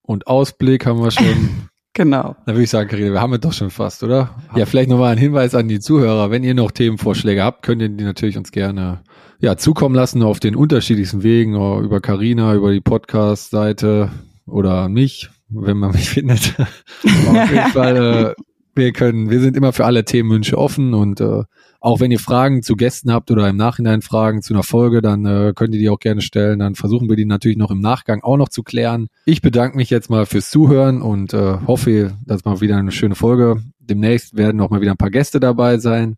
und 0.02 0.28
Ausblick 0.28 0.86
haben 0.86 1.02
wir 1.02 1.12
schon. 1.12 1.24
Genau. 2.00 2.38
Da 2.46 2.54
würde 2.54 2.64
ich 2.64 2.70
sagen, 2.70 2.90
Karina, 2.90 3.12
wir 3.12 3.20
haben 3.20 3.34
es 3.34 3.42
doch 3.42 3.52
schon 3.52 3.72
fast, 3.72 4.04
oder? 4.04 4.34
Ja, 4.56 4.66
vielleicht 4.66 4.90
nochmal 4.90 5.12
ein 5.12 5.18
Hinweis 5.18 5.54
an 5.54 5.68
die 5.68 5.82
Zuhörer. 5.82 6.32
Wenn 6.32 6.46
ihr 6.46 6.54
noch 6.54 6.72
Themenvorschläge 6.72 7.44
habt, 7.44 7.62
könnt 7.62 7.82
ihr 7.82 7.90
die 7.90 8.06
natürlich 8.06 8.38
uns 8.38 8.54
gerne 8.54 9.02
ja, 9.40 9.58
zukommen 9.58 9.96
lassen 9.96 10.24
auf 10.24 10.40
den 10.40 10.56
unterschiedlichsten 10.56 11.24
Wegen, 11.24 11.56
über 11.56 12.00
Karina, 12.00 12.56
über 12.56 12.72
die 12.72 12.80
Podcast-Seite 12.80 14.12
oder 14.46 14.88
mich, 14.88 15.30
wenn 15.50 15.76
man 15.76 15.92
mich 15.92 16.10
findet. 16.12 16.54
Auf 16.58 17.52
jeden 17.52 17.70
Fall, 17.74 18.36
äh, 18.38 18.42
wir 18.76 18.94
können, 18.94 19.30
wir 19.30 19.42
sind 19.42 19.58
immer 19.58 19.74
für 19.74 19.84
alle 19.84 20.06
Themenwünsche 20.06 20.58
offen 20.58 20.94
und 20.94 21.20
äh, 21.20 21.44
auch 21.82 22.00
wenn 22.00 22.12
ihr 22.12 22.20
Fragen 22.20 22.62
zu 22.62 22.76
Gästen 22.76 23.12
habt 23.12 23.32
oder 23.32 23.48
im 23.50 23.56
Nachhinein 23.56 24.02
Fragen 24.02 24.42
zu 24.42 24.54
einer 24.54 24.64
Folge, 24.64 25.02
dann 25.02 25.26
äh, 25.26 25.54
könnt 25.56 25.74
ihr 25.74 25.80
die 25.80 25.90
auch 25.90 26.00
gerne 26.00 26.22
stellen. 26.22 26.60
Dann 26.60 26.76
versuchen 26.76 27.08
wir 27.08 27.16
die 27.16 27.26
natürlich 27.26 27.58
noch 27.58 27.72
im 27.72 27.80
Nachgang 27.80 28.22
auch 28.22 28.38
noch 28.38 28.50
zu 28.50 28.64
klären. 28.64 29.08
Ich 29.26 29.42
bedanke 29.42 29.78
mich 29.78 29.90
jetzt 29.90 30.10
mal 30.10 30.26
fürs 30.26 30.50
Zuhören 30.50 31.02
und 31.02 31.34
äh, 31.34 31.58
hoffe, 31.66 32.18
dass 32.26 32.44
mal 32.44 32.60
wieder 32.60 32.78
eine 32.78 32.92
schöne 32.92 33.16
Folge. 33.16 33.64
Demnächst 33.80 34.36
werden 34.36 34.60
auch 34.62 34.70
mal 34.70 34.82
wieder 34.82 34.92
ein 34.92 34.98
paar 34.98 35.10
Gäste 35.10 35.40
dabei 35.40 35.78
sein. 35.78 36.16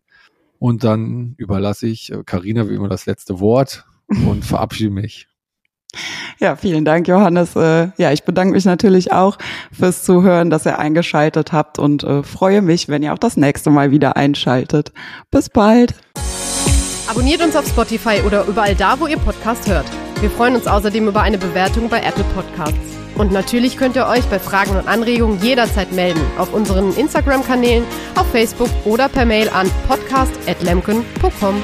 Und 0.58 0.84
dann 0.84 1.34
überlasse 1.38 1.86
ich 1.86 2.12
äh, 2.12 2.22
Carina 2.24 2.68
wie 2.68 2.74
immer 2.74 2.88
das 2.88 3.06
letzte 3.06 3.40
Wort 3.40 3.84
und 4.08 4.44
verabschiede 4.44 4.90
mich. 4.90 5.28
Ja, 6.38 6.56
vielen 6.56 6.84
Dank, 6.84 7.06
Johannes. 7.06 7.54
Äh, 7.54 7.88
ja, 7.96 8.12
ich 8.12 8.24
bedanke 8.24 8.54
mich 8.54 8.64
natürlich 8.64 9.12
auch 9.12 9.38
fürs 9.76 10.02
Zuhören, 10.02 10.50
dass 10.50 10.66
ihr 10.66 10.78
eingeschaltet 10.78 11.52
habt 11.52 11.78
und 11.78 12.02
äh, 12.02 12.22
freue 12.22 12.62
mich, 12.62 12.88
wenn 12.88 13.02
ihr 13.02 13.12
auch 13.12 13.18
das 13.18 13.36
nächste 13.36 13.70
Mal 13.70 13.90
wieder 13.90 14.16
einschaltet. 14.16 14.92
Bis 15.30 15.48
bald. 15.50 15.94
Abonniert 17.08 17.42
uns 17.42 17.54
auf 17.56 17.66
Spotify 17.66 18.22
oder 18.26 18.46
überall 18.46 18.74
da, 18.74 18.98
wo 18.98 19.06
ihr 19.06 19.18
Podcast 19.18 19.68
hört. 19.68 19.86
Wir 20.20 20.30
freuen 20.30 20.54
uns 20.54 20.66
außerdem 20.66 21.08
über 21.08 21.20
eine 21.20 21.36
Bewertung 21.36 21.88
bei 21.88 21.98
Apple 22.00 22.24
Podcasts. 22.34 22.78
Und 23.16 23.30
natürlich 23.30 23.76
könnt 23.76 23.96
ihr 23.96 24.06
euch 24.06 24.24
bei 24.26 24.38
Fragen 24.38 24.76
und 24.76 24.88
Anregungen 24.88 25.40
jederzeit 25.42 25.92
melden 25.92 26.22
auf 26.38 26.54
unseren 26.54 26.94
Instagram-Kanälen, 26.96 27.84
auf 28.14 28.26
Facebook 28.30 28.70
oder 28.84 29.08
per 29.08 29.26
Mail 29.26 29.50
an 29.50 29.70
podcast.lemken.com. 29.86 31.62